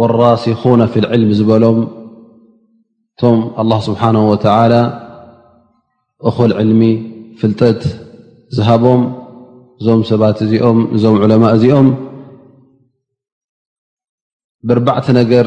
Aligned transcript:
لራሲኹና 0.00 0.80
ፍ 0.92 1.02
ልዕልሚ 1.02 1.30
ዝበሎም 1.38 1.78
እቶም 3.16 3.38
ኣላ 3.62 3.70
ስብሓነه 3.86 4.26
ተላ 4.42 4.72
እኹል 6.28 6.52
ዕልሚ 6.62 6.80
ፍልጠት 7.40 7.80
ዝሃቦም 8.56 9.02
እዞም 9.80 10.02
ሰባት 10.10 10.38
እዚኦም 10.46 10.78
እዞም 10.96 11.16
ዕለማ 11.24 11.44
እዚኦም 11.56 11.88
ብርባዕተ 14.68 15.06
ነገር 15.20 15.46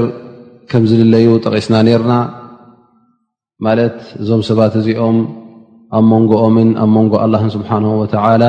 ከም 0.72 0.84
ዝድለዩ 0.90 1.26
ጠቂስና 1.46 1.76
ነርና 1.88 2.14
ማለት 3.66 3.98
እዞም 4.22 4.42
ሰባት 4.50 4.74
እዚኦም 4.82 5.18
ኣብ 5.98 6.04
መንጎኦምን 6.14 6.70
ኣብ 6.84 6.90
መንጎ 6.98 7.14
ኣላን 7.26 7.50
ስብሓነ 7.56 7.86
ወተላ 8.02 8.42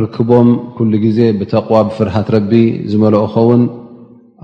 ርክቦም 0.00 0.48
ኩሉ 0.76 0.92
ግዜ 1.06 1.18
ብተقዋ 1.40 1.76
ብፍርሃት 1.88 2.28
ረቢ 2.36 2.52
ዝመልእ 2.92 3.26
ኸውን 3.34 3.60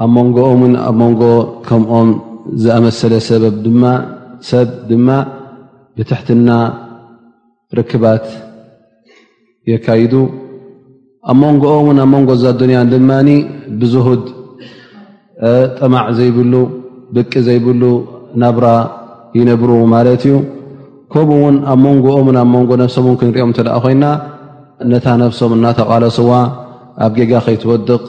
ኣብ 0.00 0.08
መንጎኦን 0.16 0.74
ኣብ 0.88 0.94
መንጎ 1.00 1.22
ከምኦም 1.66 2.08
ዝኣመሰለ 2.62 3.12
ሰሰብ 3.26 4.68
ድማ 4.90 5.08
ብትሕትና 5.96 6.50
ርክባት 7.78 8.24
የካይዱ 9.70 10.14
ኣብ 11.32 11.36
መንጎኦን 11.42 11.98
ኣብ 12.04 12.08
መንጎ 12.14 12.28
እዛ 12.38 12.46
ዱንያን 12.62 12.90
ድማኒ 12.94 13.28
ብዝሁድ 13.82 14.24
ጥማዕ 15.78 16.06
ዘይብሉ 16.20 16.54
ብቂ 17.16 17.32
ዘይብሉ 17.50 17.82
ናብራ 18.42 18.66
ይነብሩ 19.38 19.70
ማለት 19.94 20.22
እዩ 20.28 20.34
ከምኡ 21.12 21.34
ውን 21.44 21.56
ኣብ 21.72 21.78
መንጎኦን 21.86 22.36
ኣብ 22.42 22.48
መንጎ 22.56 22.70
ነፍሶም 22.84 23.12
ክንሪኦም 23.20 23.52
እተለኣ 23.54 23.76
ኮይና 23.84 24.04
ነታ 24.92 25.06
ነፍሶም 25.24 25.52
እናተቓለስዋ 25.58 26.30
ኣብ 27.04 27.12
ጌጋ 27.20 27.32
ከይትወድቕ 27.46 28.02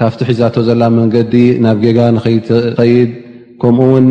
ካብቲ 0.00 0.20
ሒዛቶ 0.28 0.56
ዘላ 0.66 0.82
መንገዲ 0.98 1.32
ናብ 1.64 1.78
ጌጋ 1.84 1.98
ንኸይትኸይድ 2.16 3.10
ከምኡ 3.62 3.88
ውን 3.94 4.06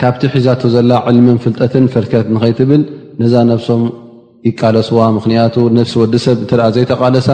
ካብቲ 0.00 0.22
ሒዛቶ 0.34 0.62
ዘላ 0.74 0.90
ዕልሚን 1.10 1.38
ፍልጠትን 1.44 1.84
ፍርከት 1.94 2.26
ንኸይትብል 2.34 2.82
ነዛ 3.20 3.34
ነብሶም 3.50 3.82
ይቃለስዋ 4.48 4.98
ምኽንያቱ 5.14 5.56
ነፍሲ 5.78 5.94
ወዲሰብ 6.02 6.36
እንተኣ 6.42 6.60
ዘይተቓለሳ 6.76 7.28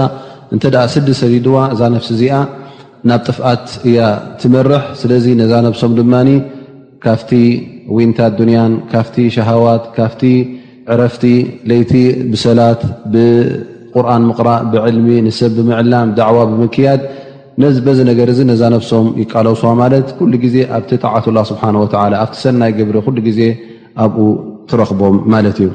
እንተኣ 0.57 0.77
ስዲ 0.95 1.09
ሰሊድዋ 1.23 1.57
እዛ 1.77 1.81
ነፍሲ 1.95 2.09
እዚኣ 2.17 2.37
ናብ 3.09 3.21
ጥፍኣት 3.27 3.67
እያ 3.89 3.99
ትመርሕ 4.43 4.83
ስለዚ 5.01 5.27
ነዛ 5.43 5.53
ነብሶም 5.67 5.93
ድማ 5.99 6.15
ካፍቲ 7.07 7.33
ውንታት 7.97 8.33
ዱንያን 8.43 8.73
ካፍቲ 8.95 9.17
ሸሃዋት 9.39 9.85
ካፍቲ 9.99 10.23
ዕረፍቲ 10.93 11.25
ለይቲ 11.71 11.93
ብሰላት 12.31 12.81
ብቁርን 13.15 14.23
ምቕራእ 14.31 14.63
ብዕልሚ 14.73 15.09
ንሰብ 15.27 15.53
ብምዕላም 15.59 16.09
ዳዕዋ 16.21 16.39
ብምክያድ 16.53 17.03
በዚ 17.87 17.99
ነገር 18.11 18.29
እዚ 18.33 18.39
ነዛ 18.51 18.61
ነብሶም 18.75 19.07
ይቃለውሶ 19.23 19.63
ማለት 19.81 20.07
ኩሉ 20.19 20.33
ግዜ 20.45 20.57
ኣብቲ 20.77 20.91
ጣዕት 21.05 21.27
ላ 21.37 21.41
ስብሓ 21.51 21.63
ኣብቲ 22.23 22.35
ሰናይ 22.43 22.71
ግብረ 22.79 22.97
ኩሉ 23.07 23.17
ግዜ 23.27 23.41
ኣብኡ 24.05 24.23
ትረክቦም 24.71 25.17
ማለት 25.35 25.59
እዩ 25.63 25.69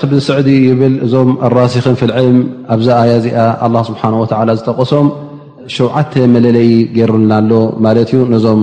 ክ 0.00 0.02
ብስዕዲ 0.12 0.48
ይብል 0.68 0.94
እዞም 1.04 1.30
ራሲክን 1.56 1.94
ፍል 2.00 2.10
ዕልም 2.18 2.38
ኣብዛ 2.74 2.88
ኣያ 3.02 3.12
እዚኣ 3.20 3.36
ኣ 3.66 3.82
ስብሓ 3.88 4.02
ወ 4.22 4.24
ዝጠቐሶም 4.58 5.06
ሸውዓተ 5.76 6.12
መለለይ 6.34 6.68
ገርልና 6.96 7.32
ኣሎ 7.42 7.52
ማለት 7.84 8.10
እዩ 8.14 8.20
ነዞም 8.34 8.60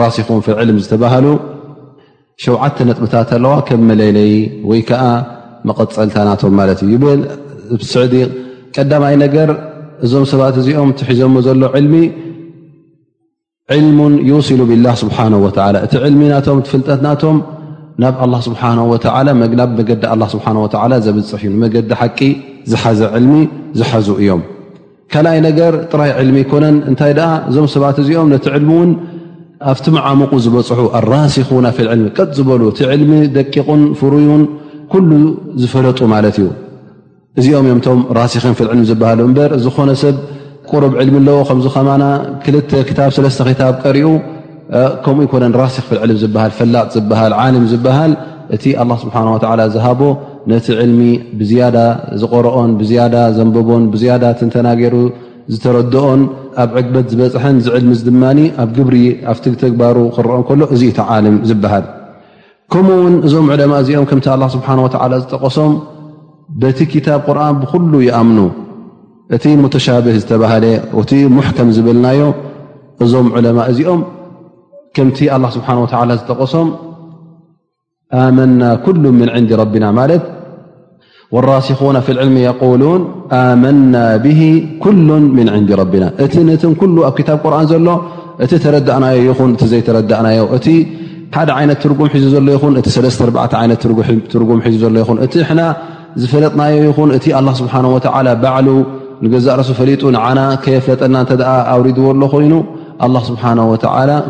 ራሲኹን 0.00 0.40
ፍል 0.46 0.56
ዕልም 0.64 0.78
ዝተባሃሉ 0.84 1.26
ሸውዓተ 2.44 2.76
ነጥብታት 2.90 3.30
ኣለዋ 3.38 3.54
ከም 3.68 3.82
መለለይ 3.90 4.32
ወይከዓ 4.70 5.02
መቐፅልታ 5.70 6.16
ናቶም 6.28 6.54
ማለት 6.60 6.80
እ 6.86 6.98
ብ 7.04 7.06
ስዕዲ 7.92 8.14
ቀዳማይ 8.76 9.14
ነገር 9.24 9.48
እዞም 10.04 10.24
ሰባት 10.30 10.54
እዚኦም 10.60 10.90
ትሒዘሞ 11.00 11.34
ዘሎ 11.46 11.62
ዕልሚ 11.78 11.94
ዕልሙ 13.74 13.98
ዩውስሉ 14.30 14.60
ብላ 14.70 14.86
ስብሓ 15.02 15.16
ወላ 15.44 15.76
እቲ 15.86 15.94
ዕልሚ 16.08 16.22
ናቶም 16.32 16.58
ትፍልጠትናቶም 16.66 17.36
ናብ 18.02 18.14
ስብሓ 18.48 18.62
ብ 19.28 19.36
መገዲ 19.42 20.00
ስብሓ 20.34 20.50
ዘብፅሕ 21.06 21.42
እዩ 21.46 21.50
ንመገዲ 21.54 21.90
ሓቂ 22.00 22.18
ዝሓዘ 22.72 23.00
ዕልሚ 23.18 23.32
ዝሓዙ 23.78 24.08
እዮም 24.22 24.42
ካልኣይ 25.14 25.38
ነገር 25.48 25.72
ጥራይ 25.92 26.12
ዕልሚ 26.20 26.36
ኮነን 26.52 26.76
እንታይ 26.90 27.12
ደኣ 27.20 27.30
እዞም 27.50 27.66
ሰባት 27.74 27.96
እዚኦም 28.02 28.28
ነቲ 28.34 28.46
ዕልሚ 28.58 28.70
እውን 28.78 28.90
ኣብቲ 29.72 29.86
መዓምቁ 29.96 30.32
ዝበፅሑ 30.44 30.80
ኣራሲኹና 31.00 31.66
ልልሚ 31.88 32.06
ቀጥ 32.18 32.30
ዝበሉ 32.38 32.62
እቲ 32.74 32.80
ዕልሚ 32.94 33.12
ደቂቁን 33.38 33.82
ፍሩዩን 34.00 34.42
ኩሉ 34.92 35.10
ዝፈለጡ 35.62 35.98
ማለት 36.14 36.36
እዩ 36.42 36.48
እዚኦም 37.40 37.64
እዮምቶም 37.68 37.98
ራሲክን 38.18 38.54
ፍል 38.58 38.68
ዕልሚ 38.72 38.82
ዝበሃሉ 38.90 39.18
እምበር 39.28 39.50
ዝኾነ 39.64 39.90
ሰብ 40.02 40.16
ቁሩብ 40.70 40.92
ዕልሚ 41.00 41.16
ኣለዎ 41.22 41.38
ከምዚ 41.48 41.66
ከማና 41.74 42.04
ክ 42.44 42.52
ክታሰለስተ 42.88 43.40
ክታ 43.48 43.62
ቀሪኡ 43.84 44.08
ከምኡ 45.04 45.22
ይኮነ 45.26 45.44
ራሲክ 45.62 45.84
ፍል 45.88 45.98
ዕል 46.04 46.12
ዝሃል 46.22 46.52
ፈላጥ 46.58 46.86
ዝል 47.10 47.34
ዓልም 47.42 47.64
ዝበሃል 47.72 48.12
እቲ 48.56 48.64
ኣ 48.82 48.96
ስብሓ 49.02 49.14
ዝሃቦ 49.74 50.00
ነቲ 50.52 50.66
ዕልሚ 50.84 51.00
ብዝያዳ 51.40 51.76
ዝቆርኦን 52.22 52.70
ብዝያዳ 52.82 53.14
ዘንበቦን 53.38 53.84
ብዝያዳ 53.92 54.24
ትንተናገይሩ 54.42 54.96
ዝተረድኦን 55.54 56.20
ኣብ 56.64 56.70
ዕግበት 56.80 57.06
ዝበፅሐን 57.14 57.56
ዝዕልሚ 57.66 57.90
ዝድማኒ 58.00 58.38
ኣብ 58.64 58.70
ግብሪ 58.78 58.96
ኣብ 59.32 59.38
ትትግባሩ 59.42 59.96
ክረኦን 60.14 60.42
ከሎ 60.48 60.60
እዚኢ 60.76 60.92
ቶ 60.96 61.06
ዓልም 61.16 61.36
ዝበሃል 61.50 61.84
ከምኡ 62.74 62.94
ውን 63.04 63.14
እዞም 63.26 63.48
ዕለማ 63.56 63.74
እዚኦም 63.82 64.06
ከምቲ 64.12 64.26
ኣ 64.34 64.48
ስብሓ 64.54 64.68
ወዓላ 64.86 65.12
ዝጠቀሶም 65.24 65.74
ي 66.62 68.10
እቲ 69.34 69.44
متشبه 69.64 70.12
ለ 70.64 70.92
ዝብናዮ 71.76 72.20
እዞም 73.04 73.26
እዚኦም 73.70 74.00
قሶም 76.40 76.68
ل 78.62 79.32
ف 79.32 79.34
ና 90.22 90.36
ሎ 93.86 94.48
ረእና 94.60 95.58
እ 95.58 95.72
ዝፈለጥናዮ 96.20 96.74
ይኹን 96.88 97.10
እቲ 97.16 97.24
ኣላ 97.38 97.48
ስብሓ 97.60 97.72
ወ 97.94 97.96
ባዕሉ 98.42 98.68
ንገዛእርሱ 99.24 99.70
ፈሊጡ 99.78 100.02
ንዓና 100.14 100.40
ከየፍለጠና 100.64 101.16
እተኣ 101.24 101.48
ኣውሪድዎሎ 101.72 102.20
ኮይኑ 102.34 102.54
ኣ 103.04 103.08
ስብሓ 103.28 103.42
ወ 103.70 103.74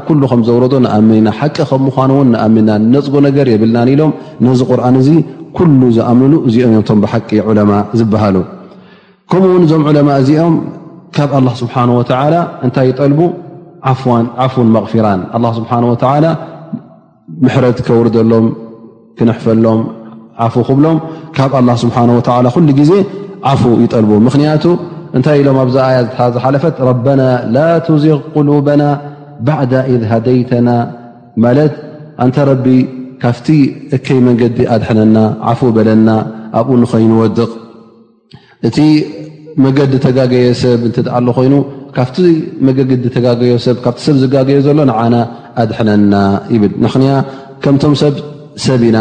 ኩሉ 0.08 0.20
ከም 0.32 0.40
ዘውረዶ 0.48 0.74
ንኣምንኢና 0.84 1.28
ሓቂ 1.40 1.56
ከም 1.70 1.82
ምኳኑውን 1.88 2.28
ንኣምና 2.34 2.70
ነፅጎ 2.94 3.14
ነገር 3.28 3.46
የብልናን 3.52 3.88
ኢሎም 3.94 4.12
ነዚ 4.46 4.60
ቁርኣን 4.70 4.96
እዚ 5.02 5.08
ኩሉ 5.58 5.80
ዝኣምንሉ 5.96 6.32
እዚኦም 6.48 6.72
እዮምቶም 6.74 6.98
ብሓቂ 7.04 7.30
ዕለማ 7.50 7.72
ዝበሃሉ 8.00 8.36
ከምኡ 9.30 9.48
ውን 9.54 9.62
እዞም 9.66 9.84
ዕለማ 9.90 10.08
እዚኦም 10.22 10.56
ካብ 11.16 11.30
ኣላ 11.38 11.48
ስብሓ 11.62 11.74
ወላ 12.00 12.34
እንታይ 12.66 12.88
ይጠልቡ 12.92 13.20
ዓፉን 14.44 14.68
መቕፊራን 14.76 15.22
ስብሓ 15.60 15.72
ወላ 15.92 16.26
ምሕረት 17.44 17.78
ከውርደሎም 17.86 18.46
ክንሕፈሎም 19.18 19.80
ዓፉ 20.44 20.54
ክብሎም 20.68 20.96
ካብ 21.36 21.52
ኣላ 21.58 21.70
ስብሓ 21.82 21.96
ወላ 22.16 22.46
ኩሉ 22.54 22.68
ግዜ 22.80 22.92
ዓፉ 23.52 23.62
ይጠልቡ 23.84 24.12
ምክንያቱ 24.26 24.64
እንታይ 25.16 25.38
ኢሎም 25.42 25.58
ኣብዛ 25.64 25.76
ኣያ 25.90 25.98
ዝሓለፈት 26.34 26.76
ረበና 26.88 27.22
ላ 27.54 27.64
ትዚቕ 27.86 28.18
ቁሉበና 28.34 28.82
ባዕዳ 29.46 29.74
ኢذ 29.92 30.02
ሃደይተና 30.12 30.68
ማለት 31.44 31.74
እንተ 32.24 32.36
ረቢ 32.50 32.66
ካብቲ 33.22 33.46
እከይ 33.96 34.18
መንገዲ 34.26 34.58
ኣድሕነና 34.74 35.18
ዓፉ 35.52 35.60
በለና 35.76 36.08
ኣብኡ 36.60 36.74
ንኸይንወድቕ 36.82 37.50
እቲ 38.68 38.78
መገዲ 39.64 39.92
ተጋገየ 40.04 40.48
ሰብ 40.62 40.80
እትኣ 40.88 41.12
ሉ 41.26 41.34
ኮይኑ 41.38 41.54
ካብቲ 41.96 42.16
መግዲ 42.66 42.90
ተጋገዮ 43.16 43.54
ሰብ 43.66 43.76
ካ 43.84 43.92
ሰብ 44.06 44.16
ዝጋገየ 44.22 44.58
ዘሎ 44.66 44.78
ንዓና 44.90 45.14
ኣድሕነና 45.62 46.14
ይብል 46.54 46.72
ንክንያ 46.86 47.12
ከምቶም 47.64 47.94
ሰብ 48.02 48.14
ሰብ 48.66 48.82
ኢና 48.88 48.98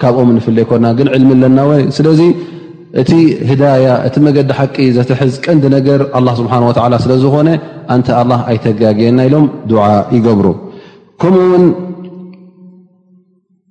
ካብኦም 0.00 0.30
ንፍለ 0.36 0.56
ይኮና 0.64 0.86
ግን 0.98 1.08
ዕልሚ 1.16 1.30
ኣለናወ 1.38 1.70
ስለዚ 1.96 2.20
እቲ 3.00 3.10
ህዳያ 3.48 3.86
እቲ 4.08 4.14
መገዲ 4.26 4.50
ሓቂ 4.58 4.76
ዘተሕዝ 4.96 5.32
ቀንዲ 5.44 5.64
ነገር 5.76 6.00
ኣ 6.18 6.34
ስሓ 6.40 6.60
ስለዝኮነ 7.04 7.48
እንተ 7.94 8.08
ላ 8.30 8.38
ኣይተጋግየና 8.52 9.18
ኢሎም 9.28 9.46
ድዓ 9.70 9.82
ይገብሩ 10.16 10.46
ከምኡውን 11.22 11.64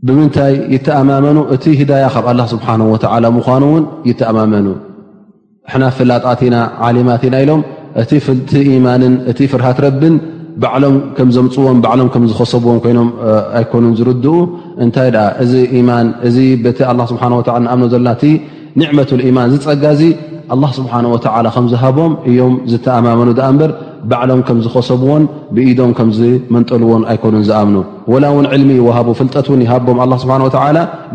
ብምንታይ 0.08 0.54
ይተኣማመኑ 0.74 1.38
እቲ 1.56 1.64
ህዳያ 1.80 2.06
ካብ 2.16 2.26
ኣላ 2.32 2.42
ስብሓ 2.54 2.68
ወ 2.84 3.32
ምኑውን 3.38 3.84
ይተኣማመኑ 4.10 4.68
ና 5.82 5.86
ፍላጣት 5.98 6.40
ኢና 6.48 6.56
ዓሊማት 6.88 7.22
ኢና 7.28 7.36
ኢሎም 7.44 7.62
ኢማንን 8.76 9.14
እቲ 9.32 9.40
ፍርሃት 9.52 9.78
ረብን 9.86 10.16
በዓሎም 10.62 10.98
ከም 11.16 11.30
ዘምፅዎም 11.36 11.80
ሎም 12.00 12.10
ከም 12.14 12.24
ዝኸሰብዎም 12.32 12.78
ኮይኖም 12.84 13.10
ኣይኮኑን 13.60 13.94
ዝርድኡ 14.00 14.28
እንታይ 14.84 15.10
እዚ 15.44 15.54
ማእዚ 15.90 16.38
ቲ 16.78 16.80
ስ 17.10 17.18
ኣምኖ 17.26 17.42
ዘለና 17.94 18.14
ኒዕመት 18.82 19.10
ማን 19.38 19.50
ዝፀጋዙ 19.54 20.02
ስብሓ 20.78 20.94
ከምዝሃቦም 21.56 22.12
እዮም 22.30 22.56
ዝተኣማመኑ 22.72 23.30
በር 23.60 23.72
በዕሎም 24.10 24.42
ከምዝከሰብዎን 24.48 25.24
ብኢዶም 25.56 25.92
ከምዝመንጠልዎን 25.98 27.04
ኣይኮኑን 27.12 27.44
ዝኣምኑ 27.50 27.78
ወላ 28.14 28.26
ውን 28.36 28.48
ዕልሚ 28.56 28.70
ይወሃ 28.80 28.98
ፍልጠት 29.20 29.48
ን 29.60 29.62
ይሃቦም 29.66 30.02
ሓ 30.02 30.66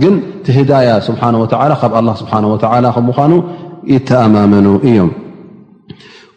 ግን 0.03 0.15
ቲህዳያ 0.47 0.91
ሓ 1.61 1.77
ካብ 1.83 1.93
ስሓ 2.23 2.33
ከምኑ 2.97 3.39
ይተኣማመኑ 3.93 4.67
እዮም 4.89 5.11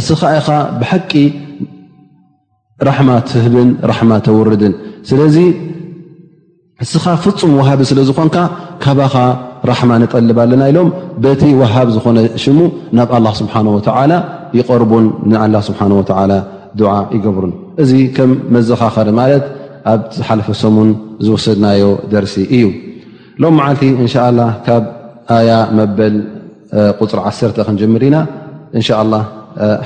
እስ 0.00 0.08
ከ 0.48 0.56
ብቂ 0.82 1.12
ራማ 2.88 3.10
ትብን 3.28 3.68
ተርድን 4.26 4.74
እስኻ 6.84 7.04
ፍፁም 7.24 7.50
ውሃቢ 7.58 7.80
ስለዝኮንካ 7.90 8.36
ካባኻ 8.84 9.14
ራሕማ 9.70 9.90
ንጠልብ 10.00 10.38
ኣለና 10.42 10.62
ኢሎም 10.70 10.88
በቲ 11.24 11.42
ወሃብ 11.60 11.88
ዝኾነ 11.94 12.18
ሽሙ 12.42 12.58
ናብ 12.98 13.10
ኣላ 13.18 13.26
ስብሓን 13.38 13.68
ወዓላ 13.76 14.12
ይቐርቡን 14.58 15.06
ንላ 15.30 15.54
ስብሓን 15.68 15.92
ወላ 16.00 16.32
ድዓ 16.80 16.90
ይገብሩን 17.16 17.54
እዚ 17.82 17.92
ከም 18.16 18.30
መዘኻኸሪ 18.56 19.08
ማለት 19.20 19.46
ኣብ 19.94 20.02
ዝሓለፈ 20.18 20.48
ሰሙን 20.64 20.90
ዝወሰድናዮ 21.26 21.82
ደርሲ 22.12 22.36
እዩ 22.58 22.66
ሎም 23.44 23.54
መዓልቲ 23.60 23.82
እንሻ 24.02 24.14
ላ 24.38 24.42
ካብ 24.68 24.84
ኣያ 25.38 25.54
መበል 25.80 26.16
ቁፅሪ 27.02 27.18
ዓተ 27.32 27.56
ክንጀምር 27.68 28.04
ኢና 28.10 28.16
እንሻ 28.78 28.88
ላ 29.14 29.24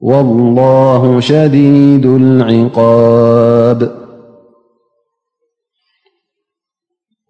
والله 0.00 1.20
شديد 1.20 2.06
العقاب 2.06 4.05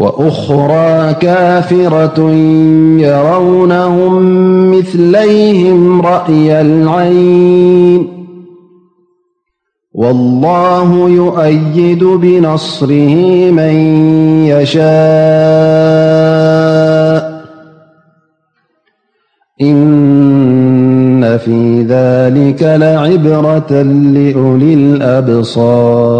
وأخرى 0.00 1.14
كافرة 1.14 2.30
يرونهم 3.00 4.12
مثليهم 4.70 6.00
رأي 6.00 6.60
العين 6.60 8.08
والله 9.94 11.08
يؤيد 11.10 12.04
بنصره 12.04 13.14
من 13.50 13.74
يشاء 14.48 14.80
إن 19.62 21.36
في 21.38 21.82
ذلك 21.82 22.62
لعبرة 22.62 23.82
لولي 24.22 24.74
الأبصار 24.74 26.19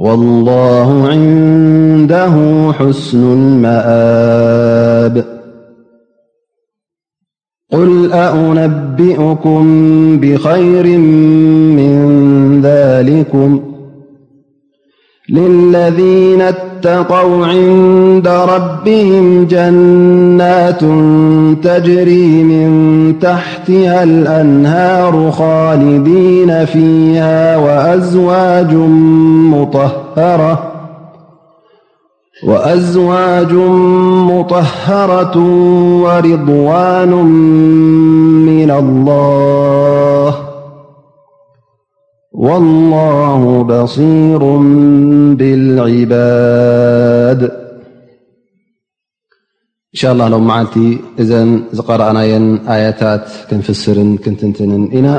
والله 0.00 1.08
عنده 1.08 2.32
حسن 2.72 3.32
المآب 3.32 5.24
قل 7.72 8.12
أأنبئكم 8.12 9.64
بخير 10.20 10.86
من 11.76 12.16
ذلكم 12.62 13.60
للذين 15.28 16.42
اتقوا 16.80 17.46
عند 17.46 18.28
ربهم 18.28 19.44
جنات 19.44 20.80
تجري 21.62 22.44
من 22.44 22.68
تحتها 23.18 24.02
الأنهار 24.04 25.30
خالدين 25.30 26.64
فيها 26.64 27.56
وأزواج 32.46 33.54
مطهرة 35.24 35.38
ورضوان 36.02 37.12
من 38.46 38.70
الله 38.70 40.49
والله 42.40 43.62
بصير 43.62 44.38
بالعباد 45.36 47.42
إن 49.90 49.94
شاء 49.94 50.12
الله 50.12 50.28
لومعلت 50.28 50.78
إذ 51.18 51.80
قرأنا 51.80 52.22
آيتات 52.76 53.22
نفاسر 53.52 53.94
كنتنت 54.24 54.60
إنا 54.98 55.16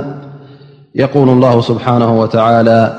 يقول 0.95 1.29
الله 1.29 1.61
سبحانه 1.61 2.19
وتعالى 2.21 2.93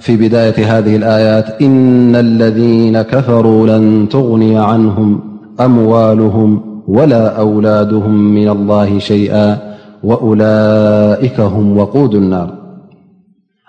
في 0.00 0.16
بداية 0.16 0.78
هذه 0.78 0.96
الآيات 0.96 1.62
إن 1.62 2.16
الذين 2.16 3.02
كفروا 3.02 3.66
لن 3.66 4.08
تغني 4.08 4.58
عنهم 4.58 5.38
أموالهم 5.60 6.80
ولا 6.88 7.28
أولادهم 7.40 8.34
من 8.34 8.48
الله 8.48 8.98
شيئا 8.98 9.58
وأولئك 10.04 11.40
هم 11.40 11.78
وقود 11.78 12.14
النار 12.14 12.57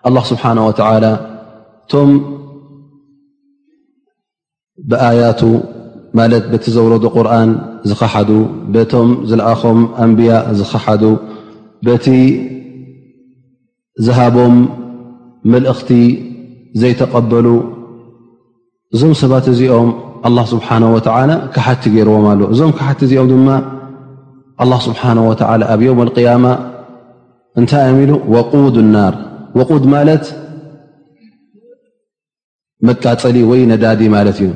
ه 0.04 0.08
ስብሓነه 0.32 0.66
እቶም 0.72 2.12
ብኣያቱ 4.90 5.42
ማለት 6.18 6.44
በቲ 6.52 6.66
ዘውረዶ 6.76 7.06
ቁርን 7.16 7.50
ዝከሓዱ 7.90 8.30
በቶም 8.74 9.10
ዝለኣኾም 9.30 9.80
ኣንብያ 10.04 10.32
ዝኸሓዱ 10.60 11.04
በቲ 11.86 12.06
ዝሃቦም 14.06 14.56
መልእኽቲ 15.52 15.90
ዘይተቀበሉ 16.82 17.46
እዞም 18.96 19.14
ሰባት 19.22 19.46
እዚኦም 19.54 19.90
ስብሓه 20.54 21.32
ካሓቲ 21.56 21.84
ገይርዎም 21.96 22.26
ኣለ 22.32 22.42
እዞም 22.54 22.72
ክሓቲ 22.78 23.00
እዚኦም 23.08 23.28
ድማ 23.32 23.50
ስብሓነه 24.88 25.24
ወ 25.30 25.34
ኣብ 25.74 25.82
ዮም 25.88 26.00
اقያማ 26.06 26.46
እንታይ 27.60 27.84
ዮም 27.90 27.98
ኢሉ 28.04 28.12
ወقዱ 28.36 28.66
لናር 28.88 29.16
ወቁድ 29.58 29.84
ማለት 29.96 30.24
መቃፀሊ 32.88 33.38
ወይ 33.52 33.62
ነዳዲ 33.72 34.02
ማለት 34.16 34.38
እዩ 34.42 34.50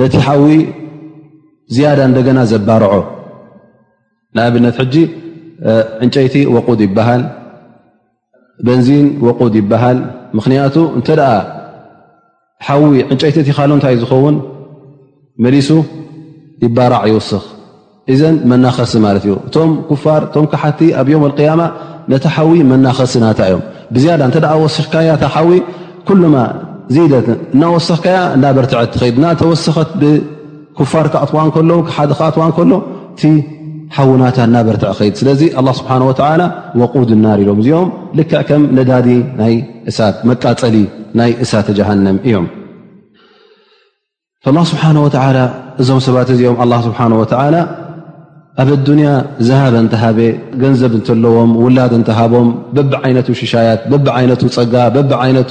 ነቲ 0.00 0.14
ሓዊ 0.26 0.46
ዝያዳ 1.74 1.98
እንደገና 2.10 2.38
ዘባርዖ 2.52 2.92
ንኣብነት 4.36 4.76
ሕጂ 4.82 4.94
ዕንጨይቲ 6.04 6.34
ወቁድ 6.54 6.80
ይበሃል 6.86 7.22
በንዚን 8.66 9.06
ወቁድ 9.26 9.54
ይበሃል 9.60 9.98
ምክንያቱ 10.38 10.76
እንተ 10.98 11.08
ደኣ 11.20 11.32
ሓዊ 12.66 12.82
ዕንጨይቲት 13.12 13.46
ይካሎ 13.50 13.70
እንታይእ 13.76 13.98
ዝኸውን 14.02 14.36
መሊሱ 15.44 15.70
ይባራዕ 16.64 17.04
ይውስኽ 17.10 17.42
እዘን 18.12 18.36
መናኸሲ 18.50 18.92
ማለት 19.06 19.24
እዩ 19.26 19.34
እቶም 19.48 19.70
ኩፋር 19.88 20.22
እቶም 20.28 20.46
ካሓቲ 20.52 20.80
ኣብ 21.00 21.08
ዮም 21.14 21.24
ያማ 21.48 21.62
ነቲ 22.12 22.24
ሓዊ 22.36 22.52
መናኸሲ 22.72 23.16
ናታይ 23.24 23.48
እዮም 23.50 23.62
ብዝያዳ 23.94 24.20
ተ 24.34 24.36
ወሲኽካያታ 24.62 25.22
ሓዊ 25.34 25.50
ኩሎማ 26.08 26.36
ደት 27.12 27.28
እናወሰኽካያ 27.54 28.16
እናበርትዐ 28.36 28.80
ድ 29.14 29.16
ናተወሰኸት 29.24 29.90
ብፋር 30.02 31.06
ካትዋ 31.14 31.36
ከሎ 31.54 31.70
ሓደ 31.96 32.10
ካትዋ 32.20 32.42
ከሎ 32.58 32.72
ቲ 33.20 33.22
ሓውናታ 33.96 34.38
ናበርትዐ 34.54 34.90
ድ 35.12 35.14
ስለዚ 35.22 35.40
ስሓ 35.80 35.88
ቁድ 36.94 37.10
ናር 37.24 37.38
ሎም 37.48 37.58
እዚኦም 37.64 37.88
ል 38.20 38.22
ከም 38.48 38.62
ነዳዲመቃፀሊ 38.78 40.76
ናይ 41.20 41.30
እሳተ 41.44 41.68
ጀሃንም 41.80 42.16
እዮም 42.28 42.46
ስብሓ 44.72 44.82
እዞም 45.82 46.00
ሰባት 46.06 46.28
እዚኦም 46.36 46.56
ስሓ 46.88 46.98
ኣብ 48.60 48.70
ኣዱንያ 48.76 49.08
ዝሃበ 49.48 49.74
እንተሃበ 49.82 50.18
ገንዘብ 50.62 50.92
እንተለዎም 50.98 51.50
ውላድ 51.64 51.92
እንትሃቦም 51.98 52.48
በቢ 52.76 52.90
ዓይነቱ 53.06 53.28
ሽሻያት 53.40 53.80
በቢ 53.92 54.06
ዓይነቱ 54.18 54.42
ፀጋ 54.56 54.74
በቢ 54.96 55.10
ዓይነቱ 55.24 55.50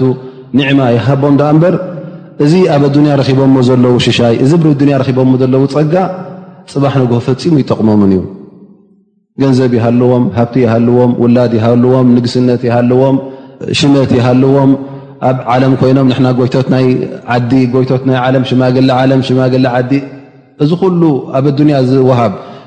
ኒዕማ 0.59 0.79
ይሃቦም 0.95 1.33
ዳ 1.41 1.47
እምበር 1.53 1.75
እዚ 2.45 2.53
ኣብ 2.75 2.83
ኣዱያ 2.89 3.13
ረኪቦምሞ 3.21 3.57
ዘለዉ 3.69 3.95
ሽሻይ 4.07 4.35
እዚ 4.45 4.51
ብሪ 4.63 4.89
ያ 4.95 4.99
ቦ 5.19 5.25
ዘለዉ 5.43 5.63
ፀጋ 5.75 5.95
ፅባሕ 6.73 6.93
ንጎሆ 7.03 7.19
ፈፂሙ 7.27 7.55
ይጠቕሞምን 7.63 8.11
እዩ 8.17 8.19
ገንዘብ 9.41 9.73
ይሃልዎም 9.79 10.23
ሃብቲ 10.37 10.55
ይሃልዎም 10.65 11.11
ውላድ 11.23 11.51
ይሃልዎም 11.59 12.07
ንግስነት 12.17 12.61
ይሃልዎም 12.69 13.17
ሽመት 13.79 14.11
ይሃልዎም 14.19 14.71
ኣብ 15.29 15.37
ዓለም 15.53 15.73
ኮይኖም 15.79 16.07
ንና 16.11 16.27
ጎይቶት 16.41 16.67
ናይ 16.73 16.85
ዓዲ 17.37 17.51
ጎይቶት 17.73 18.03
ናይ 18.09 18.17
ዓለም 18.25 18.43
ሽማግላ 18.51 18.89
ዓለም 19.03 19.21
ሽማግሊ 19.29 19.65
ዓዲ 19.79 19.91
እዚ 20.63 20.71
ኩሉ 20.83 21.01
ኣብ 21.37 21.45
ኣዱንያ 21.51 21.75
ዝወሃብ 21.89 22.33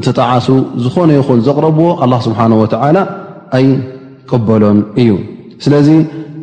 እተጣዓሱ 0.00 0.46
ዝኾነ 0.84 1.10
ይኹን 1.20 1.40
ዘቕረብዎ 1.46 1.86
ስብሓ 2.26 2.38
ኣይ 3.58 3.66
ቅበሎን 4.30 4.78
እዩ 5.00 5.10
ስለዚ 5.64 5.88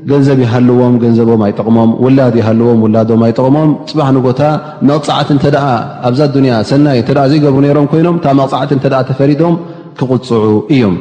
ገንዘብ 0.10 0.40
ይሃልዎም 0.44 0.94
ገንዘቦም 1.04 1.42
ኣይጠቕሞም 1.46 1.90
ውላ 2.04 2.20
ሃዎም 2.48 2.82
ላዶም 2.96 3.22
ኣይጠቕሞም 3.28 3.70
ፅባሕ 3.90 4.10
ንጎታ 4.18 4.42
መቕፃዓት 4.90 5.30
ተ 5.44 5.58
ኣብዛ 6.10 6.20
ያ 6.52 6.58
ሰናይ 6.70 7.00
ዘይገብሩ 7.32 7.64
ሮም 7.78 7.88
ኮይኖም 7.92 8.18
ታ 8.26 8.34
መቕፃዓቲ 8.40 8.72
ተ 8.86 9.02
ተፈሪዶም 9.10 9.56
ክቕፅዑ 10.00 10.46
እዮም 10.76 10.96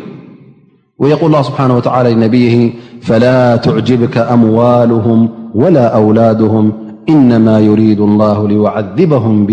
ል 1.34 1.36
ስሓ 1.48 1.58
ነይ 1.70 2.64
ፈላ 3.08 3.24
ትዕጅብك 3.64 4.16
ኣምዋልهም 4.36 5.20
ወላ 5.60 5.76
ኣውላድهም 6.00 6.66
ኢነማ 7.14 7.46
يሪድ 7.68 8.00
لዓذበهም 8.58 9.36
ብ 9.50 9.52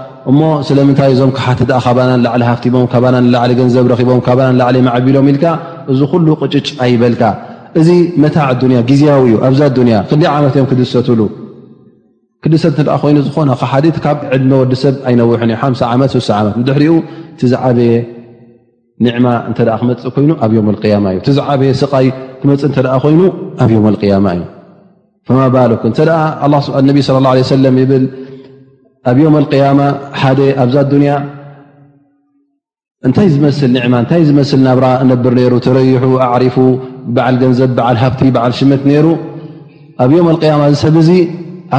እሞ 0.29 0.39
ስለምንታይ 0.67 1.09
እዞም 1.13 1.31
ክሓቲ 1.37 1.59
ካባና 1.85 2.09
ንላዕሊ 2.19 2.43
ሃፍቲቦም 2.49 2.85
ካና 2.93 3.05
ላዕሊ 3.33 3.51
ገንዘብ 3.59 3.85
ኪቦም 3.99 4.19
ካና 4.25 4.41
ላዕሊ 4.59 4.77
ማዕቢሎም 4.87 5.27
ኢልካ 5.31 5.45
እዚ 5.91 5.99
ኩሉ 6.11 6.27
ቅጭጭ 6.41 6.67
ኣይበልካ 6.85 7.23
እዚ 7.79 7.89
መታዕ 8.23 8.49
ኣያ 8.69 8.79
ግዜያዊ 8.89 9.23
እዩ 9.29 9.35
ኣብዛ 9.47 9.61
ኣያ 9.85 9.97
ክንደ 10.09 10.23
ዓመት 10.35 10.53
እዮም 10.57 10.67
ክድሰትሉ 10.71 11.19
ክድሰት 12.43 12.77
እተ 12.81 12.89
ኮይኑ 13.01 13.17
ዝኮነ 13.25 13.51
ሓዲት 13.71 13.97
ካብ 14.03 14.17
ዕድመ 14.35 14.51
ወዲሰብ 14.61 14.93
ኣይነውሑን 15.09 15.51
ሓ 15.61 15.65
ዓመት 15.95 16.13
ሳ 16.27 16.37
ዓመት 16.41 16.55
ድሕሪኡ 16.69 16.93
ቲዝዓበየ 17.39 17.91
ኒዕማ 19.05 19.27
እ 19.49 19.53
ክመፅእ 19.81 20.09
ኮይኑ 20.15 20.29
ኣብ 20.45 20.51
ም 20.69 20.75
ያማ 20.93 21.05
እዩ 21.15 21.21
ዝዓበየ 21.37 21.71
ስይ 21.83 22.07
ክመፅእ 22.41 22.69
እተ 22.71 22.81
ኮይኑ 23.05 23.21
ኣብ 23.63 23.69
ዮም 23.75 23.85
ያማ 24.13 24.27
እዩ 24.37 24.47
ማ 25.37 25.41
ባል 25.55 25.73
ተ 25.97 26.05
ነ 26.83 27.57
ለም 27.65 27.75
ይብል 27.83 28.03
ኣብ 29.09 29.19
ማ 29.77 29.85
ሓ 30.21 30.35
ኣብዛ 30.63 30.77
እታይ 33.07 33.29
ማታይ 33.93 34.23
ናብ 34.65 34.79
ነብር 35.11 35.33
ሩ 35.39 35.53
ረይሑ 35.77 36.03
ኣሪፉ 36.35 36.55
በዓል 37.15 37.35
ንዘብ 37.51 37.77
ዓል 37.85 37.97
ሃብቲ 38.01 38.21
ዓ 38.43 38.51
ሽመት 38.57 38.83
ሩ 39.05 39.07
ኣብ 40.05 40.11
ማ 40.63 40.67
ሰብዙ 40.83 41.09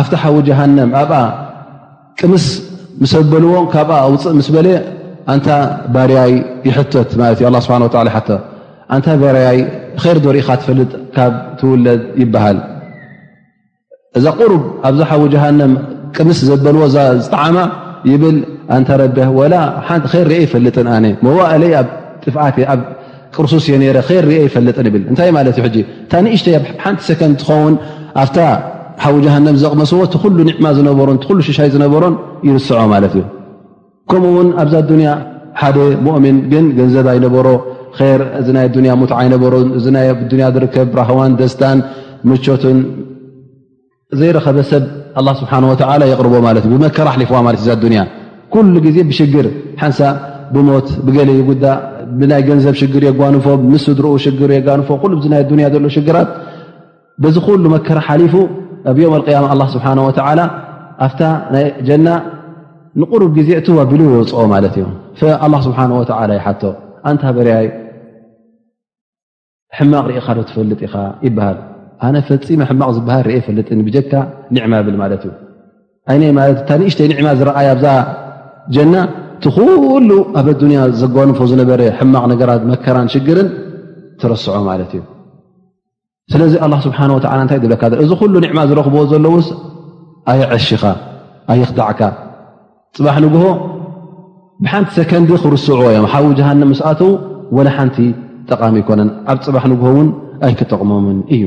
ኣብቲ 0.01 0.13
ሓዊ 0.23 0.49
ሃም 0.61 0.75
ኣ 1.03 1.05
ቅምስ 2.21 2.47
ምስ 3.03 3.13
በልዎ 3.33 3.55
ካ 3.75 3.85
ውፅእ 4.15 4.41
ስ 4.49 4.57
በለ 4.57 4.69
ታ 5.47 5.61
ባርያይ 5.95 6.33
ይት 6.69 6.93
ርይ 9.39 9.59
ይ 9.59 9.65
ርኢካ 10.37 10.57
ትፈልጥ 10.61 10.93
ካብ 11.15 11.33
ውለድ 11.71 12.03
ይበሃል 12.23 12.59
እዛ 14.19 14.25
ኣብዛ 14.89 15.11
ቅምስ 16.21 16.39
ዘበልዎ 16.49 16.83
ዝጣዓማ 16.97 17.59
ይብል 18.11 18.37
ንተረብ 18.83 19.17
ር 19.53 19.55
አ 19.63 19.97
ይፈልጥን 20.43 20.89
ዋለይ 21.39 21.73
ጥ 22.23 22.25
ቅርሱስ 23.37 23.65
የ 23.73 23.91
ር 24.27 24.31
ይፈልጥ 24.47 24.77
ብታ 24.95 25.21
ታንእሽተ 26.13 26.49
ሓንቲ 26.85 27.01
ሰ 27.09 27.13
ትኸውን 27.43 27.75
ኣብ 28.25 28.31
ሓዊ 29.03 29.15
ጃሃንም 29.27 29.57
ዘቕመስዎ 29.63 30.01
ሉ 30.39 30.43
ዕማ 30.59 30.67
ዝነሮ 30.79 30.99
ሉ 31.37 31.39
ሽሻይ 31.47 31.69
ዝነበሮን 31.75 32.15
ይርስዖ 32.49 32.79
ማት 32.93 33.05
እዩ 33.09 33.23
ከምኡውን 34.11 34.49
ኣብዛ 34.63 34.75
ያ 35.07 35.13
ሓደ 35.61 35.77
ؤሚን 36.15 36.37
ግን 36.53 36.67
ገንዘባ 36.79 37.09
ይነበሮ 37.19 37.47
ር 38.01 38.23
እይ 38.41 38.91
ሙዓ 39.03 39.19
ይበሮ 39.27 39.55
እ 39.79 39.81
ዝርከብ 39.87 40.95
ረሃዋን 41.01 41.33
ደስታን 41.41 41.79
ምቾትን 42.31 42.79
ዘይረከበሰ 44.21 44.71
መ 45.29 45.39
ሽር 49.21 49.47
ሓን 49.83 49.97
ብሞት 50.55 50.87
ብገለይ 51.07 51.39
ጉ 51.49 51.51
ገንዘብ 52.49 52.75
ጓንፎ 53.19 53.45
ስ 53.85 53.87
ፎ 54.89 54.97
ራት 56.17 56.31
ዚ 57.25 57.69
መከ 57.75 57.89
ሊፉ 58.23 58.35
ብ 58.97 58.99
ኣ 60.31 60.35
ና 62.07 62.21
ሩ 63.23 63.33
ዜዋ 63.69 63.81
ቢ 63.93 63.99
ውፅኦ 64.13 64.47
ማቅ 64.53 64.65
እካ 65.25 66.21
ፈጥ 70.29 70.51
ኢ 71.27 71.29
ይሃል 71.29 71.57
ኣነ 72.07 72.17
ፈፂመ 72.29 72.61
ሕማቕ 72.69 72.91
ዝበሃል 72.97 73.23
ርአ 73.29 73.33
የፈልጥ 73.39 73.69
ብጀካ 73.89 74.13
ኒዕማ 74.57 74.75
ብል 74.87 74.97
ማለት 75.03 75.23
እዩ 75.29 75.33
ይት 76.51 76.59
ታንእሽተይ 76.69 77.07
ኒዕማ 77.13 77.27
ዝረኣይ 77.41 77.67
ኣብዛ 77.75 77.87
ጀና 78.77 78.95
ቲ 79.45 79.51
ኩሉ 79.57 80.11
ኣብ 80.41 80.47
ኣያ 80.71 80.81
ዘጓንፎ 81.03 81.39
ዝነበረ 81.51 81.81
ሕማቕ 81.99 82.23
ነገራት 82.33 82.63
መከራን 82.71 83.09
ሽግርን 83.15 83.49
ትረስዖ 84.23 84.49
ማለት 84.71 84.91
እዩ 84.99 85.03
ስለዚ 86.33 86.55
ኣ 86.65 86.69
ስብሓ 86.87 86.99
ወ 87.17 87.21
እንታይ 87.45 87.59
ብለካ 87.67 87.83
እዚ 88.07 88.11
ኩሉ 88.23 88.35
ዕማ 88.53 88.61
ዝረኽብዎ 88.73 89.03
ዘለው 89.15 89.35
ኣይዕሽኻ 90.33 90.83
ኣይክዳዕካ 91.53 92.01
ፅባሕ 92.97 93.17
ንግሆ 93.25 93.45
ብሓንቲ 94.65 94.89
ሰከንዲ 94.99 95.31
ክርስዕዎ 95.45 95.85
እዮም 95.93 96.07
ሓብ 96.13 96.27
ጃሃንም 96.41 96.73
ስኣተዉ 96.81 97.11
ወለ 97.57 97.69
ሓንቲ 97.77 97.97
ጠቃሚ 98.51 98.77
ይኮነን 98.83 99.11
ኣብ 99.35 99.39
ፅባሕ 99.49 99.65
ንግሆ 99.73 99.87
ውን 99.97 100.09
ኣይክጠቕሞምን 100.47 101.19
እዩ 101.35 101.43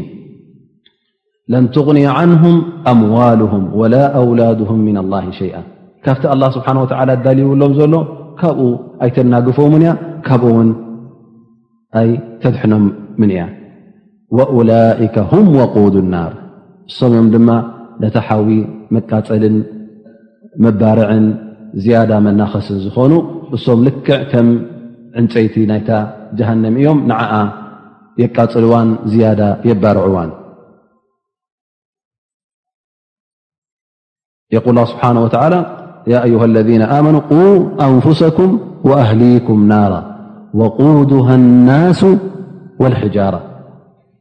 ለን 1.54 1.66
ትغንያ 1.76 2.08
ዓንهም 2.20 2.56
ኣምዋሉهም 2.92 3.64
ወላ 3.80 3.96
ኣውላድም 4.22 4.70
ምና 4.88 4.98
ላ 5.14 5.18
ሸይኣ 5.40 5.56
ካብቲ 6.06 6.24
ኣላه 6.34 6.50
ስብሓን 6.58 6.78
ወዓላ 6.82 7.10
እዳልውሎም 7.18 7.74
ዘሎ 7.80 7.94
ካብኡ 8.42 8.62
ኣይተናግፎምን 9.06 9.84
እያ 9.86 9.92
ካብኡ 10.28 10.50
ውን 10.58 10.70
ኣይ 12.02 12.10
ተድሐኖም 12.42 12.86
ምን 13.22 13.30
እያ 13.36 13.42
ወላይከ 14.58 15.16
ም 15.44 15.46
ወቁዱ 15.60 15.96
ናር 16.14 16.32
እሶም 16.92 17.12
እዮም 17.16 17.28
ድማ 17.36 17.50
ነታ 18.04 18.16
ሓዊ 18.28 18.50
መቃፀልን 18.98 19.58
መባርዕን 20.66 21.26
ዝያዳ 21.84 22.12
መናኸስን 22.28 22.80
ዝኾኑ 22.86 23.14
እሶም 23.58 23.80
ልክዕ 23.90 24.18
ከም 24.32 24.50
ዕንፀይቲ 25.22 25.56
ናይታ 25.74 25.90
ጀሃንም 26.40 26.74
እዮም 26.82 27.02
ንዓዓ 27.12 27.36
የቃፅልዋን 28.24 28.90
ዝያዳ 29.14 29.42
የባርዕዋን 29.72 30.30
يقول 34.52 34.70
الله 34.70 34.86
سبحانه 34.86 35.24
وتعالى 35.24 35.66
يا 36.08 36.24
أيها 36.24 36.46
الذين 36.46 36.82
آمنوا 36.82 37.20
قو 37.20 37.68
أنفسكم 37.82 38.60
وأهليكم 38.84 39.68
نارا 39.68 40.04
وقودها 40.54 41.36
الناس 41.36 42.06
والحجارة 42.80 43.42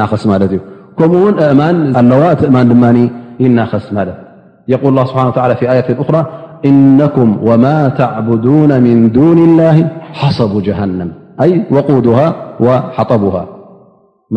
ماءان 2.82 3.06
لنقول 3.40 4.88
الله 4.90 5.04
سبانه 5.11 5.28
وتلى 5.30 5.54
في 5.61 5.64
آي 5.73 5.80
أخرى 6.00 6.23
إنكم 6.64 7.28
وما 7.49 7.78
تعبدون 7.88 8.71
من 8.82 9.12
دون 9.12 9.38
الله 9.38 9.76
حصبوا 10.12 10.60
جهنم 10.69 11.08
أي 11.43 11.50
وقودها 11.73 12.26
وحطبها 12.60 13.43
م 14.34 14.36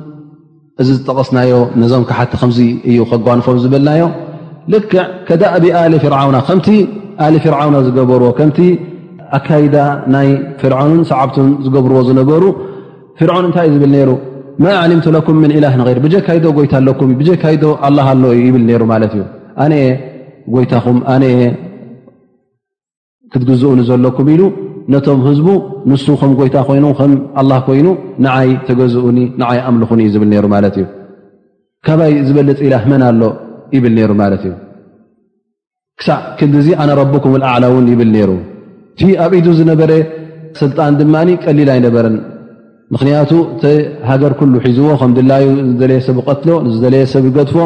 እዚ 0.81 0.89
ዝጠቐስናዮ 0.97 1.53
ነዞም 1.81 2.03
ሓ 2.17 2.23
ከምዚ 2.41 2.59
እዩ 2.89 2.99
ከጓንፎም 3.11 3.57
ዝብልናዮ 3.63 4.03
ልክዕ 4.73 4.97
ከዳ 5.27 5.43
ብ 5.63 5.69
ኣሊ 5.81 5.93
ፍርዓውና 6.03 6.37
ከምቲ 6.47 6.67
ኣሊ 7.25 7.33
ፍርዓውና 7.45 7.77
ዝገበርዎ 7.87 8.27
ከምቲ 8.39 8.59
ኣካይዳ 9.37 9.75
ናይ 10.13 10.29
ፍርኑን 10.61 11.01
ሰዓብትን 11.11 11.49
ዝገብርዎ 11.65 11.99
ዝነገሩ 12.07 12.43
ፍርዖን 13.19 13.45
እንታይ 13.49 13.65
እዩ 13.69 13.75
ዝብል 13.83 13.93
ሩ 14.07 14.11
ማ 14.63 14.73
ዓሊምቲ 14.83 15.07
ኩም 15.27 15.37
ምን 15.43 15.51
ኢላ 15.57 15.65
ይር 15.91 15.99
ብካይዶ 16.05 16.45
ጎይታኣለኩምብካይዶ 16.57 17.63
ኣላ 17.87 17.97
ኣሎእዩ 18.11 18.39
ይብል 18.47 18.63
ሩ 18.81 18.85
ማለት 18.93 19.11
እዩ 19.17 19.23
ኣነ 19.63 19.73
ጎይታኹም 20.55 20.97
ኣነ 21.13 21.23
ክትግዝኡንዘለኩም 23.33 24.27
ኢሉ 24.33 24.41
ነቶም 24.93 25.19
ህዝቡ 25.27 25.47
ንሱ 25.91 26.05
ከም 26.21 26.31
ጎይታ 26.39 26.57
ኮይኑ 26.67 26.85
ከም 26.99 27.11
ኮይኑ 27.67 27.87
ንይ 28.25 28.49
ተገዝኡኒ 28.67 29.17
ንይ 29.41 29.59
ኣምልኹ 29.69 29.89
ዩ 30.05 30.07
ዝብል 30.15 30.31
ሩ 30.43 30.47
ማት 30.53 30.65
እዩ 30.79 30.85
ካባይ 31.85 32.13
ዝበለፅ 32.27 32.59
ኢላ 32.67 32.75
መና 32.91 33.03
ኣሎ 33.11 33.21
ይብል 33.75 33.95
ሩ 34.09 34.13
ማት 34.21 34.33
እዩ 34.45 34.53
ክሳዕ 35.99 36.17
ክዲ 36.39 36.53
ዙ 36.65 36.67
ኣነ 36.81 36.89
ረብኩም 36.99 37.31
ኣዕላ 37.51 37.63
ውን 37.73 37.85
ይብል 37.93 38.11
ሩ 38.29 38.31
ቲ 38.99 39.01
ኣብ 39.25 39.31
ኢዱ 39.39 39.47
ዝነበረ 39.59 39.91
ስልጣን 40.61 40.91
ድማ 40.99 41.15
ቀሊል 41.43 41.69
ኣይነበረን 41.75 42.17
ምክንያቱ 42.93 43.31
ሃገር 44.09 44.33
ሉ 44.51 44.55
ሒዝዎ 44.65 44.87
ከ 45.01 45.05
ድላዩ 45.17 45.45
ዝደለየ 45.69 45.99
ሰብ 46.07 46.17
ቀትሎ 46.27 46.49
ዝደለየሰብ 46.73 47.25
ገጥፎ 47.37 47.57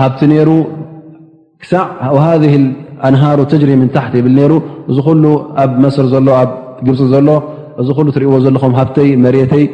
ሃብቲ 0.00 0.20
ሩ 0.48 0.50
ክሳዕ 1.62 1.84
ሃ 2.24 2.26
ኣሩ 3.08 3.40
ተጅሪ 3.50 3.70
ምታቲ 3.82 4.12
ይብል 4.20 4.36
ሩ 4.50 4.52
እዚ 4.90 4.98
ሉ 5.22 5.26
ኣብ 5.62 5.72
መስር 5.84 6.06
ሎ 6.26 6.28
ኣብ 6.40 6.50
ግብፂ 6.86 7.00
ዘሎ 7.12 7.28
እ 7.80 7.82
ሉ 8.04 8.08
ትሪእዎ 8.14 8.34
ዘለኹም 8.44 8.72
ሃብተይ 8.78 9.08
መሬተይ 9.24 9.64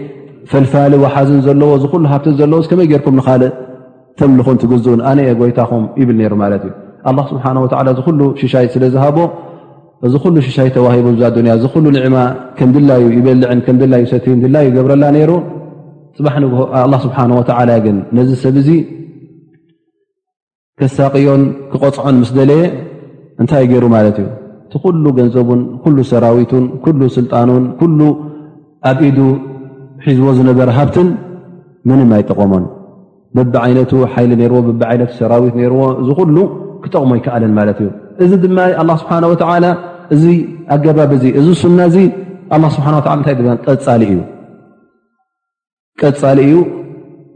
ፈልፋሊ 0.51 0.93
ወሓዝን 1.03 1.41
ዘለዎ 1.47 1.69
እሉሃፍ 1.79 2.25
ለመይ 2.41 2.95
ርኩም 3.01 3.17
ልእ 3.43 3.53
ተምልኹን 4.21 4.57
ትግዝኡን 4.63 5.01
ጎይታኹም 5.41 5.85
ዩ 6.01 6.07
ሉ 8.21 8.23
ሽሻይ 8.41 8.67
ስለዝሃ 8.75 9.05
እዚ 10.07 10.15
ሉ 10.35 10.41
ሽይ 10.57 10.69
ተሂቡ 10.77 11.07
ያ 11.51 11.57
ሉ 11.85 11.89
ማ 12.15 12.25
ምዩ 12.73 13.01
ይበል 13.19 13.41
ሰ 14.13 14.19
ገብረላ 14.77 15.05
ሩ 15.31 15.39
ሓ 17.19 17.67
ዚ 18.31 18.33
ሰብ 18.47 18.57
ዚ 18.69 18.73
ከሳቅዮን 20.81 21.43
ክቆፅዖን 21.71 22.17
ስ 22.29 22.33
ደለየ 22.37 22.61
እንታይ 23.43 23.65
ገይሩ 23.71 23.85
ማለት 23.95 24.17
እዩ 24.23 24.27
እቲ 24.65 24.75
ኩሉ 24.83 25.05
ገንዘቡን 25.19 25.61
ኩሉ 25.85 25.97
ሰራዊትን 26.11 26.65
ሉ 27.01 27.09
ስልጣኑን 27.17 27.65
ኩሉ 27.81 28.01
ኣብ 28.91 28.99
ኢዱ 29.09 29.19
ሒዝቦ 30.05 30.27
ዝነበረ 30.39 30.69
ሃብትን 30.79 31.09
ምንም 31.89 32.11
ኣይጠቀሞን 32.17 32.65
በቢዓይነ 33.37 33.79
ይሊ 34.25 34.33
ዎ 34.59 34.61
ቢይ 34.83 35.01
ሰራዊት 35.21 35.55
ዎ 35.81 35.83
እዚ 36.03 36.09
ሉ 36.37 36.39
ክጠቕሞ 36.85 37.11
ይከኣለን 37.19 37.53
ማለት 37.59 37.79
እዩ 37.85 37.89
እዚ 38.25 38.33
ድማ 38.45 38.95
ስብሓ 39.03 39.19
እዚ 40.15 40.25
ኣገባብ 40.75 41.13
ዚ 41.23 41.27
እዚ 41.41 41.47
ሱና 41.63 41.81
እ 42.03 42.03
ስብሓ 42.77 42.89
ታይ 43.07 43.35
ሊ 44.03 44.07
እዩ 44.13 44.21
ቀፃሊ 46.01 46.41
እዩ 46.49 46.57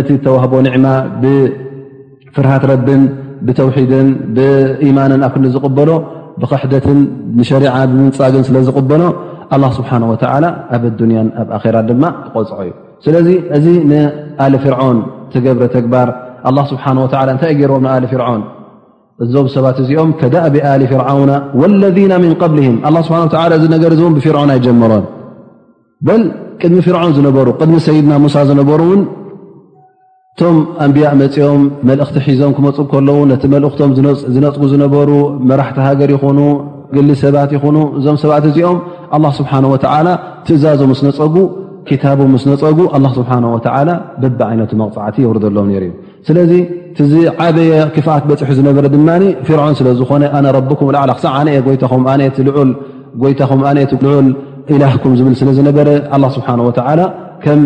ተህ 0.04 0.76
ብፍርሃት 1.22 2.64
ብን 2.86 3.00
ብ 3.46 3.48
ብማን 4.82 5.12
ኣ 5.26 5.30
ክዝበሎ 5.34 5.90
ብሕደት 6.42 6.86
ፃግ 8.18 8.34
ስዝበሎ 8.48 9.02
ራ 9.62 9.70
ክፅ 9.78 10.84
ዩ 14.90 14.94
ገብረ 15.44 15.62
ተግባር 15.76 16.08
ስሓ 16.70 16.84
እታይ 17.36 17.52
ገርዎም 17.60 17.84
ንኣል 17.86 18.04
ፍርን 18.12 18.42
እዞም 19.24 19.46
ሰባት 19.54 19.78
እዚኦም 19.82 20.10
ከዳእ 20.20 20.46
ብሊ 20.52 20.82
ፍርዓውና 20.90 21.32
ወለذና 21.60 22.12
ብልም 22.56 22.76
እ 23.64 23.68
ነገር 23.74 23.92
ብፍርን 24.18 24.50
ኣይጀመሮን 24.56 25.06
ቅድሚ 26.62 26.78
ፍርዓን 26.86 27.12
ዝነበሩ 27.16 27.48
ድሚ 27.62 27.74
ሰይድና 27.86 28.12
ሙሳ 28.24 28.36
ዝነበሩውን 28.48 29.02
እቶም 30.34 30.56
ኣንብያ 30.84 31.06
መፅኦም 31.20 31.62
መእኽቲ 31.88 32.16
ሒዞም 32.26 32.52
ክመፁ 32.56 32.76
ከለዉ 32.90 33.18
ቲ 33.42 33.46
መእኽቶም 33.54 33.90
ዝነፅጉ 34.34 34.62
ዝነበሩ 34.72 35.10
መራሕቲ 35.50 35.78
ሃገር 35.86 36.10
ይኹኑ 36.14 36.38
ግሊ 36.96 37.10
ሰባት 37.24 37.50
ይኑ 37.56 37.76
እዞም 37.98 38.16
ሰባት 38.24 38.44
እዚኦም 38.50 38.78
ስብሓ 39.38 39.52
ትእዛዞ 40.48 40.80
ስነፀጉ 41.00 41.34
ታ 42.02 42.06
ምስ 42.32 42.42
ነፀጉ 42.48 42.78
ስብሓ 43.16 43.30
በቢ 44.22 44.38
ዓይነቱ 44.48 44.70
መቕፅዕቲ 44.80 45.16
የውር 45.24 45.36
ለ 45.56 45.60
ሩ 45.66 45.82
ዩ 45.88 45.92
ስለዚ 46.28 46.52
ቲዚ 46.96 47.12
ዓበየ 47.44 47.72
ክፍኣት 47.94 48.24
በፂሑ 48.30 48.50
ዝነበረ 48.58 48.84
ድማ 48.94 49.08
ፍርዓን 49.46 49.74
ስለዝኮነ 49.80 50.24
ኣና 50.38 50.46
ረኩም 50.56 50.88
ዓ 51.02 51.04
ክሳ 51.18 51.34
ነ 51.46 51.52
ነ 52.20 52.24
ይታኹም 53.32 53.62
ነ 53.76 53.86
ልዑል 54.04 54.28
ኢላኩም 54.74 55.12
ዝብል 55.18 55.34
ስለዝነበረ 55.42 55.88
ስብሓ 56.36 56.48
ከም 57.44 57.62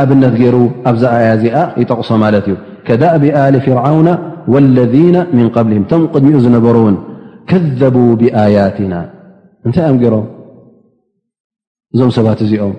ኣብነት 0.00 0.34
ገይሩ 0.40 0.56
ኣብዚ 0.88 1.02
ኣያ 1.16 1.28
እዚኣ 1.36 1.56
ይጠቕሶ 1.80 2.10
ማለት 2.24 2.44
እዩ 2.48 2.54
ከዳእ 2.86 3.14
ብኣሊ 3.22 3.54
ፍርዓውና 3.66 4.08
ወለذና 4.54 5.16
ምን 5.36 5.46
ብልም 5.66 5.82
እቶም 5.86 6.02
ቅድሚኡ 6.12 6.38
ዝነበሩ 6.44 6.76
እውን 6.82 6.96
ከዘቡ 7.52 7.96
ብኣያትና 8.20 8.94
እንታይ 9.66 9.84
ዮም 9.88 9.98
ሮም 10.14 10.26
እዞም 11.94 12.10
ሰባት 12.16 12.40
እዚኦም 12.44 12.74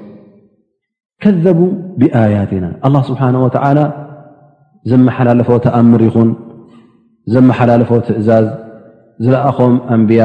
ከዘቡ 1.23 1.59
ብኣያትና 2.01 2.65
ኣላ 2.87 2.95
ስብሓን 3.07 3.35
ወዓላ 3.45 3.79
ዘመሓላለፎ 4.91 5.49
ተኣምር 5.65 6.01
ይኹን 6.07 6.29
ዘመሓላለፎ 7.33 7.91
ትእዛዝ 8.07 8.45
ዝለኣኾም 9.23 9.73
ኣንብያ 9.95 10.21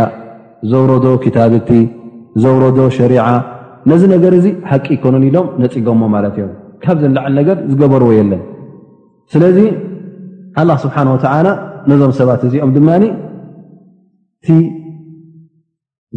ዘውረዶ 0.73 1.07
ክታብቲ 1.25 1.71
ዘውረዶ 2.45 2.79
ሸሪዓ 2.99 3.25
ነዚ 3.91 4.03
ነገር 4.15 4.33
እዚ 4.39 4.47
ሓቂ 4.71 4.87
ይኮኑን 4.97 5.25
ኢሎም 5.31 5.49
ነፅገሞ 5.63 6.01
ማለት 6.15 6.37
እዮም 6.39 6.53
ካብዘን 6.85 7.13
ላዓል 7.17 7.35
ነገር 7.41 7.59
ዝገበርዎ 7.73 8.09
የለን 8.19 8.43
ስለዚ 9.35 9.59
ኣላ 10.63 10.71
ስብሓን 10.85 11.09
ወተዓላ 11.15 11.49
ነዞም 11.91 12.15
ሰባት 12.21 12.43
እዚኦም 12.49 12.73
ድማ 12.79 12.89
እቲ 13.11 14.49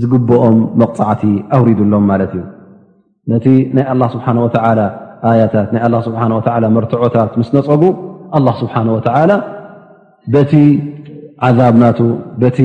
ዝግብኦም 0.01 0.58
መቕፃዕቲ 0.82 1.23
ኣውሪዱሎም 1.55 2.03
ማለት 2.12 2.32
እዩ 2.38 2.41
ነቲ 3.32 3.48
ናይ 3.78 3.86
ስብሓ 4.15 4.26
ወ 4.46 4.50
ኣያታት 5.30 5.70
ናይ 5.76 5.82
ስሓ 6.06 6.22
መርትዖታት 6.76 7.32
ምስ 7.42 7.50
ነፀጉ 7.58 7.84
ስብሓ 8.62 8.76
ወ 8.96 9.38
በቲ 10.34 10.54
ዓዛብናቱ 11.48 12.00
በቲ 12.42 12.58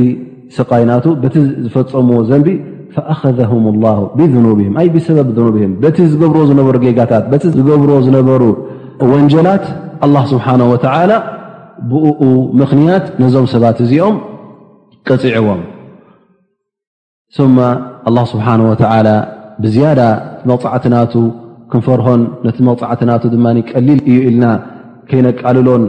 ስቃይ 0.55 0.83
ናቱ 0.91 1.07
በቲ 1.23 1.37
ዝፈፀምዎ 1.65 2.17
ዘንቢ 2.31 2.49
ፈኣኸዘም 2.95 3.65
ላ 3.85 3.89
ብኑብም 4.19 4.75
ብሰበብ 4.95 5.39
ብም 5.57 5.73
በቲ 5.83 5.99
ዝገብርዎ 6.13 6.43
ዝነበሩ 6.51 6.77
ጌጋታት 6.85 7.25
በቲ 7.33 7.45
ዝገብርዎ 7.57 7.97
ዝነበሩ 8.07 8.43
ወንጀላት 9.13 9.65
ኣ 10.07 10.11
ስብሓነ 10.33 10.61
ወላ 10.73 11.13
ብኡ 11.93 12.19
ምኽንያት 12.61 13.07
ነዞም 13.23 13.47
ሰባት 13.55 13.79
እዚኦም 13.85 14.17
ቀፂዕዎም 15.11 15.63
ስብሓ 17.39 18.47
ብዝያዳ 19.63 20.01
መቕፃዕትናቱ 20.51 21.15
ክንፈርሆን 21.73 22.21
ነቲ 22.47 22.59
መቕፃዕትናቱ 22.69 23.23
ድማ 23.35 23.47
ቀሊል 23.71 24.01
እዩ 24.11 24.17
ኢልና 24.29 24.47
ከይነቃልሎን 25.09 25.83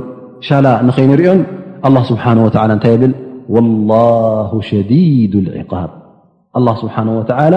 ሻላ 0.47 0.67
ንኸይንሪኦን 0.87 1.39
ኣ 1.87 1.89
ስብሓ 2.09 2.25
ወ 2.45 2.49
እንታይ 2.75 2.95
ብል 3.01 3.13
ወላሁ 3.55 4.51
ሸዲድ 4.69 5.33
ልዒቃብ 5.45 5.91
ኣላ 6.59 6.67
ስብሓን 6.83 7.09
ወተዓላ 7.19 7.55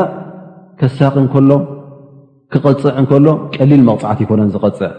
ከሳቕ 0.80 1.14
ከሎ 1.34 1.50
ክቐፅዕ 2.52 2.92
እንከሎ 3.00 3.26
ቀሊል 3.54 3.82
መቕፅዓት 3.88 4.18
ይኮነን 4.24 4.50
ዝቐፅዕ 4.54 4.90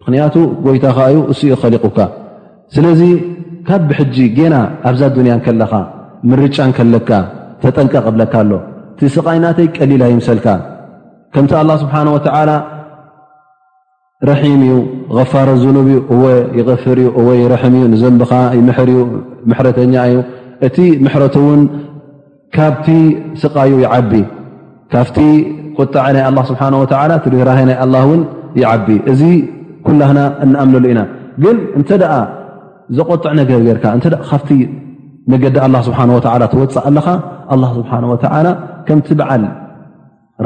ምክንያቱ 0.00 0.34
ጎይታ 0.64 0.84
ኸዩ 0.96 1.18
እሱኡ 1.32 1.52
ክኸሊቑካ 1.60 1.98
ስለዚ 2.74 3.00
ካብ 3.68 3.82
ብሕጂ 3.88 4.16
ገና 4.38 4.54
ኣብዛ 4.90 5.02
ዱንያ 5.16 5.34
ከለኻ 5.46 5.72
ምርጫ 6.30 6.58
ከለካ 6.78 7.10
ተጠንቀቀብለካ 7.62 8.34
ሎ 8.50 8.54
ቲስቓይ 9.00 9.38
ናተይ 9.44 9.68
ቀሊላ 9.76 10.02
ይምሰልካ 10.12 10.46
ከምቲ 11.34 11.52
ኣላ 11.60 11.70
ስብሓ 11.82 11.94
ወ 12.16 12.20
ረሒም 14.28 14.60
እዩ 14.64 15.20
ፋር 15.30 15.48
ዝኑብ 15.62 15.86
ዩ 15.92 16.00
እወ 16.14 16.24
ይፍር 16.58 16.98
እዩ 17.02 17.08
እወ 17.20 17.28
ረም 17.52 17.72
እዩ 17.78 17.84
ንዘንብኻ 17.94 18.32
ይምሕር 18.58 18.90
ዩ 18.96 18.98
ምሕረተኛ 19.50 19.94
እዩ 20.10 20.18
እቲ 20.66 20.76
ምሕረት 21.04 21.34
እውን 21.40 21.62
ካብቲ 22.56 22.86
ስቓዩ 23.42 23.72
ይዓቢ 23.84 24.12
ካብቲ 24.94 25.16
ቆጣዐ 25.78 26.06
ናይ 26.16 26.24
ኣ 26.28 26.30
ስብሓ 26.50 26.60
ወ 26.82 26.84
ትራይ 26.92 27.62
ናይ 27.70 27.76
ኣ 27.82 27.86
እውን 28.04 28.22
ይዓቢ 28.60 28.86
እዚ 29.12 29.22
ኩላህና 29.86 30.20
እንኣምነሉ 30.44 30.84
ኢና 30.92 31.02
ግን 31.44 31.56
እንተ 31.80 31.88
ደኣ 32.02 32.14
ዘቆጥዕ 32.98 33.32
ነገር 33.40 33.60
ጌርካ 33.68 33.84
እ 33.98 34.12
ካብቲ 34.30 34.50
መገዲ 35.34 35.56
ስብሓ 35.88 35.98
ወ 36.16 36.20
ተወፅእ 36.52 36.78
ኣለኻ 36.90 37.06
ስብሓ 37.80 37.90
ወላ 38.12 38.46
ከምቲ 38.86 39.08
በዓል 39.20 39.44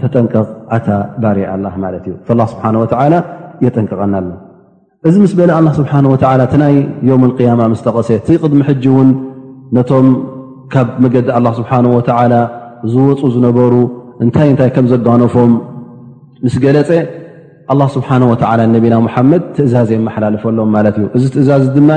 ተጠንቀቕ 0.00 0.46
ኣታ 0.76 0.88
ባር 1.22 1.36
ኣላ 1.54 1.64
ማለት 1.84 2.04
እዩ 2.08 2.14
ስብሓ 2.50 3.06
የጠንቀቐና 3.64 4.14
ኣሎ 4.20 4.28
እዚ 5.08 5.14
ምስ 5.22 5.32
በለ 5.38 5.50
ኣ 5.58 5.72
ስብሓ 5.78 5.92
እናይ 6.56 6.74
ዮም 7.10 7.22
ያማ 7.46 7.60
ምስተቐሰ 7.74 8.08
ቲቅድሚ 8.26 8.60
ሕጂ 8.68 8.84
እውን 8.92 9.08
ነቶም 9.76 10.06
ካብ 10.74 10.88
መገዲ 11.04 11.28
ኣ 11.38 11.40
ስብሓ 11.60 11.72
ወ 11.94 11.98
ዝወፁ 12.92 13.20
ዝነበሩ 13.34 13.74
እንታይ 14.24 14.50
ታይ 14.58 14.70
ከም 14.74 14.86
ዘጋኖፎም 14.92 15.52
ምስ 16.46 16.54
ገለፀ 16.64 16.90
ስብሓ 17.94 18.08
ነቢና 18.76 18.94
ሓመድ 19.14 19.42
ትእዛዘ 19.56 19.90
መሓላልፈሎም 20.08 20.70
ማለት 20.76 20.96
እዩ 21.00 21.06
እዚ 21.16 21.24
ትእዛዝ 21.34 21.64
ድማ 21.76 21.90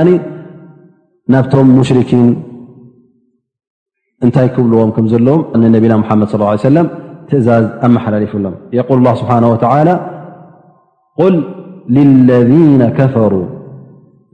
ናብቶም 1.32 1.68
ሙሽርኪን 1.78 2.24
እንታይ 4.26 4.48
ክብልዎም 4.56 4.90
ከም 4.96 5.06
ዘለዎ 5.12 5.36
ነቢና 5.76 5.92
መድ 6.02 6.20
صى 6.32 6.36
ه 6.48 6.64
ሰለ 6.66 6.76
ትእዛዝ 7.28 7.64
ኣመሓላለፍሎም 7.86 8.54
የል 8.76 8.88
ه 9.12 9.14
ስብሓه 9.20 9.78
ል 11.96 12.06
ለذ 12.28 12.52
كፈሩ 12.98 13.34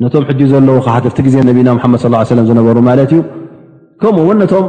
ነቶም 0.03 0.24
ሕጂ 0.31 0.40
ዘለዉ 0.53 0.79
ሓ 0.94 0.98
ቲ 1.18 1.22
ግዜ 1.27 1.37
ነና 1.48 1.83
መድ 1.92 2.01
صى 2.05 2.37
ዝነበሩ 2.51 2.77
ማለት 2.90 3.11
እዩ 3.16 3.22
ከምኡውን 4.03 4.37
ነቶም 4.42 4.66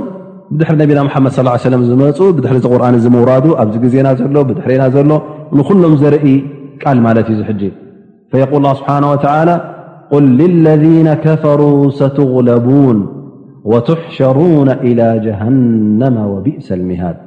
ድሕሪ 0.60 0.80
ነና 1.00 1.10
መድ 1.26 1.34
صى 1.38 1.44
ه 1.54 1.68
ه 1.76 1.84
ዝመፁ 1.90 2.18
ድሪ 2.44 2.56
ዚ 2.64 2.72
ቁርን 2.74 2.96
ምውራዱ 3.16 3.46
ኣብዚ 3.64 3.76
ግዜና 3.86 4.08
ዘሎ 4.22 4.38
ድሕርና 4.56 4.84
ዘሎ 4.96 5.10
ንኩሎም 5.58 5.94
ዘርኢ 6.04 6.26
ቃል 6.82 6.98
ማለት 7.08 7.28
እዩ 7.36 7.40
ስብሓ 8.80 9.38
ል 9.48 10.30
ለذ 10.66 10.84
كፈሩ 11.24 11.62
ሰትغለቡوን 12.00 12.98
وحشرون 13.68 14.70
إ 14.70 14.90
جن 15.26 16.02
ئ 16.02 17.20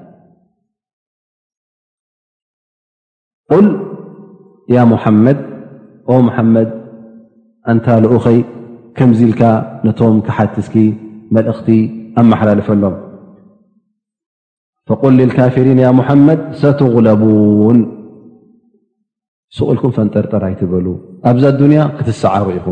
ل 3.65 3.67
ي 4.77 4.79
محمድ 4.93 5.39
محመድ 6.29 6.69
أንታ 7.71 7.87
لق 8.03 8.13
ኸይ 8.25 8.39
كምዚ 8.97 9.21
ኢልካ 9.27 9.43
ነቶም 9.85 10.15
كሓትስኪ 10.27 10.75
መلእኽቲ 11.35 11.69
ኣمሓላለፈሎም 12.21 12.95
فل 14.89 15.13
للكفرن 15.21 15.81
محمድ 15.99 16.41
ستغلبون 16.61 17.79
ስق 19.57 19.69
ልكም 19.77 19.91
ፈنጠርጠራይትበ 19.97 20.73
ኣብዛ 21.31 21.45
ያ 21.79 21.83
ክትሰዓሩ 21.97 22.45
ኢኹ 22.59 22.67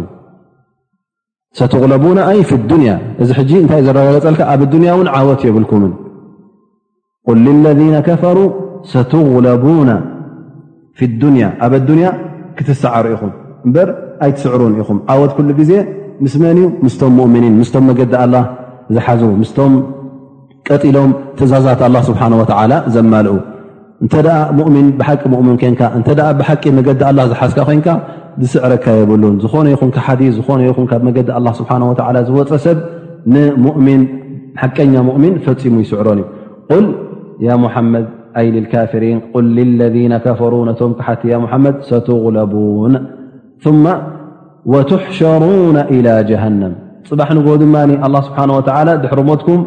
ሰትغለቡና 1.59 2.19
ኣይ 2.31 2.41
ፍ 2.49 2.57
ዱንያ 2.71 2.91
እዚ 3.23 3.31
እንታይ 3.61 3.81
እ 3.83 3.85
ዘረጋገፀልካ 3.87 4.41
ኣብ 4.53 4.61
ንያ 4.83 4.91
እን 5.03 5.09
ዓወት 5.19 5.41
የብልኩምን 5.47 5.93
ል 7.39 7.47
ለذ 7.65 7.81
ከፈሩ 8.09 8.39
ሰትغለቡ 8.93 9.65
ፊ 10.99 11.09
ንያ 11.37 11.47
ኣብ 11.67 11.73
ኣንያ 11.93 12.09
ክትሰዓር 12.59 13.07
ኢኹም 13.15 13.33
እበር 13.69 13.89
ኣይትስዕሩን 14.27 14.75
ኢኹም 14.83 14.99
ዓወት 15.15 15.33
ኩሉ 15.39 15.49
ግዜ 15.61 15.73
ምስ 16.25 16.35
መን 16.43 16.57
እዩ 16.61 16.67
ምስቶም 16.85 17.17
እምኒን 17.27 17.55
ምስቶም 17.63 17.85
መገዲ 17.91 18.15
ኣላ 18.23 18.37
ዝሓዙ 18.95 19.23
ምስቶም 19.43 19.75
ቀጢሎም 20.69 21.11
ትእዛዛት 21.39 21.83
ስብሓ 22.11 22.23
ወላ 22.61 22.73
ዘማል 22.97 23.29
እንተ 24.05 24.15
ምን 24.75 24.87
ብሓቂ 25.01 25.23
ምን 25.49 25.57
ኮንካ 25.65 25.83
እተ 26.01 26.11
ብሓቂ 26.41 26.63
መገዲ 26.79 27.01
ኣ 27.09 27.13
ዝሓዝካ 27.33 27.59
ኮንካ 27.71 27.89
ስዕረካ 28.53 28.85
የብሉን 28.99 29.35
ዝኾነ 29.45 29.67
ይኹን 29.75 29.91
ሓዲ 30.07 30.23
ዝነ 30.39 30.61
ይኹን 30.69 30.87
ካብ 30.91 31.03
መገዲ 31.09 31.29
ስብሓ 31.61 31.73
ዝወፀ 32.29 32.51
ሰብ 32.67 32.79
ንؤ 33.35 34.01
ሓቀኛ 34.63 34.95
ؤምን 35.17 35.35
ፈፂሙ 35.45 35.75
ይስዕሮን 35.85 36.21
ል 36.79 36.87
ሓመድ 37.75 38.07
ይ 38.47 38.59
ካፍሪን 38.73 39.19
ል 39.57 39.59
ለذ 39.81 39.97
ፈሩ 40.41 40.55
ቶም 40.81 40.93
ክሓቲ 41.01 41.23
መድ 41.65 41.77
ሰትغለቡን 41.91 42.95
ትሕሻሩون 44.91 45.77
إላ 45.95 46.09
ጀሃنም 46.31 46.75
ፅባሕ 47.11 47.29
ንጎ 47.37 47.49
ድማ 47.63 47.75
ስብሓه 48.27 48.49
ድሕርሞትኩም 49.05 49.61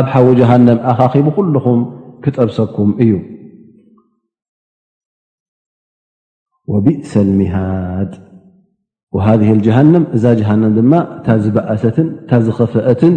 ኣብ 0.00 0.06
ሓዊ 0.14 0.26
ጀሃንም 0.40 0.78
ኣኻኺቡ 0.90 1.26
ኩልኹም 1.38 1.80
ክፀብሰኩም 2.24 2.90
እዩ 3.04 3.10
ወቢእሰ 6.72 7.12
ልኒሃድ 7.28 8.12
ሃ 9.24 9.34
ጀሃንም 9.66 10.04
እዛ 10.16 10.24
ጀሃንም 10.38 10.70
ድማ 10.78 10.92
እታ 11.16 11.28
ዝበእሰትን 11.42 12.06
እታ 12.24 12.30
ዝኸፈአትን 12.46 13.14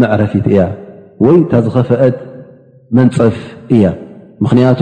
መዕረፊት 0.00 0.44
እያ 0.52 0.60
ወይ 1.24 1.36
እታ 1.42 1.52
ዝኸፈአት 1.66 2.16
መንፀፍ 2.98 3.36
እያ 3.76 3.84
ምክንያቱ 4.44 4.80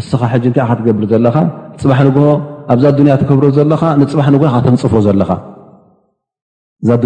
እስኻ 0.00 0.20
ሕጂ 0.32 0.44
ንታይ 0.52 0.64
ኢ 0.72 0.76
ትገብር 0.78 1.04
ዘለካ 1.12 1.36
ፅባሕ 1.82 1.98
ንግ 2.06 2.16
ኣብዛ 2.72 2.84
ያ 3.12 3.16
ትገብሮ 3.22 3.44
ዘለካ 3.58 3.82
ንፅባ 4.00 4.20
ን 4.34 4.62
ተንፅፎ 4.66 4.92
እዛ 5.02 5.08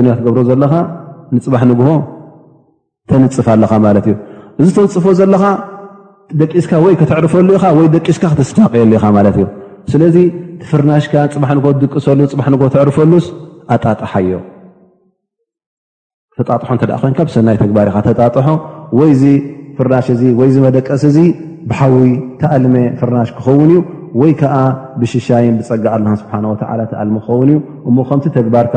ያ 0.09 0.17
ትገብሮ 0.21 0.39
ዘለካ 0.51 0.75
ንፅባሕ 1.37 1.63
ንግሆ 1.71 1.91
ተንፅፍ 3.11 3.47
ኣለኻ 3.55 3.73
ማለት 3.87 4.05
እዩ 4.11 4.15
እዚ 4.63 4.69
ተንፅፎ 4.79 5.07
ዘለኻ 5.21 5.43
ደቂስካ 6.41 6.73
ወይ 6.85 6.95
ክተዕርፈሉ 7.03 7.49
ኢኻ 7.59 7.65
ወይ 7.79 7.87
ደቂስካ 7.97 8.23
ክተሰሳቀየሉ 8.33 8.91
ኢኻ 8.99 9.05
ማለት 9.17 9.37
እዩ 9.41 9.47
ስለዚ 9.93 10.17
ፍርናሽካ 10.71 11.15
ፅባሕ 11.35 11.51
ንግቦ 11.57 11.67
ትድቅሰሉስ 11.77 12.33
ፅሕ 12.41 12.47
ንግሆ 12.55 12.67
ትዕርፈሉስ 12.75 13.27
ኣጣጣሓዮ 13.75 14.33
ተጣጥሖ 16.41 16.69
እተ 16.77 16.87
ኮይን 17.01 17.15
ብሰናይ 17.29 17.57
ተግባር 17.63 17.87
ኢካ 17.91 17.97
ተጣጠሖ 18.09 18.47
ወይዚ 18.99 19.23
ፍርናሽ 19.79 20.07
ወይዚ 20.41 20.57
መደቀስ 20.67 21.03
እዚ 21.11 21.19
ብሓዊ 21.71 21.97
ተኣልመ 22.43 22.75
ፍርናሽ 23.01 23.31
ክኸውን 23.37 23.63
እዩ 23.71 23.79
ወይከዓ 24.21 24.55
ብሽሻይን 25.01 25.55
ብፀጋ 25.59 25.85
ኣለ 25.97 26.05
ስብሓ 26.23 26.33
ወ 26.53 26.55
ተኣልሚ 26.63 27.17
ክኸውን 27.25 27.51
እዩ 27.55 27.59
እሞ 27.89 27.97
ከምቲ 28.11 28.25
ተግባርካ 28.39 28.75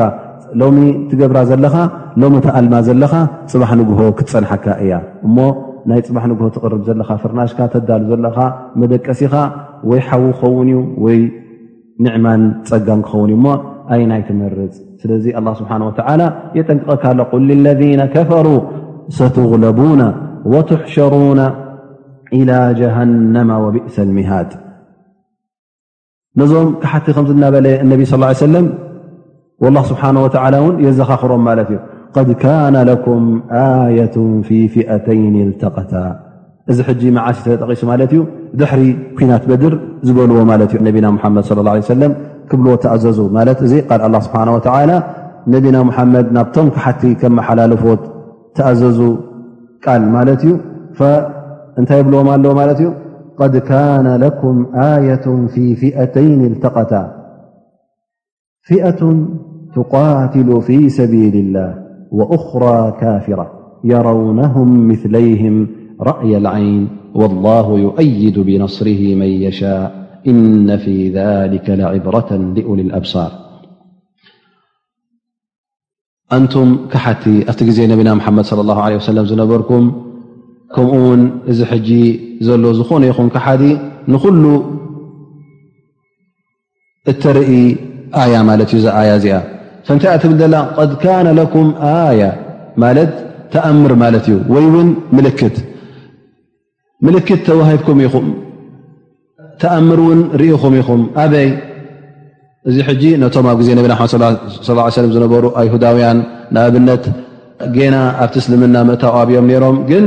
ሎሚ 0.60 0.78
ትገብራ 1.10 1.38
ዘለካ 1.50 1.76
ሎሚ 2.22 2.34
ተኣልማ 2.46 2.74
ዘለካ 2.88 3.14
ፅባሕ 3.52 3.70
ንጉሆ 3.80 4.00
ክትፀንሐካ 4.18 4.66
እያ 4.84 4.92
ናይ 5.90 6.00
ፅባሕ 6.06 6.24
ንግሆ 6.30 6.46
ትቅርብ 6.56 6.82
ዘለካ 6.88 7.10
ፍርናሽካ 7.22 7.58
ተዳሉ 7.72 8.02
ዘለካ 8.12 8.38
መደቀሲኻ 8.80 9.32
ወይ 9.90 10.00
ሓዊ 10.08 10.22
ክኸውን 10.38 10.68
እዩ 10.72 10.76
ወይ 11.04 11.18
ንዕማን 12.04 12.42
ፀጋም 12.70 13.00
ክኸውን 13.06 13.30
እዩ 13.32 13.36
እሞ 13.38 13.46
ኣይ 13.94 14.02
ናይ 14.10 14.22
ትመርፅ 14.28 14.72
ስለዚ 15.00 15.24
ስብሓ 15.60 15.72
ወ 15.88 15.90
የጠንቀቀካ 16.58 17.04
ሎ 17.18 17.26
ል 17.46 17.50
ልለና 17.66 18.02
ከፈሩ 18.14 18.46
ሰትغለቡና 19.18 20.02
ወትሕሸሩና 20.52 21.40
ኢላ 22.40 22.52
ጀሃነማ 22.80 23.50
ወብእሰ 23.64 23.96
ልሚሃድ 24.10 24.50
ነዞም 26.40 26.70
ካሓቲ 26.82 27.06
ከምዝናበለ 27.16 27.66
ነቢ 27.90 28.00
ስ 28.12 28.20
ሰለም 28.46 28.66
ላ 29.74 29.78
ስብሓ 29.90 30.02
ወላ 30.24 30.54
እውን 30.62 30.74
የዘኻኽሮም 30.86 31.42
ማለት 31.48 31.68
እዩ 31.72 31.78
ድ 32.28 32.30
ن 32.72 32.76
ኩም 33.04 33.24
ኣية 33.64 34.16
ፊ 34.46 34.48
ፍئተይን 34.74 35.34
ልተቀታ 35.48 35.94
እዚ 36.70 36.78
ሕጂ 36.88 37.02
መዓሲ 37.16 37.38
ጠቂሱ 37.62 37.80
ማለት 37.90 38.10
እዩ 38.16 38.20
ድሕሪ 38.58 38.82
ኩናት 39.16 39.44
በድር 39.50 39.74
ዝበልዎ 40.06 40.36
ማለት 40.52 40.70
እዩ 40.74 40.78
ነብና 40.86 41.06
መድ 41.34 41.44
ص 41.48 41.50
ه 41.54 41.98
ለ 42.00 42.04
ክብልዎ 42.50 42.74
ተኣዘዙ 42.84 43.18
ማት 43.38 43.58
እዚ 43.66 43.72
ል 44.10 44.14
ስብሓ 44.26 44.40
و 44.54 44.58
ነብና 45.52 45.76
መድ 46.14 46.26
ናብቶም 46.36 46.68
ክሓቲ 46.74 47.02
መሓላልፎት 47.38 48.02
ተኣዘዙ 48.58 49.00
ቃል 49.84 50.02
ማለት 50.16 50.40
እዩ 50.46 50.52
እንታይ 51.80 51.98
የብልዎም 52.02 52.28
ኣለዎ 52.34 52.52
ማት 52.60 52.70
እዩ 52.82 52.86
ኩም 54.40 54.58
ة 54.88 55.56
ፍئተይ 55.80 56.52
ታ 56.64 56.84
ፊة 58.68 58.92
ት 60.34 60.50
ፊ 60.66 60.68
ሰ 60.98 61.00
وأخرى 62.14 62.96
كافرة 63.00 63.50
يرونهم 63.84 64.88
مثليهم 64.88 65.68
رأي 66.00 66.36
العين 66.36 66.88
والله 67.14 67.72
يؤيد 67.78 68.38
بنصره 68.38 69.14
من 69.14 69.26
يشاء 69.26 70.18
إن 70.26 70.76
في 70.78 71.08
ذلك 71.10 71.70
لعبرة 71.70 72.36
لول 72.56 72.80
الأبصارنم 72.80 73.34
كت 76.90 77.58
نبنا 77.80 78.14
محم 78.14 78.42
صلى 78.42 78.60
الله 78.60 78.82
عليه 78.82 78.96
وسلم 78.96 79.40
نبركم 79.42 79.82
ون 80.78 81.20
ج 81.58 81.92
ل 82.62 82.64
ونن 82.92 83.28
ك 83.34 83.36
نل 84.44 84.44
ترئ 87.24 87.50
ا 88.22 88.24
اا 89.02 89.44
ታይ 89.88 90.14
ብል 90.30 90.54
ዘ 90.80 90.94
ካነ 91.04 91.28
ኩም 91.54 91.68
ኣያ 91.92 92.22
ማ 92.82 92.90
ተኣምር 93.54 93.92
ማት 94.02 94.26
ዩ 94.32 94.36
ይ 97.14 97.20
ት 97.26 97.40
ተሂኩም 97.48 97.98
ኹ 98.14 98.20
ተኣምር 99.62 100.00
ን 100.18 100.20
ኢኹም 100.46 100.74
ኹም 100.86 101.02
ኣበይ 101.24 101.48
እዚ 102.70 102.78
ቶ 103.34 103.46
ኣብ 103.52 103.58
ዜ 103.66 103.76
ዝነሩ 105.16 105.44
ኣሁዳውያን 105.62 106.18
ንኣብነት 106.54 107.04
ጌና 107.74 107.96
ኣብቲ 108.22 108.34
እስልምና 108.42 108.76
እታ 108.96 109.04
ብዮም 109.28 109.48
ሮም 109.64 109.76
ግን 109.90 110.04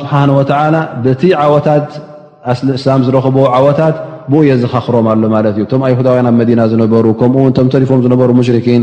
ስሓ 0.00 0.12
ወታት 0.38 1.88
እላ 2.76 2.94
ዝረክቦ 3.06 3.36
ወታት 3.66 3.96
ብየ 4.32 4.50
ዝካኽሮም 4.62 5.06
ሎ 5.24 5.28
እ 5.60 6.02
ዳው 6.06 6.16
ኣብ 6.30 6.34
መዲና 6.40 6.60
ነሩ 6.82 7.06
ኡ 7.22 7.46
ተሪፎም 7.74 8.00
ዝነሩ 8.04 8.30
ሽን 8.66 8.82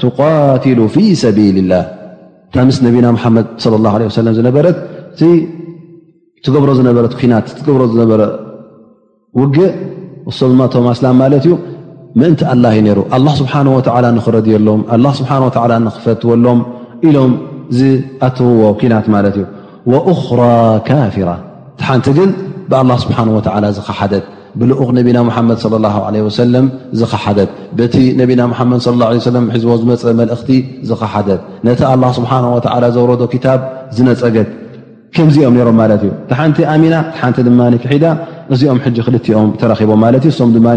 ት 0.00 0.02
ሰ 1.20 1.82
ታምስ 2.54 2.76
ነብና 2.84 3.06
መድ 3.36 3.46
ص 3.62 3.64
ه 3.74 4.08
ሰ 4.16 4.32
ዝነበረት 4.38 4.76
ትገብሮ 6.44 6.70
ዝነበረ 6.80 7.04
ና 7.30 7.38
ትብሮ 7.58 7.80
ዝነበረ 7.92 8.20
ውግእ 9.40 9.62
ሶምማ 10.38 10.60
ቶማስላ 10.74 11.06
ማለት 11.22 11.42
እዩ 11.46 11.54
ምእንቲ 12.20 12.40
ላ 12.64 12.70
ነሩ 12.88 12.98
ስብሓ 13.40 13.52
ንኽረድየሎም 14.16 14.80
ስ 15.18 15.22
ንኽፈትዎሎም 15.86 16.60
ኢሎም 17.08 17.32
ዚ 17.78 17.80
ኣተውዎ 18.28 18.66
ናት 18.92 19.08
ማለት 19.16 19.36
እዩ 19.40 19.44
أራ 20.12 20.42
ካፊራ 20.90 21.28
ሓንቲ 21.88 22.06
ግን 22.18 22.30
ብ 22.72 22.74
ስብሓ 23.04 23.18
ዝ 23.78 23.80
ኸሓደት 23.88 24.24
ብልኡቕ 24.60 24.88
ነብና 24.96 25.18
ሓመድ 25.36 25.58
ለ 25.84 26.60
ዝኸሓደት 27.00 27.50
በቲ 27.78 27.94
ነብና 28.20 28.42
መድ 28.72 28.84
ሒዝቦ 29.54 29.70
ዝመፀ 29.82 30.02
መልእኽቲ 30.20 30.50
ዝኽሓደት 30.90 31.40
ነቲ 31.68 31.80
ስብሓ 32.18 32.32
ዘውረዶ 32.96 33.22
ታ 33.46 33.56
ዝነፀገጥ 33.96 34.48
ከምዚኦም 35.16 35.54
ሮም 35.66 35.76
ማለት 35.80 36.00
እዩ 36.06 36.12
ቲሓንቲ 36.30 36.58
ኣሚና 36.72 36.94
ቲ 37.74 37.76
ክሒዳ 37.82 38.06
እዚኦም 38.54 38.78
ጂ 38.96 39.00
ክልኦም 39.06 39.48
ተረኺቦም 39.60 40.00
ማት 40.04 40.24
እዩ 40.30 40.40
ም 40.48 40.52
ድማ 40.56 40.68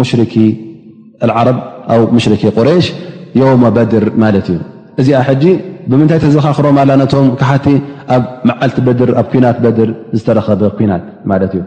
ሙሽ 0.00 0.10
ዓብ 1.40 1.56
ኣ 1.94 1.96
ሙሽ 2.16 2.26
ቁረሽ 2.58 2.86
ዮ 3.40 3.50
በድር 3.78 4.04
ማለት 4.24 4.46
እዩ 4.52 4.60
እዚኣ 5.00 5.24
ጂ 5.42 5.56
ብምንታይ 5.90 6.18
ተዘኻኽሮ 6.24 6.66
ነቶም 7.02 7.28
ካሓቲ 7.40 7.66
ኣብ 8.14 8.22
መዓልቲ 8.48 8.78
ናት 9.44 9.58
በድር 9.66 9.90
ዝተረኸበ 10.18 10.62
ናት 10.92 11.04
ማት 11.30 11.42
እዩ 11.50 11.62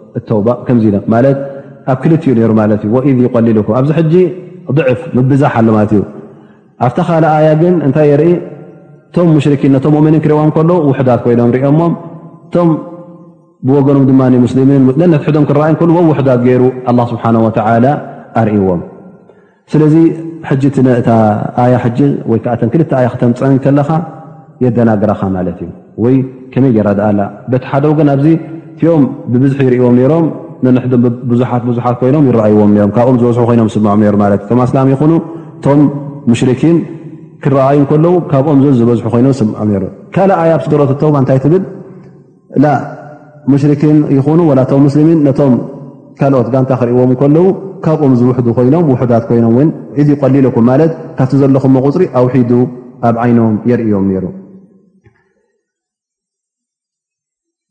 ብ 0.45 0.79
ሊኣዚ 2.11 3.63
ضዕፍ 4.77 4.99
ብዛ 5.29 5.43
ኣ 5.59 5.61
ኣብተካ 6.85 7.09
ግ 7.61 7.63
ታይ 7.95 8.05
የርኢ 8.11 8.29
ቶም 9.15 9.27
ን 9.35 9.99
ؤኒ 10.07 10.15
ክሪዎም 10.23 10.51
ዳት 11.07 11.23
ይኖም 11.31 11.49
ኦሞ 11.71 11.79
ቶ 12.53 12.65
ብኖም 13.69 14.05
ም 16.09 16.13
ክ 16.17 16.25
ዳት 16.29 16.41
ሩ 16.61 16.63
ርእዎም 16.93 17.41
ክተፀ 22.77 23.49
ከ 23.63 24.75
ና 28.07 28.17
ዮም 28.85 29.03
ብብዙሒ 29.33 29.59
ይርእዎም 29.67 29.95
ሮም 30.11 30.25
ንሕ 30.75 30.83
ዙሓት 31.41 31.63
ብዙሓት 31.69 31.95
ኮይኖም 32.01 32.23
ይረኣይዎም 32.29 32.71
ካብኦም 32.95 33.15
ዝበዝ 33.21 33.37
ይኖም 33.55 33.69
ስምዖም 33.75 33.99
ትእ 34.17 34.39
ቶ 34.49 34.59
ኣስላም 34.65 34.87
ይኹኑ 34.93 35.11
ቶም 35.65 35.79
ሙሽርኪን 36.31 36.77
ክረኣዩ 37.43 37.79
ከለዉ 37.91 38.13
ካብኦም 38.31 38.59
ዝበዝሑ 38.79 39.05
ኮይኖም 39.13 39.33
ስምዖም 39.39 39.71
ካልእዓያ 40.15 40.51
ኣብስደሮተ 40.59 40.91
እንታይ 41.21 41.39
ትብል 41.45 41.63
ላ 42.65 42.73
ሙሽኪን 43.51 43.97
ይኹኑ 44.17 44.39
ላቶም 44.57 44.81
ሙስልሚን 44.87 45.19
ነቶም 45.27 45.53
ካልኦት 46.19 46.47
ጋንታ 46.53 46.71
ክርእዎም 46.81 47.11
ከለዉ 47.21 47.45
ካብኦም 47.85 48.13
ዝውሕዱ 48.19 48.47
ኮይኖም 48.57 48.83
ውሕዳት 48.93 49.23
ኮይኖምእ 49.29 49.71
እዚ 50.01 50.07
ይቀሊሉኩም 50.15 50.65
ማለት 50.71 50.91
ካብቲ 51.17 51.33
ዘለኹም 51.41 51.77
ቁፅሪ 51.87 52.03
ኣውሒዱ 52.21 52.51
ኣብ 53.09 53.15
ዓይኖም 53.25 53.55
የርእዎም 53.71 54.05
ሩ 54.21 54.25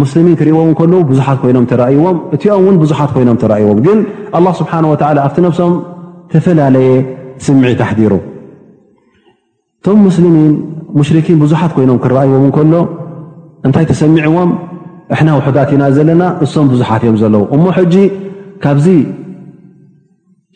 ሙስሊሚን 0.00 0.34
ክርእዎም 0.38 0.70
ከ 0.78 0.82
ብዙሓት 1.10 1.40
ይኖም 1.50 1.66
ራኣይዎም 1.80 2.16
እኦም 2.36 2.64
ው 2.72 2.80
ብዙሓት 2.82 3.12
ይኖም 3.22 3.38
ዎም 3.68 3.78
ግን 3.86 3.98
ስብሓ 4.60 4.72
ኣብቲ 5.26 5.40
ነብሶም 5.46 5.72
ዝተፈላለየ 5.82 6.90
ስምዒ 7.44 7.70
ተሕዲሩ 7.80 8.12
እቶም 9.80 9.98
ሙስን 10.04 10.24
ሙሽኪን 10.98 11.36
ብዙሓት 11.44 11.70
ኮይኖም 11.76 11.98
ክረኣይዎም 12.04 12.46
ከሎ 12.56 12.74
እንታይ 13.66 13.84
ተሰሚዐዎም 13.90 14.50
ና 15.26 15.34
ውሑዳት 15.38 15.70
ኢና 15.74 15.82
ዘለና 15.96 16.22
እሶም 16.44 16.66
ብዙሓት 16.72 17.02
እዮም 17.06 17.16
ዘለዉ 17.22 17.42
እሞ 17.56 17.64
ሕጂ 17.76 17.94
ካብዚ 18.62 18.86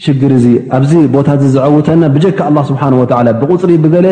ሽግር 0.05 0.33
እ 0.39 0.41
ኣብዚ 0.77 0.93
ቦታ 1.15 1.29
ዝውተና 1.55 2.03
ብጀካ 2.15 2.41
ስሓ 2.71 2.83
ብቁፅሪ 3.43 3.71
ብገለ 3.85 4.07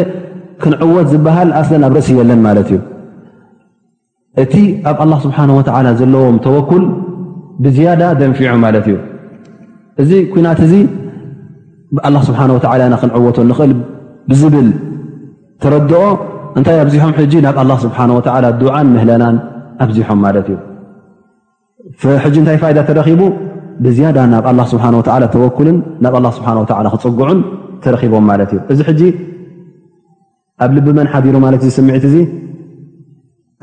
ክንዕወት 0.62 1.07
ዝበሃል 1.12 1.51
ኣስለን 1.61 1.85
ኣብ 1.89 1.93
ረእሲ 1.97 2.11
የለን 2.20 2.41
ማለት 2.47 2.68
እዩ 2.74 2.79
እቲ 4.43 4.55
ኣብ 4.91 4.97
ኣላ 5.05 5.12
ስብሓ 5.24 5.36
ወ 5.59 5.62
ዘለዎም 6.01 6.36
ተወኩል 6.45 6.82
ብዝያዳ 7.64 8.03
ደንፊዑ 8.20 8.51
ማለት 8.64 8.84
እዩ 8.89 8.97
እዚ 10.03 10.11
ኩናት 10.32 10.61
እዚ 10.66 10.74
ስብሓ 12.28 12.41
ወ 12.57 12.61
ና 12.93 12.97
ክንዕወቶ 13.03 13.36
ንኽእል 13.51 13.72
ብዝብል 14.30 14.68
ተረድኦ 15.62 16.03
እንታይ 16.59 16.76
ኣብዚሖም 16.84 17.12
ሕጂ 17.18 17.32
ናብ 17.47 17.57
ኣ 17.62 17.76
ስብሓ 17.84 17.99
ወ 18.16 18.20
ድዓን 18.62 18.89
ምህለናን 18.95 19.36
ኣብዚሖም 19.84 20.18
ማለት 20.26 20.49
እዩ 20.55 20.59
ጂ 22.32 22.34
እንታይ 22.43 22.57
ይዳ 22.72 22.80
ተረኪቡ 22.91 23.22
ብዝያዳ 23.84 24.18
ናብ 24.34 24.47
ስ 24.72 24.74
ተወኩልን 25.34 25.76
ናብ 26.05 26.14
ኣ 26.20 26.32
ስሓ 26.39 26.49
ክፅጉዑን 26.95 27.41
ተረኪቦም 27.84 28.24
ማለት 28.32 28.53
እዩ 28.74 28.80
እዚ 28.97 29.03
ኣብ 30.64 30.70
ልቢመን 30.76 31.09
ሓዲሩ 31.12 31.34
ማለት 31.47 31.62
እ 31.66 31.68
ስምዒት 31.76 32.05
እ 32.20 32.22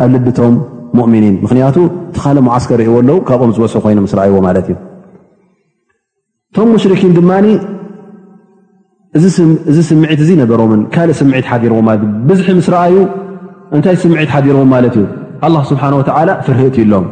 ኣብ 0.04 0.10
ልብቶም 0.14 0.56
ሙእምኒን 0.98 1.36
ምክንያቱ 1.44 1.76
ቲካለም 2.16 2.48
ዓስከር 2.56 2.80
እእዎኣለው 2.86 3.18
ካብኦም 3.28 3.52
ዝበዝሑ 3.56 3.78
ኮይኑ 3.86 4.00
ስኣይዎማለት 4.14 4.66
እዩ 4.72 4.76
እቶም 6.52 6.68
ሙሽርኪን 6.76 7.12
ድማ 7.18 7.32
እዚ 9.70 9.78
ስምዒት 9.90 10.20
እዙነበሮምን 10.26 10.82
ካልእ 10.94 11.18
ስምዒት 11.22 11.46
ሓርዎእ 11.52 11.84
ብዙሒ 12.30 12.48
ስ 12.68 12.74
ኣዩ 12.86 12.96
እንታይ 13.76 13.96
ስምዒት 14.04 14.30
ሓዲርዎ 14.34 14.62
ማለት 14.74 14.96
እዩ 15.02 15.54
ስብሓ 15.70 15.84
ፍርት 16.48 16.76
ዩሎም 16.82 17.06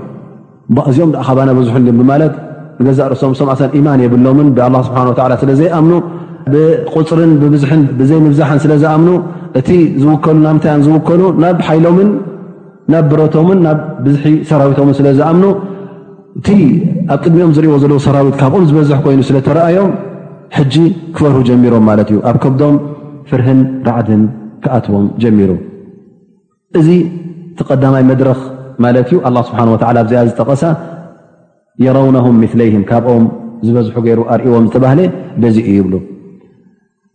እዚኦም 0.92 1.12
ኣኸባና 1.22 1.50
ብዙሕን 1.60 1.86
ድ 1.88 1.94
ማለት 2.12 2.36
ንገዛእ 2.82 3.08
ርሶም 3.14 3.34
ሶምኣሰን 3.40 3.72
ማን 3.88 4.02
የብሎምን 4.06 4.48
ብ 4.58 4.60
ሓ 5.22 5.38
ስለዘይኣምኑ 5.42 5.94
ብቁፅርን 6.54 7.32
ብዙ 7.42 7.64
ብዘይምብዛሕን 8.00 8.60
ስለዝኣምኑ 8.66 9.10
እቲ 9.60 9.70
ዝውከሉ 10.02 10.38
ናምንታይ 10.48 10.78
ዝውከሉ 10.86 11.22
ናብ 11.44 11.58
ሓይሎምን 11.68 12.10
ናብ 12.92 13.06
ብረቶምን 13.12 13.60
ናብ 13.66 13.78
ብዙሒ 14.06 14.26
ሰራዊቶምን 14.50 14.96
ስለዝኣምኑ 15.00 15.46
እቲ 16.40 16.48
ኣብ 17.14 17.20
ቅድሚኦም 17.26 17.52
ዝርእዎ 17.58 17.76
ዘለዎ 17.84 18.00
ሰራዊት 18.08 18.36
ካብኦም 18.42 18.66
ዝበዝሕ 18.70 18.98
ኮይኑ 19.06 19.20
ስለተረኣዮም 19.30 19.92
ሕጂ 20.58 20.76
ክበርሩ 21.16 21.38
ጀሚሮም 21.50 21.86
ማለት 21.90 22.08
እዩ 22.14 22.18
ኣብ 22.30 22.38
ከብዶም 22.44 22.76
ፍርህን 23.30 23.60
ራዓድን 23.88 24.24
ክኣትዎም 24.64 25.06
ጀሚሩ 25.24 25.52
እዚ 26.82 26.88
ቲ 27.58 27.62
ቀዳማይ 27.70 28.04
መድረኽ 28.12 28.40
ማለት 28.86 29.08
እዩ 29.12 29.20
ኣ 29.30 29.44
ስብሓ 29.50 29.60
ወ 29.74 29.78
ኣዚኣ 29.92 30.22
ዝጠቐሳ 30.30 30.64
የረውነም 31.86 32.38
ምለይም 32.42 32.84
ካብኦም 32.90 33.24
ዝበዝሑ 33.68 33.96
ገይሩ 34.08 34.22
ኣርእዎም 34.34 34.66
ዝተባሃለ 34.70 35.00
በዚ 35.44 35.56
ይብሉ 35.76 35.94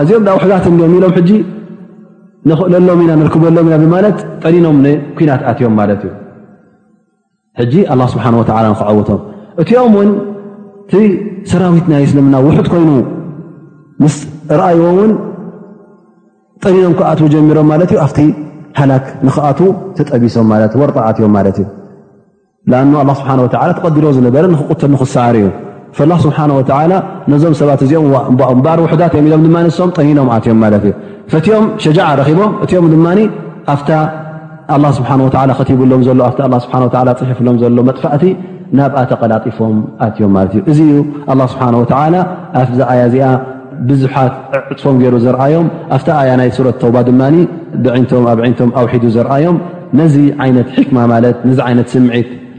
እዚኦም 0.00 0.24
ዳ 0.28 0.32
ሕጋት 0.42 0.64
ም 0.72 0.76
ኢሎም 2.46 2.84
ሎ 2.84 2.90
ኢና 3.04 3.12
ንርክቡ 3.20 3.42
ሎና 3.56 3.72
ብማለት 3.82 4.18
ጠኒኖም 4.42 4.76
ኩናት 5.16 5.42
ኣትዮም 5.50 5.74
ማለት 5.80 6.00
ዩ 6.06 6.10
ጂ 7.72 7.82
ስብሓ 8.12 8.24
ንክዓወቶም 8.34 9.20
እትኦም 9.62 9.94
ውን 9.98 10.10
ቲ 10.90 10.92
ሰራዊትና 11.50 11.92
የስለምና 12.02 12.36
ውሑት 12.46 12.68
ኮይኑ 12.74 12.90
ምስ 14.02 14.14
ርኣይዎ 14.58 14.84
ውን 14.98 15.12
ጠኒኖም 16.64 16.94
ክኣት 16.98 17.20
ጀሚሮም 17.34 17.68
ማለት 17.72 17.90
ዩ 17.96 18.00
ኣብቲ 18.06 18.18
ሓላክ 18.78 19.04
ንክኣት 19.28 19.60
ተጠቢሶም 19.98 20.52
ት 20.72 20.80
ወርጣ 20.82 20.96
ኣትዮም 21.10 21.32
ማለት 21.38 21.58
እዩ 21.64 21.68
ኣ 23.02 23.12
ስብሓ 23.20 23.30
ተቀዲሮ 23.78 24.06
ዝነበረ 24.18 24.44
ንክቁተብ 24.54 24.90
ንክሰዓር 24.94 25.34
እዩ 25.42 25.48
ላ 26.10 26.14
ስብሓወ 26.24 26.60
ነዞም 27.32 27.54
ሰባት 27.60 27.80
እዚኦም 27.84 28.60
ር 28.78 28.80
ውሕዳት 28.86 29.12
እዮም 29.16 29.26
ኢሎም 29.28 29.42
ድማ 29.46 29.56
ንም 29.66 29.90
ጠኒኖም 29.96 30.28
ኣትዮም 30.36 30.58
ማለት 30.64 30.82
እዩ 30.86 30.92
ፈትኦም 31.32 31.64
ሸጃ 31.84 31.98
ረኪቦም 32.20 32.52
እትኦም 32.64 32.86
ድማ 32.94 33.06
ኣፍ 33.74 33.82
ብሓ 35.02 35.56
ከቲብሎም 35.58 36.02
ሎ 36.20 36.28
ፅሒፍሎም 37.20 37.56
ዘሎ 37.62 37.76
መጥፋእቲ 37.88 38.24
ናብኣ 38.78 38.98
ተቐላጢፎም 39.10 39.76
ኣትዮም 40.06 40.32
ማት 40.38 40.52
እዩ 40.56 40.62
እዚ 40.72 40.80
እዩ 40.92 41.40
ስብሓ 41.52 41.62
ኣብዚ 42.60 42.80
ኣያ 42.92 43.02
እዚኣ 43.10 43.26
ብዙሓት 43.88 44.32
ዕፅፎም 44.72 44.96
ገይሩ 45.02 45.14
ዘርአዮም 45.24 45.66
ኣብ 45.96 46.02
ኣያ 46.22 46.30
ናይ 46.40 46.50
ሱረት 46.56 46.76
ተውባ 46.82 46.96
ድማ 47.08 47.20
ብቶኣብ 47.84 48.38
ቶም 48.58 48.70
ኣውሒድ 48.80 49.04
ዘርኣዮም 49.16 49.56
ነዚ 49.98 50.14
ይነት 50.48 50.68
ክማ 50.86 50.98
ማለ 51.12 51.24
ይነት 51.72 51.88
ስምዒት 51.94 52.28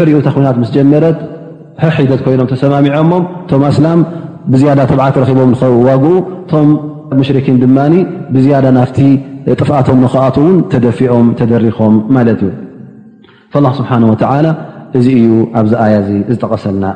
ሕሪኡ 0.00 0.18
ና 0.46 0.50
ስ 0.68 0.72
ጀመረ 0.74 1.04
ሒ 1.94 1.96
ይኖም 2.32 2.48
ሰሚሞ 2.62 3.14
ቶ 3.52 3.60
ላ 3.84 3.92
ብዳ 4.52 4.62
ዓት 5.04 5.16
ቦም 5.38 5.50
ዋግ 5.88 6.04
ቶ 6.50 6.54
ና 8.76 8.84
ጥቶም 9.54 10.02
ኣ 10.24 10.28
ተደፊኦም 10.74 11.26
ደሪኮም 11.52 11.94
ዩ 13.54 14.98
እዚ 14.98 15.06
እዩ 15.18 15.30
ዚ 16.06 16.10
ዝጠቀሰልና 16.30 16.86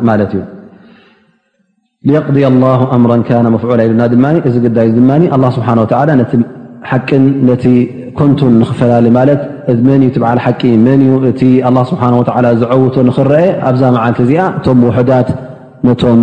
ፍ 6.31 6.39
ሉ 6.39 6.65
ሓቅን 6.91 7.23
ነቲ 7.49 7.65
ኮንቱን 8.19 8.53
ንኽፈላለ 8.63 9.07
ማለት 9.19 9.41
እመን 9.73 10.03
ት 10.15 10.17
በዓል 10.23 10.39
ሓቂ 10.45 10.63
መን 10.87 11.01
እቲ 11.31 11.41
ኣ 11.69 11.71
ስብሓ 11.91 12.03
ወ 12.21 12.23
ዝዐውቶ 12.61 12.95
ንኽረአ 13.09 13.43
ኣብዛ 13.71 13.83
መዓልቲ 13.97 14.19
እዚኣ 14.27 14.41
እቶም 14.59 14.81
ውሕዳት 14.89 15.29
ነቶም 15.87 16.21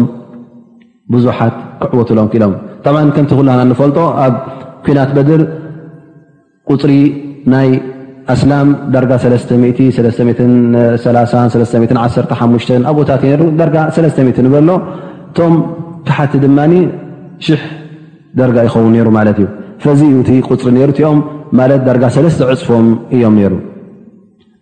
ብዙሓት 1.14 1.55
ክዕወቱሎም 1.91 2.28
ክኢሎም 2.34 2.53
ጣብ 2.86 2.95
ከምቲ 3.16 3.32
ኩላና 3.39 3.59
እንፈልጦ 3.68 3.97
ኣብ 4.24 4.34
ኩናት 4.86 5.09
በድር 5.18 5.41
ቁፅሪ 6.72 6.91
ናይ 7.53 7.70
ኣስላም 8.34 8.68
ዳርጋ 8.93 9.11
1 9.30 9.49
ኣብታት 12.91 13.24
እዩ 13.30 13.34
ሩ 13.41 13.45
ዳርጋ 13.61 13.78
0 13.99 14.41
ንበሎ 14.47 14.70
እቶም 15.30 15.55
ካሓቲ 16.07 16.34
ድማ 16.45 16.59
ሽሕ 17.45 17.61
ደርጋ 18.39 18.57
ይኸውን 18.68 18.91
ነይሩ 18.95 19.07
ማለት 19.18 19.38
እዩ 19.41 19.45
ፈዚ 19.82 20.01
ዩእቲ 20.15 20.30
ቁፅሪ 20.49 20.69
ነሩ 20.76 20.89
እትኦም 20.93 21.19
ማለት 21.59 21.82
ዳርጋ 21.88 22.03
ሰለስተ 22.15 22.41
ዕፅፎም 22.53 22.88
እዮም 23.15 23.36
ነሩ 23.39 23.53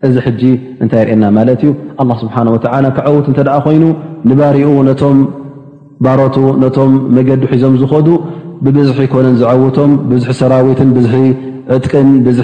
እዚ 0.08 0.16
ሕጂ 0.26 0.42
እንታይ 0.84 1.02
ይርእና 1.04 1.24
ማለት 1.38 1.60
እዩ 1.66 1.72
ኣላ 2.02 2.12
ስብሓን 2.22 2.48
ወ 2.54 2.58
ክዓውት 2.98 3.26
እንተ 3.32 3.40
ደ 3.48 3.54
ኮይኑ 3.66 3.84
ንባሪኡ 4.30 4.70
ነቶም 4.90 5.18
ባሮቱ 6.06 6.38
ነቶም 6.64 6.94
መገዲ 7.18 7.44
ሒዞም 7.52 7.74
ዝኮዱ 7.82 8.08
ብብዙሒ 8.66 9.00
ኮነን 9.14 9.36
ዝዓውቶም 9.42 9.92
ብዙሒ 10.12 10.32
ሰራዊትን 10.40 10.90
ብዙ 10.98 11.12
ዕጥቅን 11.76 12.08
ብዙ 12.28 12.40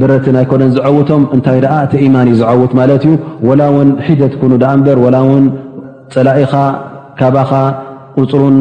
ብረትን 0.00 0.36
ኣይኮነን 0.40 0.70
ዝዓውቶም 0.76 1.22
እንታይ 1.34 1.58
ደ 1.64 1.66
እቲ 1.84 1.92
ኢማን 2.04 2.28
እዩ 2.30 2.36
ዝዓውት 2.42 2.72
ማለት 2.80 3.02
እዩ 3.08 3.12
ወላ 3.48 3.62
ውን 3.74 3.88
ሒደት 4.06 4.32
ኩኑ 4.40 4.52
ዳኣ 4.62 4.72
እምበር 4.76 4.98
ወላ 5.06 5.16
ውን 5.28 5.44
ፀላኢኻ 6.14 6.52
ካባኻ 7.18 7.52
ቁፅሩን 8.18 8.56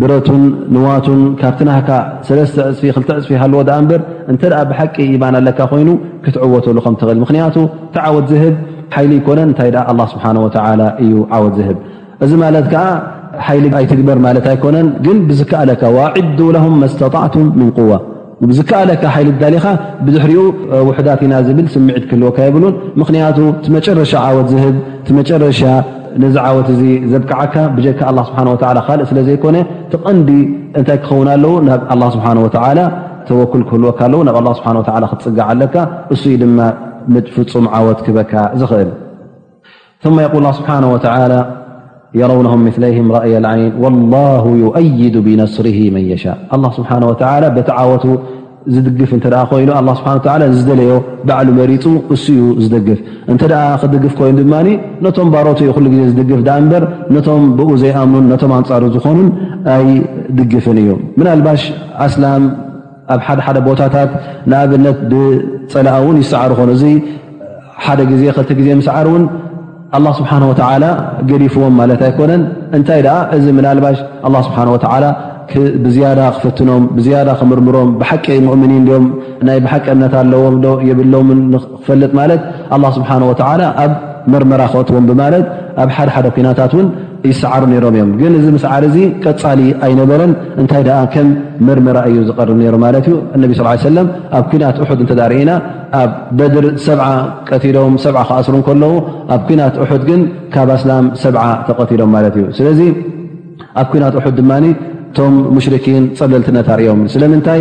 ብረቱን 0.00 0.40
ንዋቱን 0.74 1.20
ካብትናካ 1.40 1.88
ሰለስተ 2.28 2.56
ፅፊ 2.78 2.90
ክልትዕፅፊ 2.96 3.30
ሃለዎ 3.42 3.60
ኣ 3.74 3.76
እበር 3.84 4.00
እንተኣ 4.32 4.56
ብሓቂ 4.70 4.96
ኢባና 5.14 5.34
ኣለካ 5.42 5.60
ኮይኑ 5.70 5.88
ክትዕወተሉ 6.24 6.76
ከምትኽእል 6.86 7.18
ምክንያቱ 7.24 7.54
ቲዓወት 7.94 8.26
ዝህብ 8.32 8.54
ሓይሊ 8.94 9.12
ይኮነን 9.20 9.48
እንታይ 9.52 9.70
ስብሓ 10.12 10.24
ወ 10.44 10.48
እዩ 11.04 11.14
ዓወት 11.36 11.54
ዝህብ 11.60 11.78
እዚ 12.24 12.32
ማለት 12.44 12.66
ከዓ 12.74 12.84
ሓይሊ 13.46 13.64
ኣይትግበር 13.78 14.18
ማለት 14.26 14.44
ኣይኮነን 14.52 14.86
ግን 15.06 15.16
ብዝከኣለካ 15.30 15.82
ዒዱ 16.18 16.50
ለም 16.56 16.74
መስተጣዕቱ 16.84 17.34
ምን 17.60 17.70
ዋ 17.90 17.94
ብዝከኣለካ 18.48 19.02
ሓይሊ 19.16 19.28
ዳሊኻ 19.42 19.64
ብዝሕሪኡ 20.06 20.40
ውሕዳት 20.88 21.20
ኢና 21.26 21.34
ዝብል 21.46 21.66
ስምዒድ 21.74 22.04
ክህልወካ 22.08 22.38
የብሉን 22.48 22.74
ምክንያቱ 23.02 23.36
መጨረሻ 23.76 24.12
ወት 24.38 25.10
መጨረሻ 25.18 25.60
ንዚ 26.22 26.36
ዓወት 26.48 26.68
እዚ 26.74 26.82
ዘብቅዓካ 27.12 27.54
ብጀካ 27.76 28.00
ስብ 28.28 28.34
ካልእ 28.86 29.04
ስለ 29.10 29.18
ዘይኮነ 29.28 29.56
ትቀንዲ 29.92 30.28
እንታይ 30.78 30.98
ክኸውን 31.04 31.28
ኣለው 31.34 31.52
ናብ 31.68 32.02
ስብሓ 32.14 32.26
ወ 32.46 32.48
ተወክል 33.28 33.62
ክህልወካ 33.68 34.00
ኣለው 34.08 34.20
ናብ 34.28 34.36
ስብሓ 34.58 34.68
ክትፅገዓ 35.10 35.46
ኣለካ 35.54 35.74
እሱ 36.14 36.22
ድማ 36.42 36.58
ምፍፁም 37.14 37.66
ዓወት 37.78 38.00
ክህበካ 38.06 38.32
ዝኽእል 38.62 38.90
ል 40.46 40.52
ስብሓ 40.58 41.14
የረውነ 42.18 42.48
ም 42.62 42.66
ራእይ 43.16 43.34
ዓይን 43.52 43.72
ؤይድ 44.76 45.14
ብነስር 45.26 45.66
መን 45.96 46.04
የሻ 46.12 46.24
ስብሓ 46.76 46.90
ተወቱ 47.70 48.04
ዝድፍ 48.74 49.10
ይኑ 49.14 49.18
ስብሓ 49.98 50.48
ዝደለዮ 50.60 50.88
ባዕሉ 51.28 51.48
መሪፁ 51.58 51.84
እሱ 52.14 52.24
ኡ 52.44 52.54
ዝደግፍ 52.62 52.98
እንተኣ 53.32 53.52
ክድግፍ 53.82 54.12
ኮይኑ 54.20 54.36
ድማ 54.46 54.54
ነቶም 55.04 55.28
ባሮት 55.34 55.60
እዩ 55.64 55.70
ሉ 55.84 55.86
ግዜ 55.92 56.02
ዝድግፍ 56.12 56.40
እበር 56.60 56.84
ነቶም 57.16 57.44
ብኡ 57.58 57.70
ዘይኣምኑን 57.82 58.26
ነቶም 58.32 58.52
ኣንፃሪ 58.58 58.84
ዝኮኑን 58.96 59.28
ኣይ 59.74 59.86
ድግፍን 60.38 60.78
እዩ 60.82 60.88
ምናልባሽ 61.18 61.62
ኣስላም 62.06 62.44
ኣብ 63.14 63.20
ሓደሓደ 63.26 63.58
ቦታታት 63.68 64.10
ንኣብነት 64.50 64.98
ብፀላኣ 65.10 65.96
እውን 66.04 66.16
ይሰዓሩ 66.24 66.50
ኮኑ 66.60 66.70
እ 66.92 66.94
ሓደ 67.84 68.00
ግዜ 68.10 68.22
ክል 68.36 68.56
ግዜ 68.60 68.68
ምሰዓር 68.80 69.06
እውን 69.12 69.24
ኣ 69.96 69.98
ስብሓ 70.18 70.30
ወ 70.50 70.52
ገዲፍዎም 71.30 71.74
ማለት 71.80 72.00
ኣይኮነን 72.08 72.42
እንታይ 72.78 73.00
እዚ 73.38 73.46
ምናልባሽ 73.60 73.98
ስብሓ 74.48 74.58
ወላ 74.74 75.04
ብዝያዳ 75.84 76.20
ክፍትኖም 76.36 76.84
ብዝያዳ 76.96 77.28
ክምርምሮም 77.40 77.88
ብሓቂ 78.00 78.26
ሙእምኒን 78.46 78.84
ም 79.04 79.04
ናይ 79.48 79.58
ብሓቂ 79.64 79.86
እምነት 79.94 80.14
ኣለዎም 80.20 80.56
ዶ 80.64 80.72
የብሎምን 80.88 81.40
ንክፈልጥ 81.54 82.12
ማለት 82.20 82.40
ኣላ 82.76 82.84
ስብሓን 82.96 83.22
ወላ 83.30 83.62
ኣብ 83.84 83.92
መርመራ 84.32 84.62
ክእትዎም 84.72 85.08
ማለት 85.22 85.44
ኣብ 85.82 85.90
ሓደሓደ 85.96 86.26
ኩናታት 86.36 86.72
ውን 86.78 86.86
ይሰዓሩ 87.30 87.62
ነይሮም 87.72 87.94
እዮም 87.96 88.10
ግን 88.20 88.32
እዚ 88.38 88.46
ምስዓር 88.56 88.82
እዚ 88.88 88.96
ቀፃሊ 89.24 89.60
ኣይነበረን 89.86 90.32
እንታይ 90.60 90.82
ደኣ 90.88 90.98
ከም 91.14 91.28
መርመራ 91.66 91.98
እዩ 92.10 92.18
ዝቀርብ 92.28 92.58
ሩ 92.74 92.78
ማለት 92.86 93.06
እዩ 93.10 93.16
እነቢ 93.36 93.50
ስ 93.58 93.64
ሰለም 93.86 94.08
ኣብ 94.38 94.44
ኩናት 94.50 94.76
ሑድ 94.88 95.00
እንተዘርእና 95.04 95.50
ኣብ 96.00 96.10
በድር 96.40 96.66
ሰ 96.86 96.98
ቀቲሎም 97.50 97.94
ሰ 98.04 98.14
ክኣስሩ 98.28 98.54
ከለዉ 98.68 98.92
ኣብ 99.36 99.42
ኩናት 99.48 99.74
እሑድ 99.84 100.02
ግን 100.10 100.22
ካባ 100.56 100.68
ኣስላም 100.80 101.06
ሰዓ 101.22 101.44
ተቐቲሎም 101.68 102.12
ማለት 102.16 102.36
እዩ 102.40 102.44
ስለዚ 102.60 102.80
ኣብ 103.82 103.86
ኩናት 103.94 104.14
ሑድ 104.26 104.36
ድማ 104.42 104.50
ቶም 105.18 105.34
ሙሽርኪን 105.56 106.04
ፀለልትነትርዮም 106.18 107.00
ስለምንታይ 107.14 107.60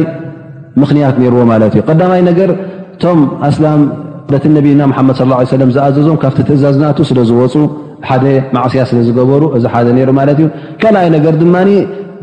ምኽንያት 0.81 1.15
ነርዎ 1.23 1.41
ማለት 1.51 1.73
እዩ 1.75 1.81
ቀዳማይ 1.89 2.21
ነገር 2.29 2.49
እቶም 2.95 3.19
ኣስላም 3.49 3.81
ቲ 4.43 4.51
ነብና 4.55 4.81
ሓመድ 4.97 5.15
ሰለም 5.53 5.69
ዝኣዘዞም 5.75 6.17
ካብቲ 6.23 6.39
ትእዛዝናቱ 6.47 6.97
ስለዝወፁ 7.09 7.53
ሓደ 8.09 8.23
ማእስያ 8.55 8.81
ስለ 8.89 8.97
ዝገበሩ 9.07 9.43
እዚ 9.57 9.63
ሓደ 9.73 9.87
ሩ 10.09 10.13
ማለት 10.19 10.37
እዩ 10.41 10.47
ካልኣይ 10.81 11.07
ነገር 11.15 11.33
ድማ 11.41 11.55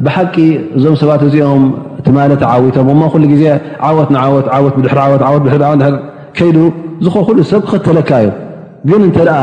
ብሓቂ 0.05 0.35
እዞም 0.76 0.95
ሰባት 1.01 1.22
እዚኦም 1.26 1.64
ቲማለት 2.05 2.41
ኣዓዊቶም 2.51 2.87
እሞ 2.95 3.01
ኩሉ 3.14 3.24
ግዜ 3.33 3.43
ዓወት 3.89 4.09
ንዓወትወትድወትድ 4.16 5.95
ከይዱ 6.39 6.59
ዝኾ 7.05 7.16
ኩሉ 7.28 7.39
ሰብ 7.51 7.62
ክኸተለካ 7.68 8.11
እዩ 8.24 8.33
ግን 8.91 9.03
እንተደኣ 9.09 9.39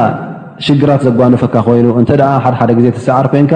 ሽግራት 0.67 1.01
ዘጓነፈካ 1.07 1.55
ኮይኑ 1.67 1.87
እተ 2.01 2.11
ሓደሓደ 2.45 2.71
ግዜ 2.79 2.87
ትሰዓር 2.97 3.25
ኮይንካ 3.33 3.53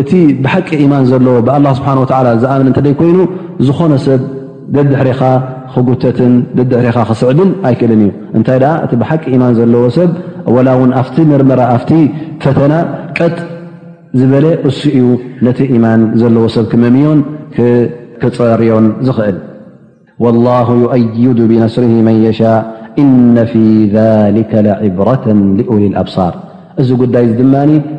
እቲ 0.00 0.10
ብሓቂ 0.44 0.68
ኢማን 0.84 1.04
ዘለዎ 1.10 1.36
ብኣላ 1.46 1.66
ስብሓ 1.78 1.88
ወላ 2.00 2.26
ዝኣምን 2.42 2.66
እንተደይ 2.70 2.94
ኮይኑ 3.00 3.18
ዝኾነ 3.66 3.92
ሰብ 4.06 4.22
ደድሕሪኻ 4.76 5.20
ክጉተትን 5.72 6.32
ደድሕሪኻ 6.56 6.98
ክስዕብን 7.10 7.50
ኣይክእልን 7.68 8.00
እዩ 8.06 8.10
እንታይ 8.38 8.58
ደኣ 8.62 8.72
እቲ 8.86 8.92
ብሓቂ 9.02 9.22
ኢማን 9.34 9.54
ዘለዎ 9.58 9.82
ሰብ 9.98 10.10
ወላ 10.54 10.68
እውን 10.78 10.90
ኣፍቲ 11.00 11.16
ምርምራ 11.30 11.60
ኣፍቲ 11.76 11.90
ፈተና 12.44 12.74
ቀጥ 13.18 13.36
ዝበለ 14.18 14.46
እሱ 14.70 14.80
እዩ 14.98 15.06
ነቲ 15.46 15.58
ኢማን 15.76 16.02
ዘለዎ 16.22 16.44
ሰብ 16.56 16.66
ክመምዮን 16.72 17.20
ክፀርዮን 18.22 18.86
ዝኽእል 19.08 19.38
ወላ 20.24 20.48
ዩؤይዱ 20.82 21.38
ብነስር 21.52 21.84
መን 22.08 22.18
የሻ 22.26 22.40
ኢነ 23.04 23.36
ፊ 23.52 23.56
ذሊከ 23.96 24.52
ለዒብረة 24.66 25.24
ሊኡል 25.58 25.82
ልኣብሳር 25.92 26.34
እዚ 26.82 26.90
ጉዳይ 27.02 27.26
ድማ 27.38 27.54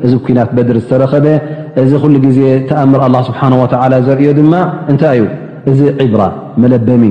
እዚ 0.05 0.11
ኩናት 0.25 0.49
በድር 0.57 0.77
ዝተረኸበ 0.83 1.25
እዚ 1.83 1.91
ኩሉ 2.03 2.13
ግዜ 2.25 2.39
ተኣምር 2.69 3.01
ኣላ 3.07 3.15
ስብሓን 3.29 3.53
ወተላ 3.61 3.93
ዘርእዮ 4.07 4.29
ድማ 4.39 4.53
እንታይ 4.91 5.17
እዩ 5.23 5.25
እዚ 5.71 5.79
ዒብራ 6.01 6.21
መለበሚ 6.63 7.03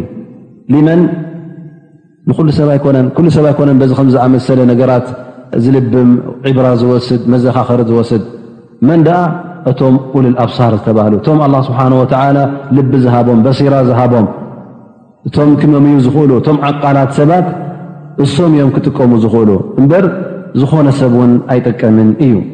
ሊመን 0.75 1.01
ንኩሉ 2.31 2.49
ሰብኣይኮነን 2.61 3.77
በዚ 3.81 3.91
ከም 3.99 4.09
ዝኣመሰለ 4.15 4.59
ነገራት 4.73 5.07
ዝልብም 5.65 6.09
ዒብራ 6.49 6.67
ዝወስድ 6.81 7.21
መዘኻኽሪ 7.35 7.81
ዝወስድ 7.91 8.25
መን 8.89 9.01
ደኣ 9.07 9.21
እቶም 9.71 9.95
ቁሉል 10.15 10.35
ኣብሳር 10.45 10.73
ዝተባሃሉ 10.79 11.15
እቶም 11.21 11.39
ኣላ 11.47 11.55
ስብሓን 11.69 11.93
ወላ 12.01 12.39
ልቢ 12.77 12.93
ዝሃቦም 13.05 13.39
በሲራ 13.47 13.75
ዝሃቦም 13.89 14.27
እቶም 15.29 15.51
ክመምዩ 15.63 15.97
ዝኽእሉ 16.07 16.31
እቶም 16.41 16.59
ዓቃላት 16.69 17.11
ሰባት 17.21 17.49
እሶም 18.25 18.53
እዮም 18.59 18.71
ክጥቀሙ 18.77 19.13
ዝኽእሉበ 19.25 19.93
زخون 20.55 20.87
اسبون 20.87 21.41
أي 21.51 21.61
طمن 21.61 22.15
ي 22.21 22.45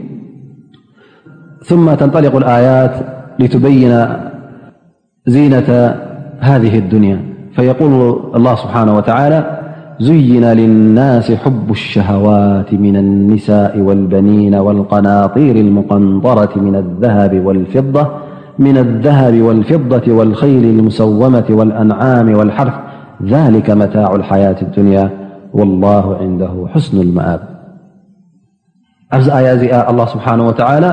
ثم 1.64 1.94
تنطلق 1.94 2.36
الآيات 2.36 2.94
لتبين 3.38 4.06
زينة 5.26 5.94
هذه 6.40 6.78
الدنيا 6.78 7.20
فيقول 7.56 8.20
الله 8.36 8.54
سبحانه 8.54 8.96
وتعالى 8.96 9.58
زين 10.00 10.44
للناس 10.44 11.32
حب 11.32 11.70
الشهوات 11.70 12.72
من 12.74 12.96
النساء 12.96 13.78
والبنين 13.80 14.54
والقناطير 14.54 15.56
المقنطرة 15.56 16.52
من 18.58 18.76
الذهب 18.76 19.40
والفضة 19.40 20.12
والخيل 20.12 20.64
المسومة 20.64 21.44
والأنعام 21.50 22.34
والحرف 22.34 22.74
ذلك 23.24 23.70
متاع 23.70 24.14
الحياة 24.14 24.56
الدنيا 24.62 25.10
والله 25.54 26.16
عنده 26.16 26.66
حسن 26.74 27.00
المآب 27.00 27.53
ኣብዚ 29.14 29.28
ኣያ 29.38 29.48
እዚኣ 29.56 29.72
ኣ 29.90 30.04
ስብሓ 30.12 30.26
ወተላ 30.48 30.84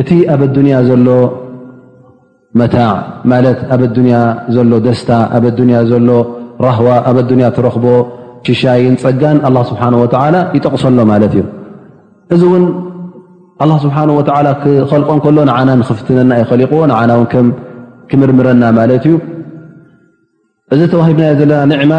እቲ 0.00 0.10
ኣብ 0.32 0.40
ኣዱንያ 0.46 0.76
ዘሎ 0.88 1.08
መታዕ 2.60 2.90
ማለት 3.32 3.58
ኣብ 3.74 3.82
ኣዱንያ 3.88 4.16
ዘሎ 4.56 4.72
ደስታ 4.86 5.10
ኣብ 5.36 5.44
ያ 5.76 5.80
ዘሎ 5.92 6.08
ረህዋ 6.66 6.88
ኣብ 7.10 7.16
ኣያ 7.36 7.46
ትረኽቦ 7.58 7.86
ሽሻይን 8.48 8.94
ፀጋን 9.02 9.38
ስብሓ 9.70 9.82
ወ 10.02 10.04
ይጠቕሰሎ 10.56 10.98
ማለት 11.12 11.32
እዩ 11.38 11.44
እዚ 12.34 12.42
እውን 12.48 12.64
ስብሓ 13.84 13.96
ወ 14.18 14.22
ክኸልቆን 14.64 15.18
ከሎ 15.24 15.38
ንዓና 15.50 15.68
ንክፍትነና 15.80 16.32
ይኸሊቁዎ 16.42 16.82
ንና 16.92 17.10
ው 17.22 17.24
ክምርምረና 18.10 18.64
ማለት 18.78 19.04
እዩ 19.08 19.16
እዚ 20.74 20.80
ተዋሂብናዮ 20.92 21.32
ዘለና 21.40 21.72
ዕማ 21.82 21.92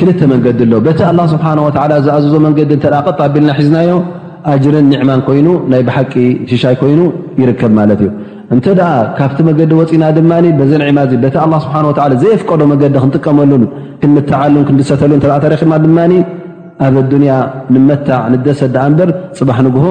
ክልተ 0.00 0.20
መንገዲ 0.32 0.60
ኣሎ 0.66 0.74
በቲ 0.86 1.00
ኣላ 1.08 1.20
ስብሓወ 1.34 1.66
ዝኣዝዞ 2.04 2.34
መንገዲ 2.46 2.70
እተ 2.78 2.84
ቅጣ 3.06 3.18
ኣቢልና 3.28 3.50
ሒዝናዮ 3.58 3.90
ኣጅርን 4.50 4.86
ኒዕማን 4.92 5.20
ኮይኑ 5.26 5.48
ናይ 5.72 5.82
ብሓቂ 5.88 6.12
ሽሻይ 6.50 6.76
ኮይኑ 6.82 7.00
ይርከብ 7.40 7.72
ማለት 7.78 8.00
እዩ 8.04 8.10
እንተደ 8.54 8.80
ካብቲ 9.18 9.38
መንገዲ 9.48 9.72
ወፂና 9.80 10.04
ድማ 10.18 10.32
በዘንዕማ 10.60 11.00
በቲ 11.24 11.34
ስብሓ 11.94 12.06
ዘየፍቀዶ 12.22 12.60
መንገዲ 12.72 12.94
ክንጥቀመሉን 13.02 13.64
ክምታዓሉን 14.02 14.64
ክንብሰተሉን 14.70 15.20
ተ 15.24 15.38
ተረኪና 15.44 15.74
ድማ 15.84 15.98
ኣብ 16.86 16.94
ኣዱንያ 17.04 17.32
ንመታዕ 17.74 18.22
ንደሰ 18.34 18.60
ድ 18.74 18.76
እንበር 18.88 19.08
ፅባሕ 19.38 19.58
ንግሆ 19.68 19.86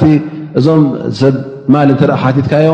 እዞም 0.60 0.84
ሰብ 1.20 1.36
ማል 1.74 1.90
እተ 1.94 2.02
ሓቲትካዮ 2.22 2.70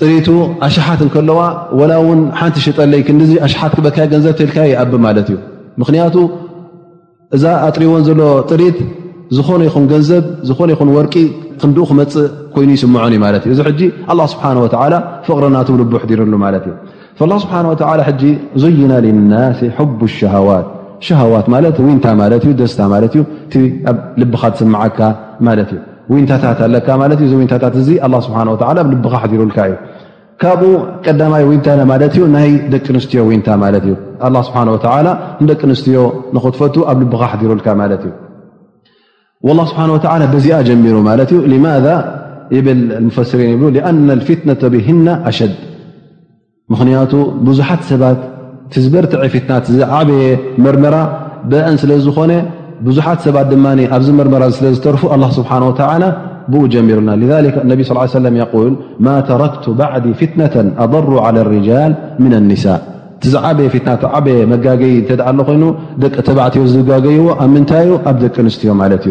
ጥሪቱ 0.00 0.28
ኣሽሓት 0.66 1.00
ከለዋ 1.14 1.38
ላ 1.90 1.92
እውን 2.02 2.20
ሓንቲ 2.38 2.56
ሽጠለይ 2.64 3.00
ክንዲ 3.08 3.22
ኣሽሓት 3.46 3.72
ክበካ 3.78 3.96
ገንዘብ 4.12 4.34
ተልካ 4.38 4.56
ይኣብ 4.70 4.92
ማለት 5.06 5.28
እዩ 5.32 5.38
ምክንያቱ 5.80 6.14
እዛ 7.36 7.44
ኣጥርዎን 7.66 8.02
ዘሎ 8.08 8.20
ጥሪት 8.50 8.78
ዝኾነ 9.36 9.60
ይኹን 9.68 9.84
ገንዘብ 9.92 10.24
ዝነ 10.48 10.70
ይን 10.78 10.90
ወርቂ 10.96 11.14
ክንኡ 11.60 11.78
ክመፅእ 11.90 12.28
ኮይኑ 12.54 12.70
ይስምዖን 12.76 13.12
እዩ 13.16 13.20
ማት 13.24 13.42
እዩ 13.46 13.52
እዚ 13.56 13.60
ጂ 13.78 13.82
ስብሓ 14.32 14.44
ፍቅሪናትብ 15.28 15.74
ልብሕዲርሉ 15.82 16.32
ማለት 16.44 16.64
እዩ 16.68 17.34
ስብሓ 17.44 17.56
ጂ 18.22 18.32
ዝይና 18.64 18.92
ለን 19.06 19.18
ናሴ 19.32 19.60
ቡ 19.98 20.00
ሸሃዋት 20.18 20.66
ታ 21.08 21.58
ደታ 22.52 22.98
ልኻ 24.22 24.50
ስዓካ 24.60 25.10
ታታት 26.32 26.90
ኣዚት 27.02 27.82
ል 28.90 28.94
ሩካ 29.44 29.58
እዩ 29.62 29.74
ካብኡ 30.42 30.70
ቀዳማይ 31.06 31.44
ታ 31.66 31.74
ናይ 32.36 32.48
ደቂ 32.74 32.86
ኣንስትዮ 32.94 33.22
ታ 33.48 33.50
ንደቂ 35.42 35.60
ኣስትዮ 35.74 36.00
ክትፈ 36.44 36.60
ኣብ 36.92 36.98
ልካ 37.58 37.68
ሩል 39.50 40.40
ዚ 40.44 40.48
ጀሚሩ 40.70 40.96
ብ 41.86 43.14
ፈሪን 43.16 43.52
ይብ 43.64 43.76
ፍነ 44.28 44.50
ብህና 44.72 45.08
ሸድ 45.36 45.52
ክንቱ 46.78 47.12
ብዙሓት 47.46 47.80
ዝበርትዐ 48.84 49.24
ፍትናት 49.34 49.66
ዓበየ 50.00 50.24
መርመራ 50.64 50.96
ብአን 51.50 51.76
ስለዝኾነ 51.82 52.32
ብዙሓት 52.86 53.18
ሰባት 53.26 53.46
ድማ 53.52 53.66
ኣብዚ 53.96 54.08
መርመራ 54.20 54.44
ስለዝተርፉ 54.58 55.02
ኣ 55.14 55.16
ስብሓ 55.38 55.50
ወ 55.68 55.74
ብኡ 56.52 56.62
ጀሚሩና 56.74 57.10
ነ 57.20 57.22
ል 58.24 58.30
ማ 59.06 59.10
ተረክቱ 59.28 59.64
ባዓዲ 59.80 60.06
ፍትነة 60.20 60.54
ኣضሩ 60.84 61.10
على 61.26 61.38
لርጃል 61.46 61.92
ን 62.30 62.42
ኒሳ 62.50 62.64
ዓበየ 63.50 63.68
ና 63.86 63.98
ዓበየ 64.18 64.38
መጋገይ 64.52 64.94
ሎ 65.36 65.40
ኮይኑ 65.48 65.64
ደቂ 66.02 66.14
ተባዕትዮ 66.28 66.62
ዝጋገይዎ 66.72 67.26
ኣብ 67.42 67.48
ምንታይ 67.54 67.84
ዩ 67.90 67.98
ኣብ 68.10 68.16
ደቂ 68.24 68.34
ኣንስትዮ 68.44 68.70
ማለ 68.80 68.92
እዩ 69.02 69.06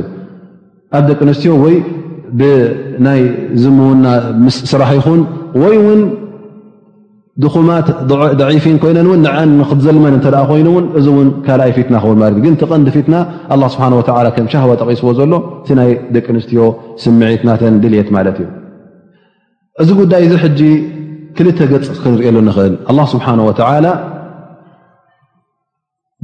ኣ 0.98 1.02
ደቂ 1.10 1.20
ኣንስትዮ 1.28 1.52
ወይ 1.64 1.76
ብናይ 2.40 3.22
ዝምዉና 3.62 4.06
ምስ 4.46 4.58
ስራሕ 4.72 4.92
ይኹን 5.00 5.22
ይ 5.74 5.80
ን 6.00 6.02
ድኹማት 7.44 7.88
ዒፊን 8.48 8.78
ኮይነንን 8.84 9.22
ን 9.50 9.62
ክትዘልመን 9.70 10.16
እተ 10.18 10.26
ኮይኑውን 10.50 10.86
እዚውን 11.00 11.28
ካኣይ 11.46 11.72
ፊትና 11.78 11.96
ክው 12.04 12.12
ለት 12.22 12.34
እ 12.40 12.42
ግን 12.46 12.56
ተቐንዲ 12.62 12.88
ፊትና 12.96 13.14
ስሓ 13.74 13.88
ከም 14.38 14.48
ሻዋ 14.54 14.72
ጠቂስዎ 14.82 15.12
ዘሎ 15.20 15.34
ናይ 15.80 15.92
ደቂ 16.16 16.26
ኣንስትዮ 16.34 16.64
ስምዒት 17.04 17.44
ናተን 17.50 17.78
ድልት 17.84 18.10
ማለት 18.16 18.38
እዩ 18.44 18.48
እዚ 19.84 19.90
ጉዳይ 20.02 20.22
እዚ 20.28 20.34
ሕጂ 20.44 20.62
ክልተ 21.38 21.60
ገፅ 21.72 21.88
ክንሪእሉ 22.04 22.38
ኽእል 22.58 23.00
ስብሓ 23.14 23.28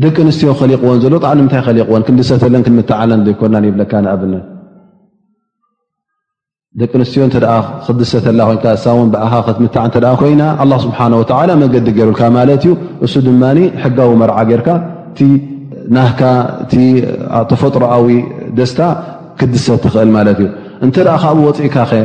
ደቂ 0.03 0.15
ኣንስትዮ 0.25 0.49
ኸሊቕዎን 0.59 0.99
ዘሎ 1.03 1.13
ጣዕሚ 1.25 1.39
ምታይ 1.47 1.73
ሊዎን 1.77 2.01
ክንድሰተለን 2.07 2.61
ክምተዓለን 2.65 3.21
ዘይኮናብለካ 3.27 3.91
ንኣብነት 4.05 4.45
ደቂ 6.81 6.91
ኣንስትዮ 6.97 7.21
እተ 7.27 7.35
ክትድሰተላ 7.85 8.41
ኮይእሳ 8.53 8.83
ን 9.05 9.09
ብኣኻ 9.13 9.33
ክትምታዕ 9.45 9.85
እተ 9.89 9.97
ኮይና 10.21 10.41
ኣ 10.63 10.65
ስብሓ 10.83 10.99
ወ 11.19 11.23
መገዲ 11.61 11.87
ገይሩልካ 11.97 12.21
ማለት 12.35 12.61
እዩ 12.65 12.73
እሱ 13.05 13.13
ድማ 13.27 13.43
ሕጋዊ 13.83 14.11
መርዓ 14.21 14.37
ገይርካ 14.49 14.69
ና 15.95 16.03
እ 16.75 16.87
ተፈጥሮኣዊ 17.51 18.07
ደስታ 18.57 18.81
ክድሰት 19.39 19.79
ትኽእል 19.85 20.09
ማለት 20.17 20.37
እዩ 20.43 20.49
እንተ 20.85 20.95
ኣ 21.15 21.15
ካብ 21.23 21.37
ወፅኢካ 21.47 21.75
ኸ 21.91 22.03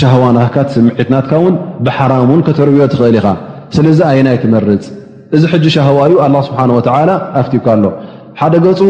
ሻሃዋ 0.00 0.24
ናካ 0.38 0.54
ትስምዒት 0.68 1.08
ናትካ 1.14 1.32
ውን 1.44 1.54
ብሓራም 1.86 2.30
ን 2.38 2.40
ከተርብዮ 2.48 2.82
ትኽእል 2.94 3.16
ኢኻ 3.20 3.26
ስለዚ 3.76 3.98
ኣይናይ 4.10 4.36
ትመርፅ 4.42 4.84
እዚ 5.36 5.42
ሕጂ 5.52 5.64
ሻሃዋ 5.76 5.98
እዩ 6.08 6.14
ኣ 6.26 6.28
ስብሓ 6.48 6.60
ወ 6.78 6.82
ኣፍትብካ 7.40 7.66
ኣሎ 7.76 7.84
ሓደ 8.40 8.54
ገፁ 8.66 8.80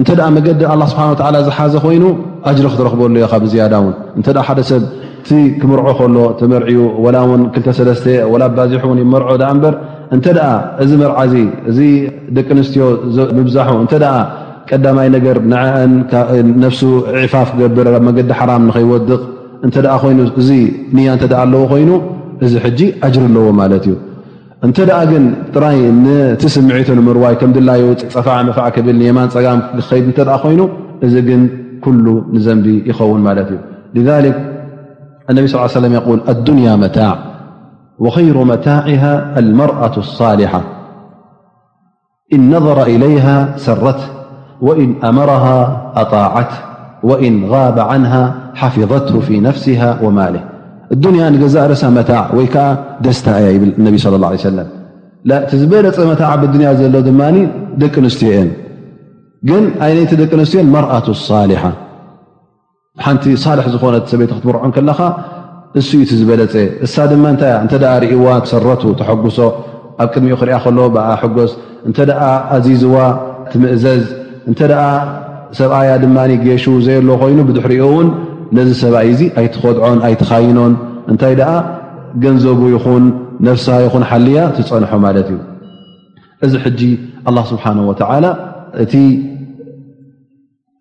እንተኣ 0.00 0.26
መገዲ 0.38 0.62
ስብሓ 0.94 1.38
ዝሓዘ 1.48 1.74
ኮይኑ 1.86 2.04
ኣጅሪ 2.50 2.66
ክትረክበሉ 2.74 3.14
ዮ 3.22 3.26
ካ 3.32 3.38
ብዝያዳ 3.44 3.72
እውን 3.82 3.94
እተ 4.20 4.26
ሓደ 4.46 4.58
ሰብ 4.70 4.82
እቲ 5.22 5.30
ክምርዖ 5.60 5.86
ከሎ 5.98 6.16
ተመርዒኡ 6.40 7.04
ላ 7.16 7.18
ውን 7.30 7.42
ክሰለስተ 7.54 8.06
ላ 8.42 8.46
ባዚሑ 8.56 8.84
ን 8.96 9.00
ይመርዖ 9.04 9.28
በር 9.64 9.74
እንተ 10.14 10.24
እዚ 10.82 10.90
መርዓዚ 11.02 11.34
እዚ 11.70 11.78
ደቂ 12.36 12.48
ኣንስትዮ 12.56 12.86
ምብዛሑ 13.38 13.68
እተ 13.84 13.94
ቀዳማይ 14.72 15.08
ነገር 15.16 15.36
ነፍሱ 16.64 16.82
ዒፋፍ 17.22 17.48
ክገብር 17.54 17.86
ብ 17.94 18.02
መገዲ 18.08 18.30
ሓራም 18.40 18.62
ንከይወድቕ 18.68 19.20
እተ 19.66 19.76
ይ 20.12 20.20
እዚ 20.40 20.50
ንያ 20.96 21.08
እተ 21.18 21.32
ኣለዎ 21.42 21.62
ኮይኑ 21.72 21.90
እዚ 22.44 22.52
ሕጂ 22.64 22.80
ኣጅሪ 23.06 23.24
ኣለዎ 23.30 23.46
ማለት 23.62 23.84
እዩ 23.88 23.94
እንተኣ 24.66 24.98
ግን 25.10 25.24
ጥራይ 25.54 25.78
ቲስምዒቱ 26.42 26.88
ንምርዋይ 26.98 27.34
ከም 27.40 27.50
ድላይው 27.56 27.88
ፀፋዕ 28.14 28.36
መፋዕ 28.48 28.68
ክብልየማን 28.76 29.30
ፀጋም 29.34 29.60
ክከይድ 29.78 30.08
ተ 30.18 30.38
ኮይኑ 30.44 30.60
እግ 31.06 31.28
كل 31.84 32.22
ن 32.32 32.82
يخون 32.86 33.20
مالت 33.20 33.58
لذلك 33.94 34.48
النبي 35.30 35.46
صلى 35.46 35.64
ال 35.64 35.68
ليه 35.82 35.88
سم 35.88 35.94
يقول 35.94 36.20
الدنيا 36.28 36.76
متاع 36.76 37.16
وخير 37.98 38.44
متاعها 38.44 39.38
المرأة 39.38 39.92
الصالحة 39.96 40.62
إن 42.32 42.56
نظر 42.56 42.82
إليها 42.82 43.54
سرته 43.56 44.04
وإن 44.60 44.94
أمرها 45.04 45.92
أطاعته 45.96 46.56
وإن 47.02 47.44
غاب 47.46 47.78
عنها 47.78 48.34
حفظته 48.54 49.20
في 49.20 49.40
نفسها 49.40 49.98
وماله 50.02 50.40
الدنيا 50.92 51.46
س 51.74 51.84
متاع 51.84 52.30
ستالنبي 53.10 53.98
صلى 53.98 54.16
الله 54.16 54.26
عليه 54.26 54.36
وسلم 54.36 54.66
بر 55.70 56.06
متاع 56.06 56.34
بالدنا 56.36 56.70
ان 56.70 57.90
نستن 58.02 58.50
ግን 59.48 59.62
ኣይነይቲ 59.84 60.12
ደቂ 60.20 60.30
ኣንስትዮን 60.40 60.68
መርኣት 60.74 61.06
ኣሳሊሓ 61.14 61.62
ሓንቲ 63.04 63.24
ሳልሒ 63.44 63.66
ዝኾነ 63.74 63.96
ሰበይቲ 64.10 64.32
ክትምርዖን 64.38 64.72
ከለካ 64.76 65.00
እሱዩ 65.80 66.00
እቲ 66.04 66.10
ዝበለፀ 66.20 66.54
እሳ 66.86 66.94
ድማ 67.10 67.24
ንታ 67.34 67.42
እተ 67.66 67.72
ርእዋ 68.04 68.26
ሰረቱ 68.50 68.82
ተሐጉሶ 69.00 69.38
ኣብ 70.02 70.08
ቅድሚኡ 70.14 70.34
ክሪያ 70.40 70.56
ከሎ 70.64 70.78
ብኣ 70.94 71.06
ሕጎስ 71.22 71.52
እንተ 71.88 71.98
ኣዚዝዋ 72.56 72.96
ትምእዘዝ 73.52 74.04
እንተ 74.50 74.60
ኣ 74.84 74.86
ሰብኣያ 75.60 75.90
ድማ 76.02 76.16
ጌሹ 76.46 76.64
ዘየሎ 76.86 77.08
ኮይኑ 77.22 77.38
ብድሕ 77.48 77.64
ሪኦ 77.72 77.82
እውን 77.94 78.08
ነዚ 78.58 78.70
ሰብኣይ 78.84 79.06
እዙ 79.14 79.20
ኣይትኸድዖን 79.40 79.98
ኣይትኻይኖን 80.08 80.72
እንታይ 81.10 81.34
ኣ 81.52 81.56
ገንዘቡ 82.24 82.60
ይኹን 82.76 83.04
ነፍሳ 83.48 83.66
ይኹን 83.86 84.04
ሓልያ 84.10 84.38
ትፀንሖ 84.56 84.90
ማለት 85.06 85.28
እዩ 85.34 85.40
እዚ 86.46 86.52
ሕጂ 86.66 86.80
ስብሓን 87.52 87.78
ወላ 87.90 88.24
እ 88.82 88.86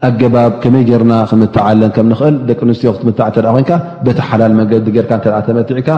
ኣገባብ 0.08 0.52
ከመይ 0.62 0.84
ገርና 0.90 1.14
ክምታዓ 1.30 1.66
ለን 1.80 1.92
ከም 1.96 2.06
ንኽእል 2.12 2.36
ደቂ 2.48 2.58
ኣንስትዮ 2.66 2.92
ክትምታዕ 2.96 3.28
ተ 3.36 3.38
ኮንካ 3.56 3.72
በቲ 4.06 4.20
ሓላል 4.30 4.54
መገዲ 4.60 4.86
ርካ 5.04 5.12
ተ 5.24 5.30
ተመትዕ 5.48 5.76
ኢካ 5.82 5.90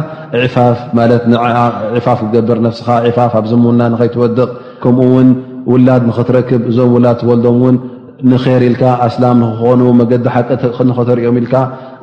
ፋት 0.55 0.81
ፋፍ 2.05 2.19
ክገብር 2.25 2.57
ነፍስኻ 2.65 2.87
ፋፍ 3.17 3.33
ኣብዚሙና 3.41 3.81
ንከይትወድቕ 3.93 4.49
ከምኡ 4.83 5.07
ውን 5.15 5.29
ውላድ 5.71 6.03
ንኽትረክብ 6.09 6.61
እዞም 6.71 6.91
ውላድ 6.97 7.17
ትወልዶም 7.23 7.57
ውን 7.65 7.75
ንር 8.31 8.45
ኢልካ 8.69 8.83
ኣስላም 9.07 9.37
ንክኾኑ 9.45 9.81
መገዲ 10.01 10.25
ሓቀ 10.35 10.49
ንኽተርኦም 10.89 11.35
ኢልካ 11.41 11.55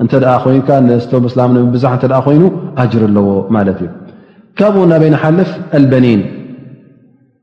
እንተ 0.04 0.14
ኮይንካ 0.44 0.68
ነስቶም 0.88 1.24
እስላምን 1.30 1.66
ብዛሕ 1.76 1.92
ተ 2.02 2.04
ኮይኑ 2.28 2.44
ኣጅር 2.82 3.04
ኣለዎ 3.10 3.30
ማለት 3.56 3.78
እዩ 3.84 3.90
ካብኡ 4.60 4.76
እናበይ 4.86 5.10
ንሓልፍ 5.14 5.50
ኣልበኒን 5.78 6.20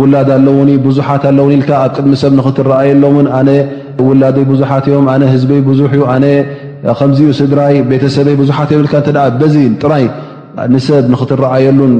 ውላድ 0.00 0.30
ኣለውኒ 0.38 0.70
ብዙሓት 0.86 1.22
ኣለውኒ 1.30 1.52
ኢል 1.60 1.64
ኣብ 1.82 1.90
ቅድሚ 1.96 2.12
ሰብ 2.22 2.34
ክትረኣየሎን 2.46 3.28
ውላይ 4.08 4.38
ብዙሓት 4.52 4.86
እዮም 4.90 5.06
ህዝበይ 5.34 5.60
ዙ 5.80 5.90
ከዚኡ 6.98 7.28
ስድራይ 7.40 7.76
ቤተሰበይ 7.90 8.36
ብዙሓት 8.40 8.70
ኢ 8.74 8.78
በዚ 9.42 9.54
ጥራይ 9.82 10.04
ንሰብ 10.74 11.04
ንክትረዓየሉን 11.12 11.94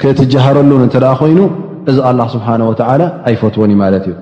ክትጀሃረሉን 0.00 0.82
እንተ 0.86 0.94
ደኣ 1.04 1.12
ኮይኑ 1.22 1.38
እዚ 1.90 1.96
ኣላህ 2.10 2.28
ስብሓን 2.34 2.62
ወተዓላ 2.70 3.02
ኣይፈትዎን 3.30 3.72
ማለት 3.82 4.04
እዩ 4.10 4.14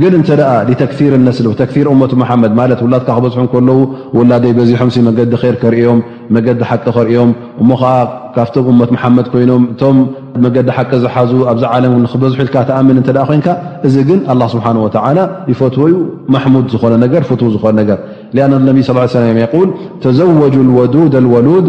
ግን 0.00 0.14
እተ 0.18 0.80
ተር 0.98 1.12
ነስ 1.24 1.38
ተር 1.58 1.68
እቱ 2.04 2.14
መሓመድ 2.20 2.52
ማለት 2.60 2.78
ውላካ 2.84 3.06
ክበዝሑ 3.16 3.40
ከለዉ 3.52 3.76
ውላይ 4.18 4.52
በዚሖም 4.56 4.88
መገዲ 5.08 5.32
ር 5.50 5.52
ክርእዮም 5.62 5.98
መገዲ 6.36 6.60
ሓቂ 6.70 6.84
ኸርዮም 6.96 7.30
ሞ 7.68 7.76
ከዓ 7.82 7.92
ካብቶም 8.36 8.66
እመት 8.72 8.90
መሓመድ 8.96 9.26
ኮይኖም 9.34 9.62
እቶም 9.74 9.98
መገዲ 10.46 10.68
ሓቂ 10.76 10.90
ዝሓዙ 11.04 11.32
ኣብዚ 11.52 11.62
ዓለም 11.74 11.94
ክበዝሑ 12.14 12.38
ኢል 12.44 12.50
ተኣምን 12.70 12.98
ኮን 13.28 13.40
እዚ 13.86 13.94
ግን 14.08 14.20
ه 14.42 14.48
ስብሓ 14.54 14.66
و 14.86 14.88
ይፈትዎ 15.52 15.84
ዩ 15.92 15.94
ማሙድ 16.36 16.66
ዝኾነ 16.74 16.92
ት 17.12 17.52
ዝኾነ 17.54 17.72
ነገር 17.78 18.66
ቢ 19.38 19.62
ተዘوج 20.04 20.54
ወዱድ 20.78 21.14
ወሉድ 21.34 21.66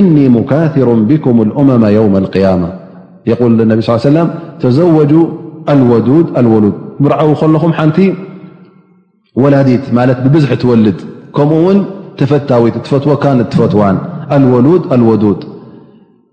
እኒ 0.00 0.16
ካثሩ 0.52 0.88
ብኩም 1.10 1.38
أመ 1.60 1.70
ው 2.04 2.08
ل 2.16 3.92
ለም 4.16 4.28
ተዘ 4.62 4.78
ወሉድ 4.96 6.68
ምርዓዊ 7.04 7.30
ከለኹም 7.40 7.72
ሓንቲ 7.78 7.98
ወላዲት 9.42 9.84
ማለት 9.98 10.18
ብብዝሒ 10.24 10.52
ትወልድ 10.62 10.98
ከምኡውን 11.36 11.78
ተፈታዊት 12.20 12.74
ትፈትወካ 12.84 13.24
እትፈትዋን 13.44 13.96
ኣወዱድ 14.36 15.40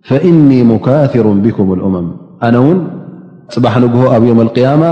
ፈእኒ 0.09 0.49
ሙካሩ 0.73 1.25
ብኩም 1.45 1.69
እመም 1.87 2.07
ኣነ 2.47 2.55
ውን 2.65 2.77
ፅባሕ 3.53 3.73
ንግሆ 3.83 4.01
ኣብ 4.15 4.23
ም 4.39 4.45
ያማ 4.65 4.83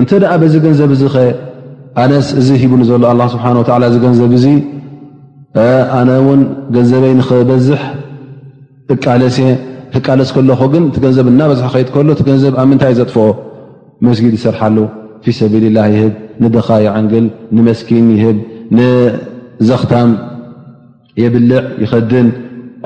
እንተደኣ 0.00 0.30
በዚ 0.42 0.54
ገንዘብ 0.66 0.92
ዚ 1.00 1.10
ኸ 1.14 1.22
ኣነስ 2.02 2.28
እዚ 2.40 2.48
ሂቡ 2.62 2.72
ንዘሎ 2.82 3.02
ኣ 3.12 3.28
ስብሓን 3.34 3.56
ወላ 3.60 3.82
እዚ 3.92 3.96
ገንዘብ 4.06 4.32
ዙ 4.44 4.48
ኣነ 5.98 6.10
እውን 6.22 6.40
ገንዘበይ 6.76 7.14
ንክበዝሕ 7.20 7.82
እቃለስ 8.94 9.36
ክቃለስ 9.94 10.30
ከለኹ 10.36 10.60
ግን 10.74 10.84
ቲገንዘብ 10.94 11.26
እናበዝሕ 11.32 11.66
ከይድ 11.74 11.88
ከሎ 11.96 12.08
እቲገንዘብ 12.16 12.54
ኣብ 12.60 12.66
ምንታይ 12.70 12.92
ዘጥፍኦ 13.00 13.26
መስጊድ 14.06 14.32
ይሰርሓሉ 14.38 14.78
ፊ 15.26 15.32
ሰቢልላ 15.38 15.78
ይህብ 15.92 16.08
ንደኻ 16.44 16.66
ይዓንግል 16.84 17.26
ንመስኪን 17.56 18.06
ይህብ 18.16 18.36
ንዘኽታም 18.78 20.10
የብልዕ 21.22 21.60
ይኸድን 21.84 22.28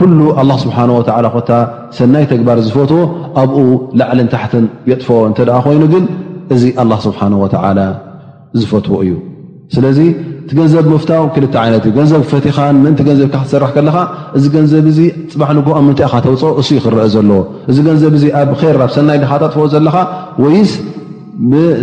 ኩሉ 0.00 0.18
ኣላ 0.40 0.50
ስብሓወ 0.64 0.98
ኮታ 1.36 1.50
ሰናይ 1.98 2.24
ተግባር 2.32 2.58
ዝፈትዎ 2.66 2.98
ኣብኡ 3.42 3.56
ላዕልን 4.00 4.28
ታሕትን 4.34 4.64
የጥፈኦ 4.90 5.20
እንተ 5.30 5.38
ኮይኑ 5.64 5.82
ግን 5.94 6.04
እዚ 6.56 6.64
ኣላ 6.82 6.92
ስብሓ 7.06 7.20
ወ 7.42 7.46
ዝፈትዎ 8.60 8.94
እዩ 9.06 9.14
ስለዚ 9.74 9.98
እቲ 10.42 10.52
ገንዘብ 10.58 10.84
መፍታው 10.92 11.24
ክልተ 11.32 11.54
ይነት 11.68 11.82
እዩ 11.86 11.90
ገንዘብ 11.96 12.22
ፈቲኻን 12.30 12.76
ምእንቲ 12.84 13.00
ገንዘብ 13.08 13.26
ካ 13.32 13.36
ክትሰራሕ 13.40 13.70
ከለካ 13.74 13.96
እዚ 14.36 14.44
ገንዘብ 14.54 14.84
እዚ 14.92 14.98
ፅባሕ 15.32 15.50
ንጉ 15.58 15.66
ምንታኢ 15.86 16.06
ካተውፅኦ 16.12 16.50
እሱዩ 16.60 16.78
ክረአ 16.84 17.04
ዘለዎ 17.14 17.40
እዚ 17.70 17.76
ገንዘብ 17.88 18.14
ኣብ 18.40 18.50
ርራብ 18.78 18.90
ሰናይ 18.96 19.18
ድካ 19.24 19.32
ተጥፍኦ 19.42 19.64
ዘለካ 19.74 19.96
ወይስ 20.44 20.70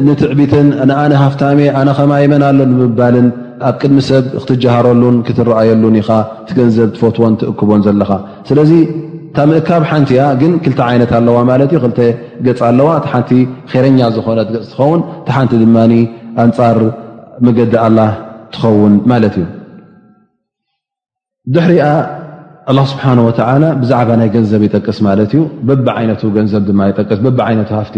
ንትዕቢትን 0.05 0.65
ንኣነ 0.89 1.11
ሃፍታሜ 1.21 1.59
ኣነ 1.79 1.89
ከማ 1.97 2.11
ይመናሎ 2.23 2.57
ንምባልን 2.71 3.27
ኣብ 3.67 3.75
ቅድሚ 3.81 3.99
ሰብ 4.07 4.23
ክትጀሃረሉን 4.39 5.17
ክትረኣየሉን 5.27 5.95
ኢኻ 5.99 6.09
እቲ 6.41 6.49
ገንዘብ 6.57 6.89
ትፈትዎን 6.95 7.33
ትእክቦን 7.41 7.81
ዘለካ 7.85 8.11
ስለዚ 8.49 8.71
ታምእካብ 9.35 9.83
ሓንቲ 9.91 10.09
እያ 10.15 10.23
ግን 10.41 10.51
ክልተ 10.63 10.79
ዓይነት 10.87 11.11
ኣለዋ 11.19 11.37
ማለት 11.51 11.69
እዩ 11.75 11.79
ክተ 11.85 11.99
ገ 12.47 12.55
ኣለዋ 12.69 12.89
ቲ 13.05 13.07
ሓንቲ 13.13 13.31
ረኛ 13.85 13.99
ዝኾነት 14.15 14.49
ገፅ 14.55 14.65
ትኸውን 14.71 15.01
ሓንቲ 15.37 15.51
ድማ 15.63 15.77
ኣንፃር 16.45 16.79
መገዲ 17.47 17.73
ኣላ 17.85 17.99
ትኸውን 18.55 18.93
ማለት 19.13 19.35
እዩ 19.39 19.47
ድሕሪኣ 21.55 21.87
አላ 22.71 22.79
ስብሓንወላ 22.91 23.63
ብዛዕባ 23.81 24.11
ናይ 24.19 24.29
ገንዘብ 24.35 24.61
ይጠቅስ 24.69 24.99
ማለት 25.09 25.31
እዩ 25.37 25.41
በቢ 25.69 25.87
ዓይነቱ 25.97 26.21
ገንዘብ 26.37 26.63
ድማ 26.69 26.81
ይጠቅስ 26.91 27.19
በቢ 27.27 27.39
ዓይነቱ 27.47 27.69
ሃፍቲ 27.79 27.97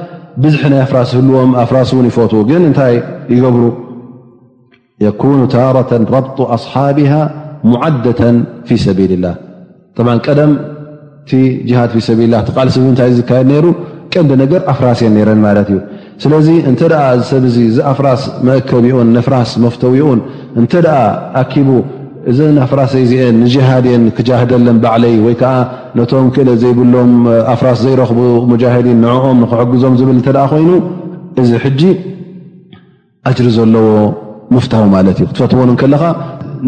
ብዙ 0.43 0.55
ናይ 0.71 0.79
ኣፍራስ 0.85 1.09
ህልዎም 1.17 1.51
ኣፍራስ 1.61 1.89
ን 1.95 2.05
ይፈት 2.09 2.33
ግን 2.49 2.61
እንታይ 2.67 2.93
ይገብሩ 3.35 3.63
የኩኑ 5.05 5.39
ታራة 5.53 5.91
ረብط 6.15 6.37
ኣصሓቢ 6.55 6.97
ሙዓደة 7.71 8.21
ፊ 8.67 8.69
ሰቢል 8.85 9.11
ላ 9.23 9.27
ቀደም 10.25 10.51
ቲ 11.29 11.73
ሃድ 11.79 11.89
ፊ 11.95 11.99
ሰቢልላ 12.07 12.35
ቲቃልሲ 12.47 12.75
ንታይ 12.93 13.09
ዝካየድ 13.17 13.49
ሩ 13.63 13.67
ቀንዲ 14.13 14.31
ነገር 14.43 14.61
ኣፍራሲን 14.71 15.11
ነረን 15.17 15.39
ማለት 15.47 15.67
እዩ 15.73 15.79
ስለዚ 16.23 16.47
እንተ 16.69 16.81
ሰብ 17.31 17.43
ዚ 17.55 17.59
ኣፍራስ 17.91 18.21
መእከብኡን 18.49 19.09
ፍራስ 19.27 19.51
መፍተውኡን 19.65 20.19
እተ 20.61 20.73
ኣኪቡ 21.41 21.69
እዘን 22.29 22.55
ኣፍራሰ 22.65 22.93
ዚአን 23.11 23.35
ንጅሃድን 23.43 24.03
ክጃህደለን 24.17 24.77
ባዕለይ 24.83 25.13
ወይከዓ 25.25 25.53
ነቶም 25.99 26.27
ክእል 26.33 26.49
ዘይብሎም 26.63 27.13
ኣፍራስ 27.53 27.79
ዘይረኽቡ 27.85 28.19
ሙጃድን 28.51 28.99
ንዕኦም 29.03 29.37
ንክሕግዞም 29.43 29.93
ዝብል 29.99 30.17
እተ 30.21 30.29
ኮይኑ 30.51 30.69
እዚ 31.41 31.51
ጂ 31.79 31.81
ኣጅሪ 33.29 33.47
ዘለዎ 33.57 33.87
ምፍታው 34.55 34.85
ማለት 34.95 35.17
እዩ 35.21 35.25
ክትፈትዎንከለካ 35.29 36.03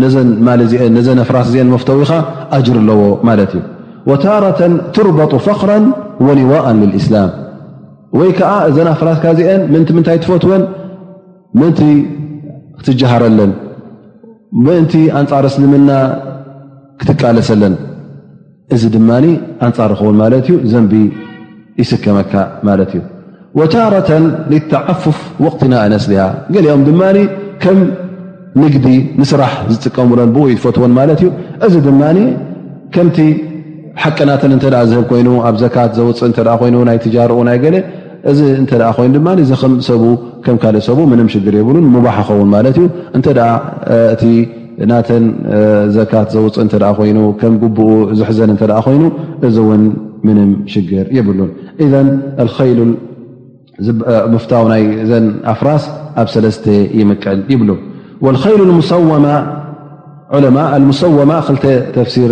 ነ 0.04 0.10
ማ 0.48 0.56
ን 1.18 1.20
ኣፍራስ 1.26 1.50
አን 1.64 1.70
መፍተው 1.76 2.00
ኢኻ 2.06 2.12
ኣጅር 2.58 2.78
ኣለዎ 2.84 3.02
ማለት 3.30 3.54
እዩ 3.58 3.64
ወታራة 4.12 4.60
ትርበጡ 4.96 5.32
ፈኽራ 5.48 5.72
ወኒዋእን 6.28 6.78
ልልእስላም 6.84 7.30
ወይ 8.20 8.32
ከዓ 8.40 8.50
እዘን 8.72 8.88
ኣፍራስካ 8.96 9.26
ዚአን 9.42 9.62
ምን 9.74 9.84
ምንታይ 9.98 10.18
ትፈትወን 10.24 10.64
ምንቲ 11.60 11.80
ክትጀሃረለን 12.80 13.52
ምእንቲ 14.66 14.94
ኣንፃር 15.20 15.46
ስልምና 15.54 15.92
ክትቃለሰለን 17.02 17.76
እዚ 18.76 18.84
ድማ 18.96 19.10
ኣንፃር 19.68 19.92
ይኸውን 19.96 20.18
ማለት 20.22 20.46
እዩ 20.50 20.56
ዘንቢ 20.72 20.94
ይስከመካ 21.82 22.34
ማለት 22.68 22.92
እዩ 22.98 23.02
ወታራተ 23.60 24.10
ልተዓፉፍ 24.52 25.18
ወቕትና 25.46 25.74
እነስሊሃ 25.88 26.26
ገሊኦም 26.54 26.84
ድማ 26.90 27.02
ከም 27.64 27.80
ንግዲ 28.62 28.88
ንስራሕ 29.22 29.54
ዝጥቀምሎን 29.72 30.32
ብኡ 30.36 30.46
ትፈትዎን 30.60 30.94
ማለት 31.00 31.20
እዩ 31.26 31.30
እዚ 31.68 31.76
ድማ 31.88 32.04
ከምቲ 32.96 33.18
ሓቀናተን 34.04 34.54
እተ 34.58 34.66
ዝህብ 34.92 35.04
ኮይኑ 35.12 35.28
ኣብ 35.48 35.56
ዘካት 35.64 35.92
ዘውፅእ 35.98 36.40
እ 36.42 36.46
ኮይኑ 36.62 36.76
ናይ 36.90 36.98
ትጃርኡናይ 37.04 37.58
ገለ 37.64 37.76
እዚ 38.32 38.40
እ 38.56 38.58
ኮይኑ 38.98 39.10
ድማ 39.18 39.30
ምም 39.38 40.58
ካእ 40.64 40.78
ሰ 40.88 40.92
ምም 41.14 41.30
ሽግር 41.34 41.54
የብሉን 41.60 41.86
ሙባ 41.96 42.06
ይኸውን 42.20 42.50
ማለት 42.56 42.76
እዩ 42.82 42.86
እንተ 43.18 43.26
እቲ 44.14 44.24
ናተን 44.92 45.26
ዘካት 45.96 46.30
ዘውፅእ 46.36 46.76
እ 46.78 46.92
ኮይኑ 47.00 47.18
ከም 47.42 47.56
ጉኡ 47.64 47.80
ዝሕዘን 48.20 48.52
እ 48.56 48.58
ኮይኑ 48.86 49.04
እዚ 49.48 49.56
ውን 49.70 49.84
ምንም 50.28 50.52
ሽግር 50.74 51.06
የብሉን 51.18 51.52
እ 51.84 51.88
ሉ 52.78 52.86
ምፍታው 54.34 54.66
ናይዘ 54.72 55.12
ኣፍራስ 55.54 55.84
ኣብ 56.22 56.28
ሰለስተ 56.36 56.66
ይምቅል 57.00 57.40
ይብሉ 57.54 57.70
ሉ 58.72 58.74
ሰ 58.92 58.96
ሰወማ 61.00 61.34
ተሲር 61.96 62.32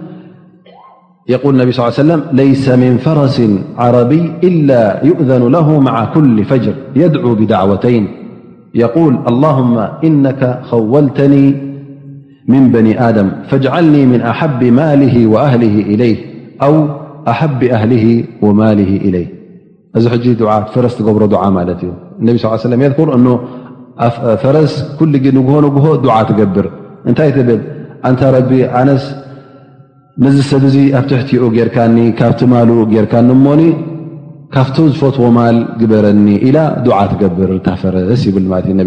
يقول 1.29 1.53
النبي 1.55 1.71
صلى 1.71 1.85
ل 1.87 1.87
ليه 1.87 1.87
وسلم 1.93 2.23
ليس 2.33 2.69
من 2.69 2.97
فرس 2.97 3.41
عربي 3.77 4.33
إلا 4.43 5.05
يؤذن 5.05 5.51
له 5.51 5.79
مع 5.79 6.05
كل 6.05 6.45
فجر 6.45 6.73
يدعو 6.95 7.35
بدعوتين 7.35 8.07
يقول 8.75 9.19
اللهم 9.29 9.77
إنك 10.03 10.59
خولتني 10.69 11.43
من 12.47 12.71
بني 12.71 13.09
آدم 13.09 13.31
فاجعلني 13.49 14.05
من 14.05 14.21
أحب 14.21 14.63
ماله 14.63 15.27
وأهله 15.27 15.81
إليه 15.81 16.17
أو 16.63 16.87
أحب 17.27 17.63
أهله 17.63 18.23
وماله 18.41 18.97
إليه 18.97 19.27
أزح 19.97 20.15
دعا 20.15 20.59
فرس 20.61 21.01
بردعا 21.01 21.49
مالته 21.49 21.93
انبي 22.21 22.37
صلىله 22.37 22.55
ليه 22.55 22.61
وسلم 22.67 22.81
يذكر 22.81 23.07
أن 23.15 23.27
فرس 24.43 24.73
كلنه 24.99 25.47
نه 25.61 25.85
دعات 26.03 26.31
جبر 26.39 26.65
أنتبل 27.07 27.59
أنت 28.05 28.23
ربي 28.23 28.65
أنس 28.65 29.03
ነዚ 30.23 30.37
ሰብ 30.49 30.63
እዚ 30.67 30.75
ኣብ 30.97 31.05
ትሕቲኡ 31.09 31.43
ጌርካኒ 31.57 31.97
ካብቲ 32.19 32.41
ማሉ 32.51 32.69
ጌርካንሞኒ 32.93 33.61
ካብቲ 34.53 34.75
ዝፈትዎ 34.93 35.25
ማል 35.35 35.57
ግበረኒ 35.81 36.25
ኢላ 36.47 36.57
ዱዓ 36.85 36.97
ትገብር 37.11 37.51
ታፈርስ 37.67 38.23
ይብልለ 38.27 38.81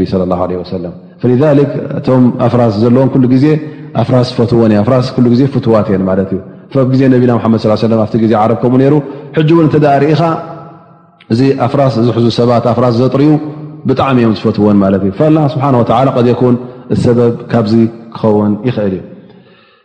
እቶም 1.99 2.25
ኣፍራስ 2.47 2.75
ዘለዎም 2.83 3.11
ዜ 3.45 3.55
ኣፍራስ 4.03 4.27
ዝፈትዎንእፍራስ 4.33 5.07
ፍትዋት 5.55 5.89
እኒ 5.99 6.03
ማለት 6.11 6.31
እዩ 6.81 6.85
ዜ 7.01 7.09
ነቢና 7.15 7.33
ድ 7.95 7.95
ኣብ 8.05 8.13
ዜ 8.33 8.35
ዓረብ 8.43 8.59
ከምኡ 8.65 8.83
ሩ 8.95 8.99
ሕጂ 9.39 9.51
ውን 9.61 9.69
ተ 9.75 9.97
ርኢኻ 10.05 10.23
እዚ 11.33 11.41
ኣፍራስ 11.69 11.95
ዝሕዙ 12.09 12.27
ሰባት 12.39 12.65
ኣፍራስ 12.75 12.95
ዘጥርዩ 13.03 13.31
ብጣዕሚ 13.89 14.19
እዮም 14.23 14.35
ዝፈትዎን 14.41 14.77
ማለት 14.85 15.03
እዩ 15.09 15.13
ስብሓ 15.55 15.65
ወ 15.81 15.85
ቀክን 16.29 16.57
ሰበብ 17.05 17.33
ካብዚ 17.53 17.73
ክኸውን 18.15 18.53
ይኽእል 18.69 18.95
እዩ 18.99 19.03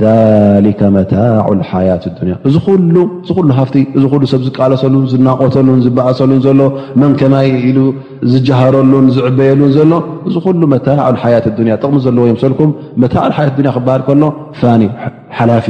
ታ 0.00 0.04
ሓት 1.72 2.04
እእ 2.22 2.56
ሃፍቲ 3.58 3.76
እ 3.98 4.00
ሰብ 4.32 4.40
ዝቃለሰሉ 4.46 4.94
ዝናቆተሉን 5.12 5.78
ዝበዓሰሉን 5.84 6.40
ሎ 6.60 6.64
መንከማይ 7.02 7.48
ኢሉ 7.68 7.78
ዝጀሃረሉን 8.32 9.06
ዝዕበየሉን 9.16 9.70
ዘሎ 9.76 9.92
እዚ 10.28 10.36
ሉ 10.62 10.70
ታ 10.86 10.96
ት 11.20 11.30
ያ 11.34 11.38
ጥቕሚ 11.46 11.68
ዘለዎ 12.06 12.24
ዮሰልኩም 12.32 12.72
መታ 13.04 13.16
ት 13.56 13.68
ክበሃል 13.76 14.02
ከሎ 14.08 14.22
ፋኒ 14.60 14.82
ሓላፊ 15.38 15.66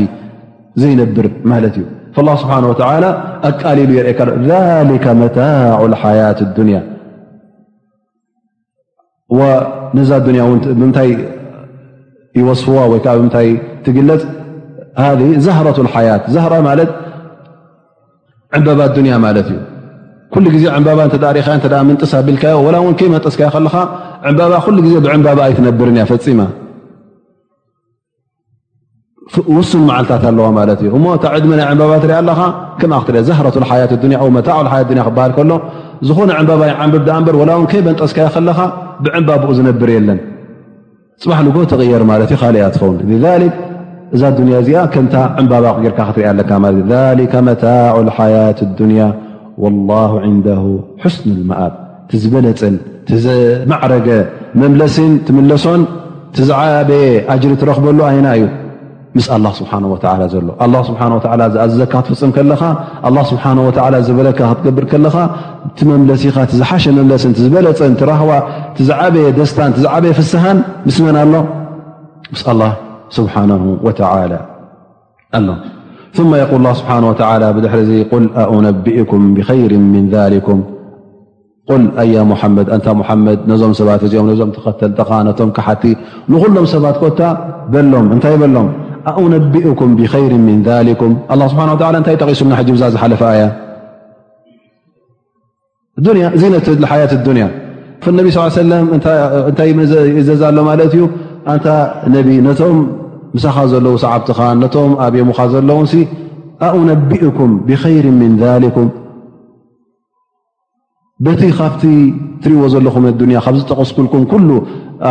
ዘይነብር 0.83 1.29
ማለ 1.53 1.65
እዩ 1.75 1.85
ስብሓ 2.43 2.53
ኣቃሊሉ 3.47 3.91
የርአ 3.99 4.99
ት 5.35 5.87
ዛ 10.11 11.01
ፅ 12.37 12.39
ባ 12.75 12.77
ጠስብ 13.05 13.33
ር 13.33 13.33
ፈ 13.35 13.37
ዓልት 15.05 15.05
ኣ 15.05 15.07
ዝባ 15.47 15.61
ን 19.05 19.07
ር 21.73 21.75
መጠስ 21.89 22.13
ብባኡ 22.29 23.17
ዝር 39.59 39.81
ለን 40.09 40.19
ፅባሕ 41.25 41.39
ንጎ 41.45 41.57
ተቐየር 41.73 42.03
ማለት 42.09 42.29
እዩ 42.33 42.39
ካሊእ 42.41 42.61
እያ 42.61 42.67
ትኸውን 42.75 42.97
ልክ 43.43 43.55
እዛ 44.15 44.23
ዱንያ 44.39 44.57
እዚኣ 44.63 44.81
ከምታ 44.95 45.15
ዕምባባቕ 45.41 45.77
ርካ 45.93 45.99
ክትሪአ 46.09 46.27
ኣለካ 46.33 46.51
ማለት 46.65 46.81
እ 46.83 46.99
ሊከ 47.19 47.33
መታዕ 47.47 47.95
ሓያት 48.17 48.59
ዱንያ 48.79 49.05
ወላሁ 49.63 50.13
ንደሁ 50.35 50.65
ሓስኑ 51.05 51.29
ልመኣት 51.39 51.75
ቲዝበለፅን 52.11 52.75
ዘማዕረገ 53.27 54.09
መምለስን 54.63 55.11
ትምለሶን 55.29 55.83
ትዝዓበየ 56.39 57.07
ኣጅሪ 57.35 57.53
እትረኽበሉ 57.57 57.99
ኣይና 58.11 58.29
እዩ 58.39 58.45
ምስ 59.17 59.27
ኣላ 59.37 59.47
ስብሓን 59.61 59.85
ወላ 59.93 60.21
ዘሎ 60.35 60.49
ኣ 60.65 60.67
ስብሓ 60.91 61.01
ወ 61.19 61.21
ዝኣዘዘካ 61.55 61.93
ክትፍፅም 62.01 62.33
ከለኻ 62.37 62.63
ኣ 63.09 63.13
ስብሓ 63.33 63.45
ወ 63.69 63.71
ዝበለካ 64.09 64.41
ክትገብር 64.51 64.87
ከለኻ 64.93 65.17
ኻ 65.79 65.81
ዝሓሸ 66.59 66.85
መ 67.09 67.13
ዝበለፅን 67.43 67.95
ዝዓበየ 68.89 69.27
ደስታ 69.39 69.61
በየ 70.05 70.13
ፍስን 70.19 70.57
ስመና 70.97 71.17
ኣሎ 71.27 71.35
ድ 82.65 82.69
ድ 82.69 82.87
ዞም 83.61 83.73
ሰባ 83.81 83.91
እዚኦም 84.09 84.29
ም 84.47 84.51
ተል 84.57 84.93
ነቶም 85.29 85.51
ሓቲ 85.67 85.85
ንሎም 86.33 86.67
ሰባት 86.75 86.97
ኮታ 87.05 87.21
ሎታይ 87.93 88.37
ሎም 88.57 88.67
ነኩም 89.35 89.93
ብ 90.01 90.03
ም 90.49 90.59
ታይ 92.09 92.17
ጠቂሱና 92.23 92.53
ዛ 92.83 92.87
ዝፈ 92.97 93.23
እዚነት 96.03 96.67
ሓያት 96.93 97.13
ዱንያ 97.29 97.45
ነቢ 98.19 98.29
ለ 98.71 98.75
እንታይ 98.97 99.71
ዘዛ 100.29 100.43
ሎ 100.57 100.65
ማለት 100.71 100.93
እዩ 100.97 101.05
ንታ 101.57 101.67
ነብ 102.15 102.29
ነቶም 102.47 102.77
ምሳኻ 103.35 103.57
ዘለዉ 103.73 103.95
ሰዓብትኻ 104.05 104.39
ነቶም 104.63 104.93
ኣብሙኻ 105.07 105.39
ዘለዉን 105.55 105.87
ኣእነቢኡኩም 106.69 107.51
ብይር 107.69 108.07
ምን 108.21 108.33
ذኩ 108.43 108.77
በቲ 111.25 111.43
ካብቲ 111.59 111.83
ትሪእዎ 112.43 112.65
ዘለኹም 112.75 113.05
ኣያ 113.29 113.41
ካብዝጠቐስኩልኩም 113.47 114.43
ሉ 114.49 114.59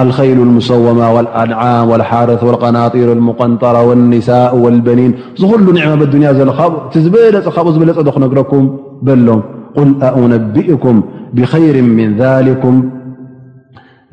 ልከይሉ 0.09 0.39
ሰወማ 0.69 1.01
ኣንዓም 1.43 1.89
ሓርث 2.09 2.41
ቀናጢር 2.61 3.09
ሙቀንጠራ 3.29 3.77
ኒሳء 4.13 4.53
ልበኒን 4.77 5.11
ዝሉ 5.41 5.67
ኒዕማ 5.79 6.01
ያ 6.27 6.31
ሎእቲዝበለፀ 6.39 7.47
ካብኡ 7.57 7.69
ዝበለፀ 7.77 7.99
ዶክነግረኩም 8.09 8.65
በሎም 9.05 9.41
قل 9.77 10.03
أأنبئكم 10.03 11.01
بخير 11.33 11.81
من 11.83 12.17
ذلكم 12.17 12.89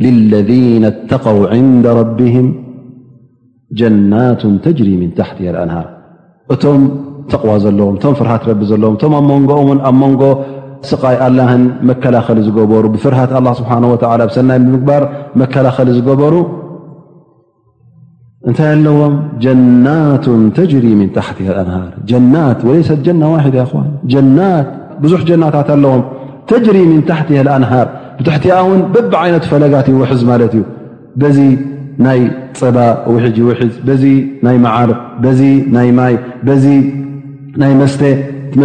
للذين 0.01 0.85
اتقوا 0.85 1.49
عند 1.49 1.87
ربهم 1.87 2.55
جنات 3.73 4.47
تجري 4.47 4.97
من 4.97 5.15
تحته 5.15 5.51
الأنهار 5.51 5.87
م 6.65 6.87
تقوى 7.35 7.71
لم 7.71 7.97
فرهت 7.99 8.49
رب 8.49 8.63
لم 8.63 8.97
منؤ 9.29 9.59
من 10.01 10.15
قي 11.05 11.15
الله 11.27 11.49
مكلل 11.89 12.35
ر 12.85 12.87
بفرة 12.95 13.31
الله 13.39 13.53
سبحانه 13.61 13.89
وتعالى 13.93 14.23
سني 14.37 14.59
مبر 14.75 15.03
مكلل 15.41 15.99
بر 16.21 16.35
نت 18.51 18.61
ام 18.61 19.15
جنات 19.45 20.27
تجري 20.59 20.93
من 21.01 21.09
تحته 21.19 21.47
الأنهارن 21.53 22.57
وليست 22.69 22.99
جنة 23.07 23.27
ودة 23.35 23.63
و 23.75 23.79
ብዙሕ 25.03 25.21
ጀናታት 25.29 25.69
ኣለዎም 25.77 26.03
ተጅሪ 26.51 26.77
ምን 26.91 27.01
ታሕቲ 27.09 27.29
ኣንሃር 27.57 27.87
ብታሕቲ 28.19 28.47
እውን 28.61 28.81
በብዓይነት 28.95 29.45
ፈለጋት 29.53 29.87
እዩውሕዝ 29.93 30.23
ማለት 30.31 30.53
እዩ 30.59 30.65
በዚ 31.21 31.39
ናይ 32.07 32.21
ፀባ 32.61 32.79
ውሕጂ 33.15 33.37
ውሒዝ 33.49 33.75
በዚ 33.87 34.05
ናይ 34.47 34.57
መዓርፍ 34.67 34.99
በዚ 36.49 36.69
ማ 37.73 37.87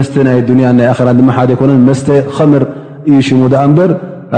ስተ 0.08 0.16
ናይ 0.28 0.40
ንያ 0.60 0.68
ናይራ 0.78 1.12
ሓደ 1.38 1.52
ኣይኮነን 1.54 1.82
መስተ 1.90 2.08
ከምር 2.38 2.64
እዩ 3.10 3.18
ሽሙ 3.28 3.42
ኣ 3.62 3.66
እበር 3.68 3.92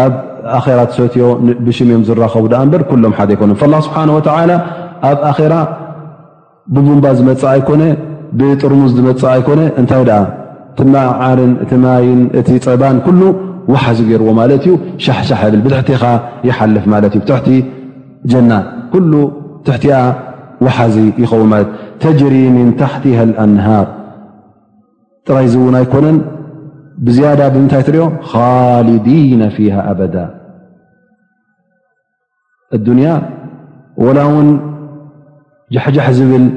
ኣብ 0.04 0.14
ኣራ 0.58 0.80
ሰትዮ 0.98 1.26
ብሽኦም 1.66 2.02
ዝራኸቡ 2.08 2.46
ኣ 2.62 2.64
በር 2.74 2.84
ኩሎም 2.90 3.14
ሓደ 3.20 3.32
ኣይኮነን 3.36 3.58
ላ 3.74 3.78
ስብሓን 3.88 4.12
ወላ 4.18 4.52
ኣብ 5.10 5.20
ኣራ 5.32 5.54
ብቡንባ 6.76 7.06
ዝመፅ 7.20 7.44
ኣይኮነ 7.54 7.82
ብጥርሙዝ 8.40 8.92
ዝመፅ 8.98 9.22
ኣይኮነ 9.34 9.62
እንታይ 9.82 10.04
ኣ 10.20 10.24
እ 10.84 10.86
ፀባ 12.66 12.84
ل 13.22 13.24
و 13.72 13.76
ርዎ 13.76 13.94
ش 13.98 14.02
يልፍ 14.14 14.30
ና 18.52 18.54
و 21.42 21.44
ን 21.52 21.66
ተجر 22.04 22.34
من 22.56 22.68
حቲ 22.92 23.06
الأنهر 23.28 23.86
ራይ 25.36 25.48
ዝውና 25.54 25.76
يኮነ 25.84 26.06
ብ 27.06 27.08
ብምታይ 27.54 27.82
ሪኦ 27.96 28.04
خ 28.30 28.34
فيه 29.56 29.76
ا 29.92 29.92
ول 34.06 34.20
ን 34.46 34.48
ج 35.74 35.78
ብል 36.32 36.50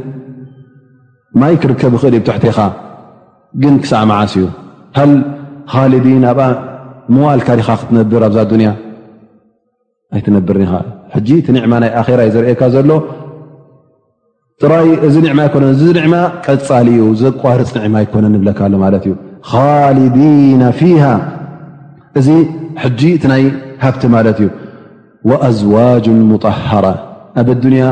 ይ 1.54 1.58
ክርከብ 1.62 1.92
እ 1.96 2.00
ግን 3.62 3.74
ክሳዕ 3.84 4.02
መዓስ 4.10 4.34
እዩ 4.38 4.46
ሃል 4.98 5.12
ኻልዲን 5.72 6.24
ኣብኣ 6.32 6.46
ሞዋልካ 7.14 7.48
ዲኻ 7.58 7.68
ክትነብር 7.86 8.22
ኣብዛ 8.28 8.38
ዱንያ 8.52 8.68
ኣይትነብርን 10.16 10.62
ኢኻ 10.66 10.74
ሕጂ 11.14 11.28
እቲ 11.40 11.46
ዕማ 11.66 11.74
ናይ 11.82 11.90
ኣራ 12.00 12.20
ዩ 12.28 12.30
ዘርእካ 12.34 12.62
ዘሎ 12.74 12.90
ጥራይ 14.62 14.88
እዚ 15.06 15.14
ኒዕማ 15.26 15.40
ኣይኮነን 15.46 15.70
እዚ 15.74 15.82
ዕማ 16.06 16.14
ቀፃሊ 16.46 16.86
ዩ 17.00 17.04
ዘቋርፅ 17.22 17.70
ዕማ 17.86 17.94
ይኮነ 18.04 18.24
ንብለካ 18.34 18.60
ሎ 18.72 18.80
ማለት 18.84 19.04
እዩ 19.08 19.14
ኻሊዲና 19.52 20.62
ፊሃ 20.80 21.04
እዚ 22.20 22.28
ሕጂ 22.82 23.00
እቲ 23.16 23.24
ናይ 23.32 23.44
ሃብቲ 23.84 24.02
ማለት 24.16 24.38
እዩ 24.42 24.48
ወኣዝዋጅ 25.30 26.04
ሙጠሃራ 26.30 26.86
ኣብያ 27.40 27.84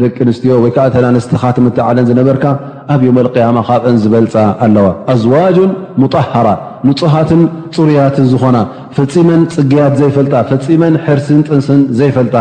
ደቂ 0.00 0.16
ኣንስትዮ 0.24 0.52
ወይ 0.62 0.70
ከዓ 0.76 0.84
ተናኣንስቲኻ 0.94 1.42
ትምትዓለን 1.56 2.06
ዝነበርካ 2.08 2.44
ኣብ 2.92 3.00
ዮም 3.06 3.18
ኣልያማ 3.22 3.58
ካብአን 3.66 3.98
ዝበልፃ 4.02 4.34
ኣለዋ 4.64 4.86
ኣዝዋጅን 5.12 5.70
ሙጣሃራ 6.02 6.48
ንፁሃትን 6.88 7.42
ፅሩያትን 7.76 8.26
ዝኾና 8.32 8.56
ፈፂመን 8.96 9.42
ፅግያት 9.56 9.92
ዘይፈልጣ 10.00 10.34
ፈፂመን 10.48 10.94
ሕርስን 11.04 11.38
ጥንስን 11.48 11.80
ዘይፈልጣ 12.00 12.34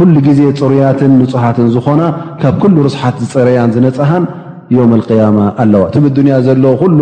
ኩሉ 0.00 0.14
ግዜ 0.26 0.40
ፅሩያትን 0.60 1.12
ንፁሃትን 1.22 1.68
ዝኾና 1.74 2.02
ካብ 2.40 2.56
ኩሉ 2.64 2.76
ርስሓት 2.88 3.16
ዝፀረያን 3.24 3.70
ዝነፅሃን 3.76 4.26
ዮም 4.78 4.90
ኣያማ 4.98 5.38
ኣለዋ 5.64 5.84
እቲ 5.90 5.94
ብ 6.06 6.18
ንያ 6.26 6.36
ዘለ 6.48 6.64
ኩሉ 6.82 7.00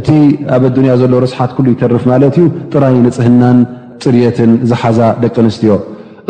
እቲ 0.00 0.08
ኣብ 0.56 0.64
ኣንያ 0.70 0.92
ዘሎ 1.02 1.12
ርስሓት 1.26 1.50
ሉ 1.64 1.68
ይተርፍ 1.74 2.04
ማለት 2.12 2.36
እዩ 2.40 2.46
ጥራይ 2.74 2.96
ንፅህናን 3.08 3.58
ፅርየትን 4.04 4.52
ዝሓዛ 4.70 5.00
ደቂ 5.24 5.36
ኣንስትዮ 5.44 5.72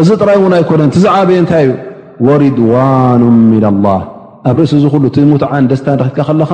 እዚ 0.00 0.08
ጥራይ 0.22 0.36
እውን 0.42 0.54
ኣይኮነን 0.60 0.90
ትዝዓበየ 0.94 1.38
እንታይ 1.42 1.64
እዩ 1.68 1.72
رضዋ 2.28 2.76
ن 3.20 3.64
ኣብ 4.50 4.58
ርእሲ 4.62 4.72
ሙን 5.30 5.66
ደስታ 5.70 5.88
ካ 6.16 6.32
ለኻ 6.40 6.52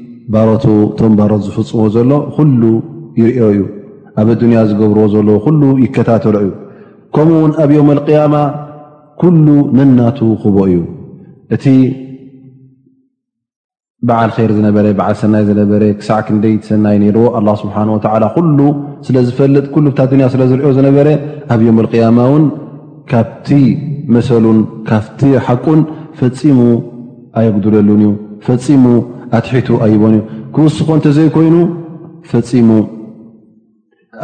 ባሮቱ 0.33 0.65
እቶም 0.89 1.13
ባሮት 1.19 1.41
ዝፍፅሞ 1.45 1.79
ዘሎ 1.95 2.11
ኩሉ 2.35 2.61
ይርኦ 3.21 3.39
እዩ 3.53 3.61
ኣብ 4.21 4.27
ዱንያ 4.41 4.59
ዝገብርዎ 4.69 5.03
ዘለዎ 5.13 5.35
ኩሉ 5.47 5.61
ይከታተሎ 5.83 6.35
እዩ 6.43 6.51
ከምኡውን 7.15 7.51
ኣብ 7.63 7.69
ዮም 7.77 7.89
ኣቅያማ 7.95 8.35
ኩሉ 9.21 9.47
መናቱ 9.77 10.19
ክቦ 10.43 10.57
እዩ 10.69 10.79
እቲ 11.55 11.65
በዓል 14.09 14.31
ር 14.49 14.51
ዝነበረ 14.57 14.85
ዓል 15.07 15.15
ሰናይ 15.21 15.43
ዝነበረ 15.49 15.83
ክሳዕ 15.99 16.19
ክንደይ 16.27 16.53
ሰናይ 16.69 16.97
ነርዎ 17.03 17.25
ኣ 17.39 17.55
ስብሓን 17.63 17.89
ወዓላ 17.95 18.23
ኩሉ 18.37 18.59
ስለዝፈልጥ 19.07 19.67
ታ 19.99 20.09
ያ 20.23 20.27
ስለ 20.33 20.41
ዝሪኦ 20.51 20.71
ዝነበረ 20.77 21.07
ኣብ 21.55 21.59
ዮም 21.67 21.79
ያማ 22.01 22.19
ውን 22.33 22.45
ካብቲ 23.11 23.49
መሰሉን 24.15 24.59
ካብቲ 24.89 25.19
ሓቁን 25.47 25.81
ፈፂሙ 26.19 26.59
ኣይጉድለሉን 27.39 27.99
እዩ 28.03 28.09
ፈፂሙ 28.47 28.85
ኣትሒቱ 29.39 29.67
ኣይቦን 29.85 30.13
እ 30.17 30.21
ክውስኮ 30.55 30.87
እንተዘይኮይኑ 30.99 31.55
ፈፂሙ 32.31 32.69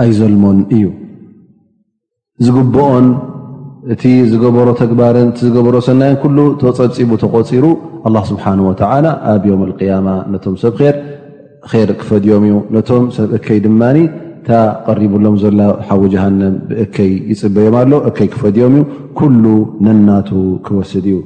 ኣይዘልሞን 0.03 0.57
እዩ 0.77 0.85
ዝግብኦን 2.45 3.05
እቲ 3.93 4.03
ዝገበሮ 4.31 4.67
ተግባርን 4.81 5.27
እቲ 5.31 5.39
ዝገበሮ 5.47 5.75
ሰናይን 5.87 6.17
ኩሉ 6.23 6.37
ተፀብፂቡ 6.61 7.11
ተቆፂሩ 7.23 7.65
ኣላ 8.07 8.17
ስብሓን 8.31 8.59
ወላ 8.69 9.07
ኣብ 9.33 9.43
ዮም 9.49 9.61
ልቅያማ 9.69 10.07
ነቶም 10.33 10.55
ሰብ 10.63 10.73
ር 10.81 10.91
ር 11.87 11.91
ክፈድዮም 12.01 12.43
እዩ 12.47 12.55
ነቶም 12.75 13.05
ሰብ 13.17 13.29
እከይ 13.37 13.59
ድማ 13.65 13.81
እታ 14.05 14.49
ቀሪቡሎም 14.87 15.35
ዘሎ 15.43 15.59
ሓዊ 15.87 16.03
ጀሃንም 16.13 16.53
ብእከይ 16.67 17.09
ይፅበዮም 17.31 17.73
ኣሎ 17.81 17.93
እከይ 18.09 18.27
ክፈድዮም 18.33 18.75
እዩ 18.79 18.83
ኩሉ 19.19 19.43
ነናቱ 19.87 20.29
ክወስድ 20.65 21.05
እዩ 21.11 21.17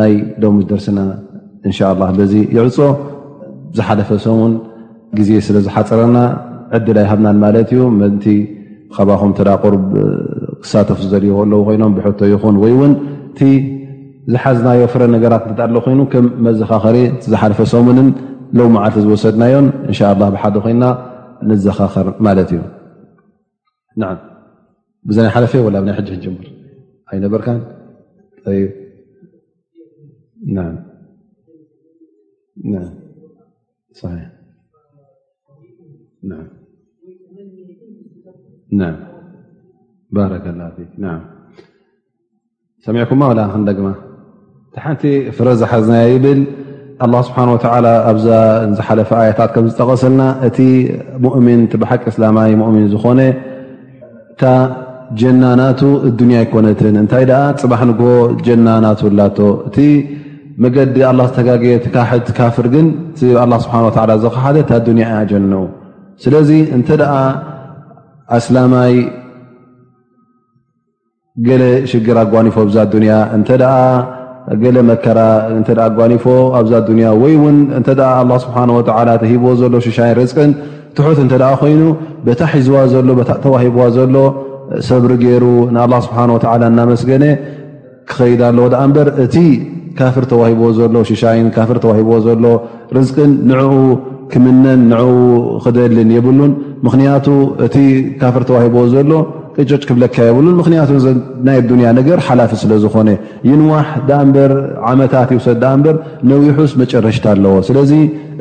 ናይ 0.00 0.12
ሎሚ 0.42 0.58
ደርሲና 0.72 1.00
እንሻ 1.68 1.78
ላ 2.00 2.10
በዚ 2.18 2.32
ይዕፆ 2.56 2.76
ዝሓለፈ 3.76 4.10
ሰሙን 4.26 4.52
ግዜ 5.18 5.30
ስለዝሓፀረና 5.46 6.18
ዕድል 6.76 6.98
ኣይሃብናን 7.02 7.36
ማለት 7.44 7.68
እዩ 7.74 7.80
መንቲ 8.00 8.24
ካባኹም 8.94 9.30
ተዳቁር 9.38 9.74
ክሳተፉ 10.62 11.00
ዘልዩለዉ 11.12 11.60
ኮይኖም 11.68 11.92
ብቶ 11.96 12.20
ይኹን 12.32 12.56
ወይ 12.62 12.72
ውን 12.80 12.92
እቲ 13.30 13.40
ዝሓዝናዮ 14.32 14.80
ፍረ 14.92 15.02
ነገራት 15.16 15.44
ኣሎ 15.66 15.74
ኮይኑ 15.84 16.00
ከምመዘኻኸሪ 16.12 16.96
ዝሓለፈ 17.32 17.58
ሰሙንን 17.74 18.08
ለው 18.58 18.66
መዓልቲ 18.74 18.98
ዝወሰድናዮን 19.06 19.66
እንሻ 19.88 20.00
ላ 20.20 20.28
ብሓደ 20.34 20.54
ኮይና 20.66 20.84
ንዘኻኸር 21.50 22.06
ማለት 22.26 22.50
እዩ 22.56 22.60
ብዛናይ 25.08 25.30
ሓለፈ 25.34 25.52
ላ 25.74 25.80
ብናይ 25.82 25.94
ሕ 25.98 26.00
ሕ 26.10 26.20
ር 26.28 26.46
ኣይነበር 27.12 27.40
ሰሚኩ 42.86 43.14
ላ 43.38 43.46
ክንደማ 43.52 43.86
ቲሓንቲ 44.76 45.02
ፍረ 45.36 45.48
ዝሓዝና 45.60 45.94
ይብል 46.10 46.40
ኣ 47.06 47.22
ስብሓ 47.26 47.38
ኣዝሓለፈ 48.10 49.10
ኣያታት 49.22 49.50
ከም 49.54 49.66
ዝጠቀሰልና 49.72 50.22
እቲ 50.48 50.58
ሙምን 51.24 51.60
ቲሓቂ 51.72 52.02
እስላማዊ 52.12 52.52
ሙሚን 52.62 52.86
ዝኮነ 52.94 53.20
ታ 54.42 54.52
ጀናናቱ 55.20 55.80
እንያ 56.08 56.38
ይኮነትን 56.44 56.96
እንታይ 57.02 57.24
ፅባሕ 57.60 57.80
ንግ 57.90 58.00
ጀና 58.46 58.66
ናቱ 58.84 59.00
ላ 59.20 59.26
መገዲ 60.64 60.96
ኣላ 61.08 61.20
ዝተጋጊየ 61.30 61.72
ካ 61.94 61.98
ካፍር 62.38 62.66
ግን 62.74 62.86
ኣ 63.42 63.46
ስብሓ 63.64 63.74
ዞ 64.22 64.30
ክሓደ 64.36 64.56
ታ 64.70 64.78
ዱንያ 64.88 65.04
እ 65.18 65.26
ጀን 65.30 65.44
ስለዚ 66.22 66.48
እንተደኣ 66.76 67.12
ኣስላማይ 68.36 68.94
ገለ 71.48 71.62
ሽግር 71.90 72.18
ኣጓኒፎ 72.24 72.56
ብዛ 72.70 72.78
ያ 73.10 73.14
እተ 73.36 73.58
ገለ 74.64 74.76
መከራ 74.90 75.18
ኣጓኒፎ 75.86 76.24
ኣብዛ 76.62 76.72
ያ 77.04 77.08
ወይ 77.22 77.34
ን 77.60 77.78
እተ 77.80 77.88
ኣ 78.16 78.38
ስብሓ 78.44 78.56
ሂቦዎ 79.32 79.54
ዘሎ 79.62 79.74
ሽሻይን 79.86 80.14
ርፅቅን 80.22 80.52
ትሑት 80.96 81.18
እንተ 81.24 81.34
ኮይኑ 81.62 81.82
በታ 82.26 82.40
ሒዝዋ 82.52 82.76
ዘሎ 82.92 83.08
ታእተዋ 83.30 83.54
ሂዋ 83.64 83.80
ዘሎ 83.96 84.14
ሰብሪ 84.90 85.10
ገይሩ 85.24 85.44
ንኣላ 85.74 85.94
ስብሓ 86.06 86.18
ወ 86.36 86.40
እናመስገነ 86.74 87.24
ክኸይዳ 88.10 88.42
ኣለዎ 88.52 88.64
ኣ 88.84 88.86
በር 88.96 89.08
እ 89.24 89.40
ካፍር 90.00 90.24
ተዋሂቦዎ 90.32 90.68
ዘሎ 90.78 90.94
ሽሻይን 91.10 91.48
ካፍር 91.56 91.78
ተዋሂቦዎ 91.84 92.18
ዘሎ 92.26 92.42
ርዝቅን 92.96 93.30
ንኡ 93.48 93.62
ክምነን 94.32 94.80
ንኡ 94.90 95.02
ክደልን 95.64 96.10
የብሉን 96.16 96.52
ምክንያቱ 96.86 97.26
እቲ 97.66 97.76
ካፍር 98.22 98.42
ተዋሂቦዎ 98.50 98.84
ዘሎ 98.94 99.10
ቅጨጭ 99.62 99.82
ክብለካ 99.88 100.16
የብሉን 100.26 100.56
ምክንያቱ 100.60 100.90
ናይ 101.46 101.56
ኣዱንያ 101.62 101.86
ነገር 101.98 102.18
ሓላፊ 102.26 102.50
ስለዝኾነ 102.62 103.08
ይንዋሕ 103.50 103.88
ዳ 104.08 104.20
እምበር 104.26 104.52
ዓመታት 104.92 105.30
ይውሰድ 105.34 105.58
ዳኣ 105.62 105.72
እምበር 105.78 105.96
ነዊሑስ 106.32 106.74
መጨረሽታ 106.82 107.24
ኣለዎስ 107.36 107.68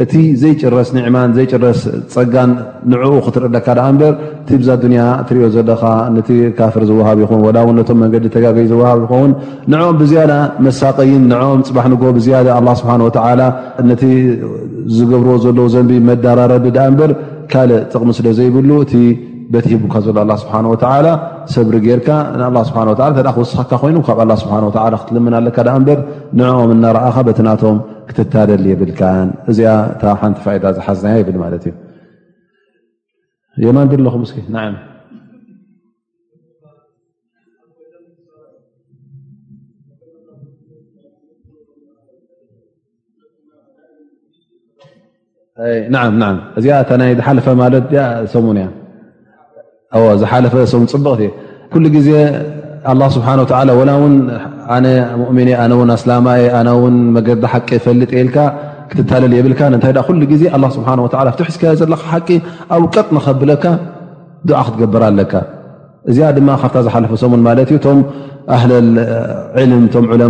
እቲ 0.04 0.14
ዘይጭረስ 0.42 0.90
ንዕማን 0.96 1.30
ዘይጭረስ 1.36 1.80
ፀጋን 2.14 2.52
ንዕኡ 2.92 3.14
ክትርኢ 3.26 3.48
ኣለካ 3.50 3.68
እምበር 3.92 4.12
እቲ 4.42 4.50
ብዛ 4.62 4.70
ዱንያ 4.84 5.04
እትሪዮ 5.22 5.46
ዘለካ 5.56 5.84
ነቲ 6.16 6.30
ካፍር 6.58 6.84
ዝወሃብ 6.90 7.20
ይኹን 7.24 7.40
ወላው 7.46 7.70
ነቶም 7.78 7.98
መንገዲ 8.04 8.26
ተጋገይ 8.36 8.68
ዝዋሃብ 8.72 9.00
ይኸውን 9.06 9.32
ንኦም 9.74 9.96
ብዝያዳ 10.02 10.34
መሳቀይን 10.66 11.24
ንኦም 11.32 11.62
ፅባሕ 11.70 11.88
ንጎ 11.94 12.04
ብዝያደ 12.18 12.48
ኣ 12.58 12.60
ስብሓ 12.82 12.92
ወላ 13.30 13.42
ነቲ 13.90 14.04
ዝገብርዎ 14.98 15.34
ዘለዉ 15.46 15.68
ዘንቢ 15.78 15.94
መዳራረቢ 16.12 16.66
ዳ 16.78 16.86
እምበር 16.92 17.14
ካልእ 17.54 17.82
ጥቕሚ 17.92 18.10
ስለ 18.20 18.28
ዘይብሉ 18.42 18.70
እቲ 18.86 18.94
በቲ 19.54 19.68
ሂቡካ 19.76 19.94
ዘሎ 20.06 20.18
ኣ 20.22 20.40
ስብሓ 20.46 20.54
ወላ 20.72 21.10
ሰብሪ 21.56 21.76
ጌርካ 21.90 22.08
ን 22.40 22.64
ስብሓ 22.72 22.82
ክወስኻካ 23.36 23.72
ኮይኑ 23.84 23.98
ካብ 24.08 24.20
ኣ 24.32 24.42
ስብሓ 24.46 24.54
ወ 24.70 24.90
ክትልምናለካ 25.02 25.60
ምበር 25.82 26.00
ንኦም 26.40 26.72
እናርኣኻ 26.78 27.16
በትናቶም 27.28 27.78
ደ 28.16 28.18
ብ 28.80 28.82
እዚ 29.52 29.60
ዝሓዝ 30.02 30.38
ብየ 31.28 31.34
ኣኹምእ 33.70 34.12
ዝፈ 50.24 50.50
ዝፈ 50.72 50.86
ፅ 52.08 52.10
ኣ 52.92 52.94
ስብሓ 53.16 53.28
ውን 53.80 54.12
ኣነ 54.76 54.86
ሙ 55.20 55.26
ኣነ 55.64 55.74
ኣስላማየ 55.98 56.44
ኣነ 56.60 56.70
መገዲ 57.16 57.44
ሓቂ 57.54 57.70
ፈልጥ 57.86 58.12
ልካ 58.28 58.38
ክትታለል 58.92 59.34
የብልካንታይ 59.38 59.94
ሉ 60.20 60.26
ግዜ 60.32 60.44
ስብሓ 60.78 60.90
ትሕ 61.40 61.50
ዘለካ 61.82 62.04
ሓቂ 62.14 62.30
ኣውቀጥ 62.78 63.08
ንኸብለካ 63.18 63.64
ዓ 64.62 64.64
ክትገብር 64.68 65.04
ኣለካ 65.10 65.34
እዚኣ 66.12 66.28
ድማ 66.38 66.50
ካብ 66.64 66.76
ዝሓለፈሰሙን 66.88 67.42
ማት 67.48 67.72
ዩ 67.76 67.80
ቶ 67.86 67.96
ም 67.98 68.04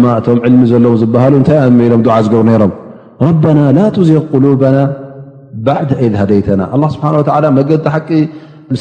ማ 0.06 0.18
ምልሚ 0.44 0.62
ዘለዎ 0.72 0.94
ዝሃሉ 1.04 1.34
ታይ 1.50 1.60
ኣሎም 1.66 2.04
ዝገብሩ 2.26 2.72
ሮም 3.24 3.38
ና 3.58 3.70
ላ 3.78 3.86
ዚቅ 4.10 4.26
ቁሉበና 4.34 4.78
ባዕ 5.68 5.78
አድ 5.92 6.16
ሃደይተና 6.24 6.62
ስብሓ 6.96 7.06
መገዲ 7.60 7.84
ሓቂ 7.96 8.10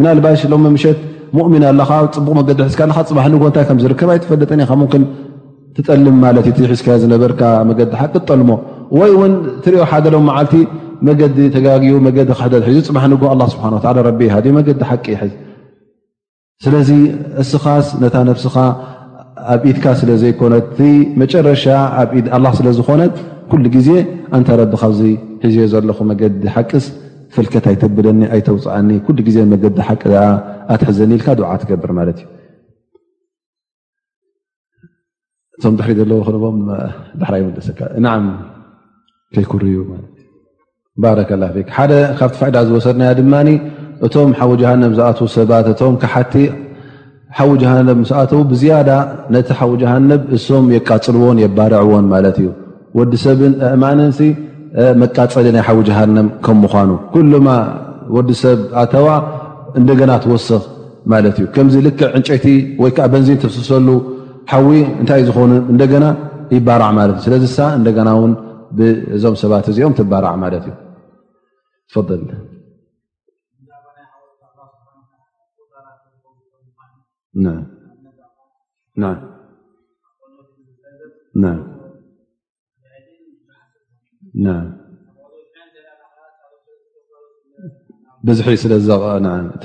ምና 0.00 0.08
ልባሽ 0.16 0.40
ሎም 0.52 0.64
ምሸት 0.72 0.98
ሙእሚን 1.36 1.62
ኣለካ 1.68 1.90
ፅቡቅ 2.14 2.32
መዲ 2.38 2.48
ዝካ 2.72 2.80
ፅባሕ 3.10 3.26
ንጎ 3.34 3.44
ታይ 3.56 3.64
ከምዝርከብ 3.68 4.08
ኣይትፈለጥን 4.14 4.60
ን 5.00 5.04
ትጠልም 5.76 6.16
ማለት 6.24 6.44
እዩ 6.50 6.60
እዝ 6.74 6.82
ዝነበርካ 7.02 7.40
መዲ 7.68 7.80
ሓቂ 8.00 8.14
ጠልሞ 8.28 8.50
ወይ 8.98 9.10
ውን 9.20 9.32
ትሪኦ 9.64 9.82
ሓደ 9.90 10.06
ሎም 10.14 10.24
ማዓልቲ 10.30 10.54
መገዲ 11.08 11.38
ተጋግኡ 11.54 11.94
መዲ 12.06 12.18
ክሕዙ 12.64 12.76
ፅባሕ 12.88 13.04
ንግ 13.12 13.22
ስብሓ 13.54 13.94
ቢ 14.20 14.28
ሃዩ 14.34 14.46
መገዲ 14.58 14.78
ሓቂ 14.90 15.06
ይዝ 15.16 15.32
ስለዚ 16.64 16.90
እስኻስ 17.42 17.86
ነታ 18.02 18.14
ነብስኻ 18.28 18.54
ኣብ 19.54 19.64
ኢድካ 19.70 19.86
ስለ 20.00 20.10
ዘይኮነትቲ 20.22 20.78
መጨረሻ 21.22 21.64
ኣብ 22.02 22.10
ኢድ 22.20 22.28
ኣ 22.36 22.40
ስለዝኮነት 22.60 23.14
ኩሉ 23.50 23.64
ግዜ 23.76 23.90
እንተረዲ 24.36 24.72
ካዚ 24.82 25.00
ሒዝ 25.42 25.56
ዘለኹ 25.72 25.98
መገዲ 26.12 26.44
ሓቅስ 26.54 26.86
ፍልከት 27.34 27.64
ኣይተብደኒ 27.70 28.20
ኣይተውፅኒ 28.34 28.90
ሉ 29.16 29.22
ግዜ 29.28 29.36
መዲ 29.52 29.64
ሓቂ 29.88 30.02
ኣትሕዘኒ 30.74 31.10
ኢልካ 31.18 31.28
ድዓ 31.40 31.48
ትገብር 31.62 31.90
ማት 31.98 32.08
እዩ 32.12 32.18
እቶም 35.58 35.74
ድሕሪ 35.78 35.92
ዘለዎ 35.98 36.18
ክዎም 36.26 36.58
ሕራ 37.28 37.34
ይሰ 37.42 37.68
ይር 39.74 39.86
ባረላ 41.02 41.44
ሓደ 41.76 41.92
ካብቲ 42.18 42.40
ዳ 42.54 42.56
ዝወሰድና 42.68 43.02
ድማ 43.18 43.34
እቶም 44.06 44.28
ሓዊ 44.38 44.50
ጃሃነብ 44.62 44.92
ዝኣትዉ 44.98 45.26
ሰባት 45.34 45.66
እቶም 45.72 45.94
ካሓቲ 46.02 46.34
ሓዊ 47.38 47.50
ጃሃነብ 47.62 47.98
ስኣተው 48.10 48.40
ብዝያዳ 48.50 48.90
ነቲ 49.34 49.48
ሓዊ 49.58 49.70
ጃሃነብ 49.82 50.22
እሶም 50.36 50.64
የቃፅልዎን 50.76 51.38
የባረዕዎን 51.44 52.06
ማለት 52.14 52.36
እዩ 52.42 52.48
ወዲሰብን 52.98 53.52
እማንን 53.76 54.10
መቃፀሊ 55.00 55.46
ናይ 55.56 55.62
ሓዊ 55.66 55.78
ጃሃር 55.88 56.08
ከም 56.46 56.56
ምኳኑ 56.64 56.90
ኩሉማ 57.12 57.48
ወዲሰብ 58.16 58.58
ኣተዋ 58.82 59.06
እንደገና 59.80 60.10
ትወስኽ 60.24 60.62
ማለት 61.12 61.36
እዩ 61.40 61.46
ከምዚ 61.54 61.74
ልክዕ 61.86 62.08
ዕንጨይቲ 62.18 62.44
ወይከዓ 62.82 63.04
በንዚን 63.12 63.38
ተስሰሉ 63.44 63.88
ሓዊ 64.50 64.66
እንታእ 65.00 65.22
ዝኮኑ 65.28 65.52
እንደገና 65.72 66.04
ይባርዕ 66.56 66.88
ማለት 66.98 67.16
እ 67.20 67.24
ስለዚሳ 67.26 67.58
እንደና 67.78 68.08
ውን 68.22 68.32
ብእዞም 68.78 69.36
ሰባት 69.42 69.66
እዚኦም 69.72 69.94
ትባርዕ 70.00 70.34
ማለት 70.44 70.66
እዩ 70.68 70.74
ፈል 71.94 72.62
ዙእ 88.26 88.48
እ 88.52 88.56
ዝወሰ 88.86 89.62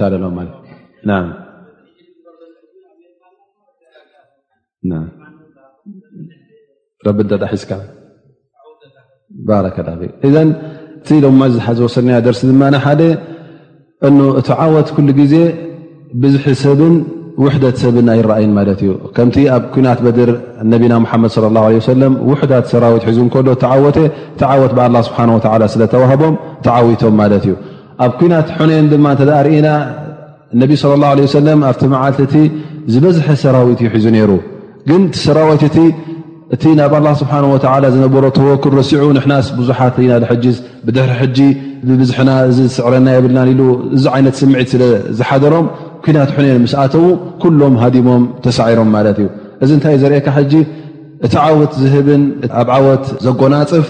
ደርሲ 12.26 12.49
ማ 12.60 12.64
ደ 12.99 13.06
እቲ 14.39 14.48
ዓወት 14.60 14.89
ግዜ 15.19 15.34
ብዝሕሰብን 16.22 16.95
ውሕደት 17.44 17.76
ሰብና 17.82 18.10
ይረኣይን 18.20 18.52
ማት 18.58 18.80
ዩ 18.88 18.92
ከምቲ 19.16 19.38
ኣብ 19.56 19.64
ኩናት 19.74 20.00
በድር 20.06 20.30
ነቢና 20.74 20.94
መድ 21.14 21.34
ه 21.46 22.10
ውዳት 22.42 22.66
ሰራት 22.72 23.04
ሒዙ 23.10 23.20
ሎ 23.48 23.50
ወ 23.66 23.78
ወት 23.86 23.98
ስ 25.08 25.72
ስለተህቦም 25.74 26.36
ተቶም 26.68 27.16
ማ 27.20 27.24
እዩ 27.40 27.54
ኣብ 28.06 28.12
ኩናት 28.20 28.48
ነን 28.70 28.92
ማ 29.08 29.14
ርእና 29.50 29.68
ነቢ 30.62 30.72
ه 30.84 31.66
ኣብቲ 31.70 31.84
መዓልትቲ 31.96 32.36
ዝበዝሐ 32.94 33.28
ሰራዊት 33.44 33.82
ሒዙ 33.96 34.06
ሩ 34.30 34.32
ግን 34.90 35.02
ሰራዊት 35.26 35.64
እቲ 36.56 36.64
ናብ 36.80 36.94
ስብሓ 37.22 37.34
ዝነሮ 37.94 38.26
ተወክር 38.38 38.74
ሲዑ 38.88 39.04
ና 39.32 39.36
ብዙሓት 39.60 39.96
ና 40.10 40.36
ድሪ 41.88 42.02
ዙና 42.16 42.32
ዝስዕረና 42.56 43.08
የብልና 43.16 43.40
ዚ 44.04 44.08
ይነት 44.20 44.36
ስምዒት 44.42 44.70
ስለዝሓደሮም 44.74 45.68
ኩናት 46.06 46.30
ሕንን 46.36 46.60
ምስኣተዉ 46.65 47.03
ኩሎም 47.41 47.73
ሃዲሞም 47.82 48.23
ተሳዒሮም 48.45 48.90
ማለት 48.95 49.18
እዩ 49.22 49.28
እዚ 49.64 49.69
እንታእ 49.78 49.98
ዘርአካ 50.03 50.28
ጂ 50.52 50.53
እቲ 51.26 51.34
ዓወት 51.45 51.73
ዝህብን 51.82 52.23
ኣብ 52.61 52.69
ዓወት 52.78 53.03
ዘጎናፅፍ 53.26 53.88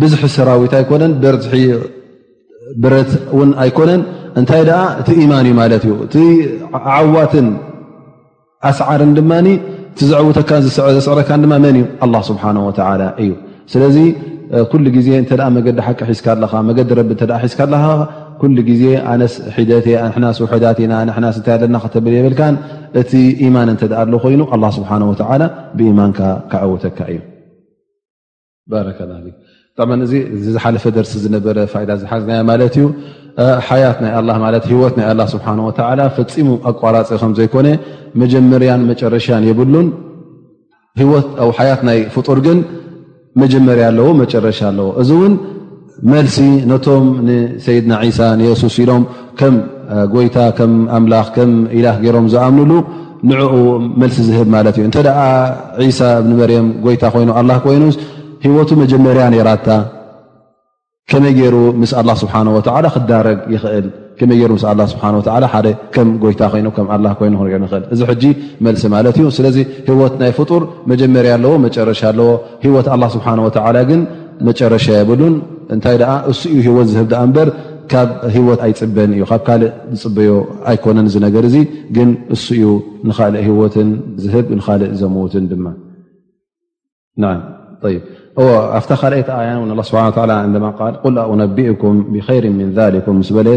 ብዙሒ 0.00 0.22
ሰራዊት 0.36 0.72
ኣይኮነን 0.78 1.12
በርሒ 1.22 1.54
ብረት 2.82 3.10
ን 3.48 3.50
ኣይኮነን 3.64 4.02
እንታይ 4.40 4.62
እቲ 5.00 5.08
ኢማን 5.24 5.46
እዩ 5.48 5.54
ማለት 5.60 5.82
እዩ 5.88 5.94
እቲ 6.06 6.14
ዓዋትን 6.98 7.48
ኣስዓርን 8.70 9.12
ድማ 9.18 9.32
ቲዘዕውተካ 9.98 10.50
ዘስዕረካ 10.96 11.30
ድማ 11.44 11.54
መን 11.64 11.76
እዩ 11.80 11.84
ኣ 12.04 12.08
ስብሓ 12.30 12.42
ወ 12.68 12.70
እዩ 13.24 13.30
ስለዚ 13.74 13.98
ኩሉ 14.70 14.84
ግዜ 14.96 15.08
እተ 15.22 15.30
መዲ 15.54 15.66
ሓቂ 15.86 16.00
ሒዝካ 16.12 16.26
ኣለካ 16.36 16.52
መዲ 16.68 16.78
ረ 16.96 17.00
ሒዝካ 17.44 17.60
ኣለ 17.76 17.76
ኩ 18.40 18.44
ግዜ 18.68 18.82
ኣነስ 19.12 19.34
ሒደት 19.56 19.86
ናስውሕዳት 20.22 20.78
ኢና 20.84 21.26
ስታይ 21.36 21.54
ኣለና 21.56 21.76
ክተብል 21.84 22.14
የብልካን 22.16 22.54
እቲ 23.00 23.12
ኢማን 23.46 23.68
እተኣሉ 23.74 24.12
ኮይኑ 24.24 24.42
ስብሓ 24.78 24.90
ብኢማንካ 25.78 26.20
ካዓወተካ 26.52 26.98
እዩባረ 27.14 28.86
ጣ 29.78 29.86
እዚ 30.06 30.12
ዝሓለፈ 30.54 30.84
ደርሲ 30.96 31.12
ዝነበረ 31.24 31.58
ዝሓዝ 32.02 32.22
ማለት 32.50 32.76
ዩ 32.82 32.84
ት 33.98 34.66
ትሂወት 34.66 34.94
ናይ 35.06 35.10
ስብሓ 35.32 35.46
ፈፂሙ 36.18 36.46
ኣቋራፂ 36.70 37.08
ከምዘይኮነ 37.22 37.68
መጀመርያን 38.22 38.84
መጨረሻን 38.92 39.44
የብሉን 39.50 39.88
ት 41.00 41.42
ሓያት 41.58 41.80
ናይ 41.88 41.98
ፍጡር 42.14 42.38
ግን 42.46 42.60
መጀመርያ 43.42 43.82
ኣለዎ 43.92 44.06
መጨረሻ 44.24 44.58
ኣለዎእ 44.72 45.32
መልሲ 46.12 46.36
ነቶም 46.70 47.04
ንሰይድና 47.26 47.92
ሳ 48.18 48.28
ንየሱስ 48.40 48.74
ኢሎም 48.82 49.02
ከም 49.40 49.54
ጎይታ 50.14 50.36
ከም 50.58 50.72
ኣምላክ 50.98 51.28
ከም 51.36 51.50
ኢላ 51.78 51.86
ገሮም 52.04 52.26
ዝኣምንሉ 52.32 52.72
ንኡ 53.28 53.40
መልሲ 54.00 54.16
ዝህብ 54.28 54.48
ማለት 54.56 54.76
እዩ 54.80 54.86
እተ 54.90 54.98
ሳ 55.98 56.10
እብመርም 56.22 56.66
ጎይታ 56.86 57.04
ኮይኑ 57.14 57.30
ላ 57.50 57.54
ኮይኑ 57.66 57.84
ሂወቱ 58.44 58.70
መጀመርያ 58.82 59.24
ራታ 59.48 59.68
ከመይ 61.10 61.32
ገይሩ 61.38 61.56
ምስ 61.80 61.90
ኣላ 62.00 62.10
ስብሓ 62.22 62.34
ክዳረግ 62.94 63.38
ይኽእል 63.54 63.86
ከይ 64.18 64.42
ሓደ 65.52 65.66
ከም 65.94 66.08
ጎይታ 66.22 66.40
ኮይ 66.52 66.62
ኮይኑ 67.20 67.34
ክሪ 67.40 67.52
ኽእል 67.72 67.82
እዚ 67.94 68.04
መልሲ 68.66 68.82
ማለት 68.94 69.16
እዩ 69.20 69.26
ስለዚ 69.38 69.56
ሂወት 69.88 70.14
ናይ 70.22 70.32
ፍጡር 70.38 70.62
መጀመርያ 70.92 71.30
ኣለዎ 71.38 71.52
መጨረሻ 71.66 72.00
ኣለዎ 72.12 72.28
ወት 72.76 72.88
ስብሓ 73.16 73.26
ግ 73.90 73.92
መረሻ 74.46 74.86
የብሉን 74.98 75.34
እንታይ 75.74 75.96
እሱዩ 76.32 76.54
ሂወት 76.66 76.88
ዝብ 76.96 77.12
በር 77.36 77.48
ካብ 77.92 78.08
ሂወት 78.34 78.60
ኣይፅበን 78.66 79.10
እዩ 79.16 79.22
ካብ 79.30 79.40
ካእ 79.48 79.60
ዝፅበዮ 79.98 80.30
ኣይኮነን 80.70 81.08
ነር 81.24 81.46
ግን 81.96 82.10
እዩ 82.34 82.62
እ 83.40 83.42
ሂወትን 83.48 83.90
እ 84.18 84.30
ዘትን 84.34 84.60
ኣ 84.66 84.96
ካይ 90.78 91.06
ነቢእም 91.42 91.96
ብ 92.12 92.14
ስ 93.28 93.32
በለ 93.38 93.48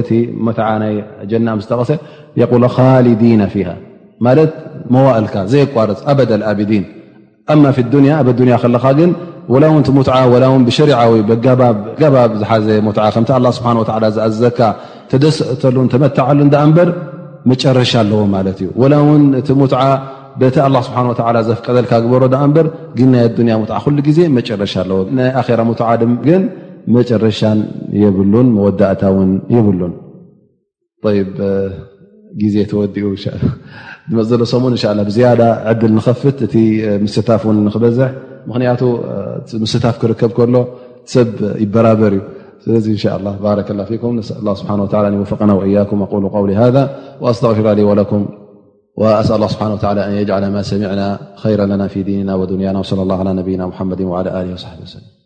ና 1.48 1.58
ተቀሰ 1.72 1.92
ዲና 3.24 3.42
ማት 4.26 4.50
መዋእልካ 4.94 5.36
ዘይ 5.54 5.66
ቋርፅ 5.74 6.00
ኣ 6.12 6.14
ብዲን 6.60 6.84
እማ 7.54 7.64
ያ 8.10 8.14
ኣብ 8.22 8.30
ያ 8.54 8.58
ለካ 8.76 8.86
ግን 9.00 9.12
ላ 10.44 10.48
ብሸሪዊ 10.68 10.98
ባብ 11.30 12.26
ዝሓዘ 12.42 12.68
ከ 13.30 14.14
ዝዘካ 14.34 14.60
ተደሰተሉ 15.12 15.76
ተመታሉ 15.94 16.40
በር 16.78 16.90
መጨረሻ 17.52 17.92
ኣለዎ 18.04 18.22
ማ 18.34 18.40
እ 20.48 20.82
ስ 20.88 21.50
ዘፍቀልካ 21.50 21.92
ሮ 22.12 22.20
ር 22.24 22.26
ግ 24.06 24.08
ዜ 24.18 24.28
ሻ 24.74 24.86
ዎይ 24.94 25.56
ራ 25.60 25.64
ሙግ 25.70 26.28
መጨረሻ 26.96 27.40
ብን 28.18 28.30
እታን 28.70 29.30
ብሉን 29.52 29.94
ዜ 32.54 32.56
ተወኡ 32.72 33.04
ء 34.14 34.74
يدة 34.88 35.54
ع 35.66 35.86
نخفت 35.86 36.52
سن 39.64 39.90
ركب 40.10 40.30
كل 40.40 40.54
رابر 41.76 42.22
لبرك 42.68 43.72
اله 43.72 43.84
كمسأل 44.04 44.38
الله 44.42 44.54
سبحهلىن 44.60 45.14
يوفنا 45.20 45.54
ويكم 45.60 46.00
قول 46.12 46.24
ول 46.36 46.52
هذا 46.62 46.84
وأستغفر 47.24 47.68
لي 47.78 47.84
ولكم 47.90 48.22
وأسأل 49.02 49.36
الله 49.36 49.48
سبحنه 49.54 49.74
وعلى 49.84 50.02
أن 50.08 50.14
يجعل 50.22 50.44
ما 50.56 50.62
سمعنا 50.70 51.10
خيرا 51.44 51.66
لنا 51.72 51.86
في 51.94 52.00
ديننا 52.08 52.34
ودنينا 52.40 52.82
صل 52.90 53.00
الله 53.04 53.18
على 53.22 53.54
ينا 53.54 53.66
محم 53.72 53.90
وعلى 54.12 54.30
له 54.46 54.54
وصب 54.56 54.78
وسلم 54.84 55.19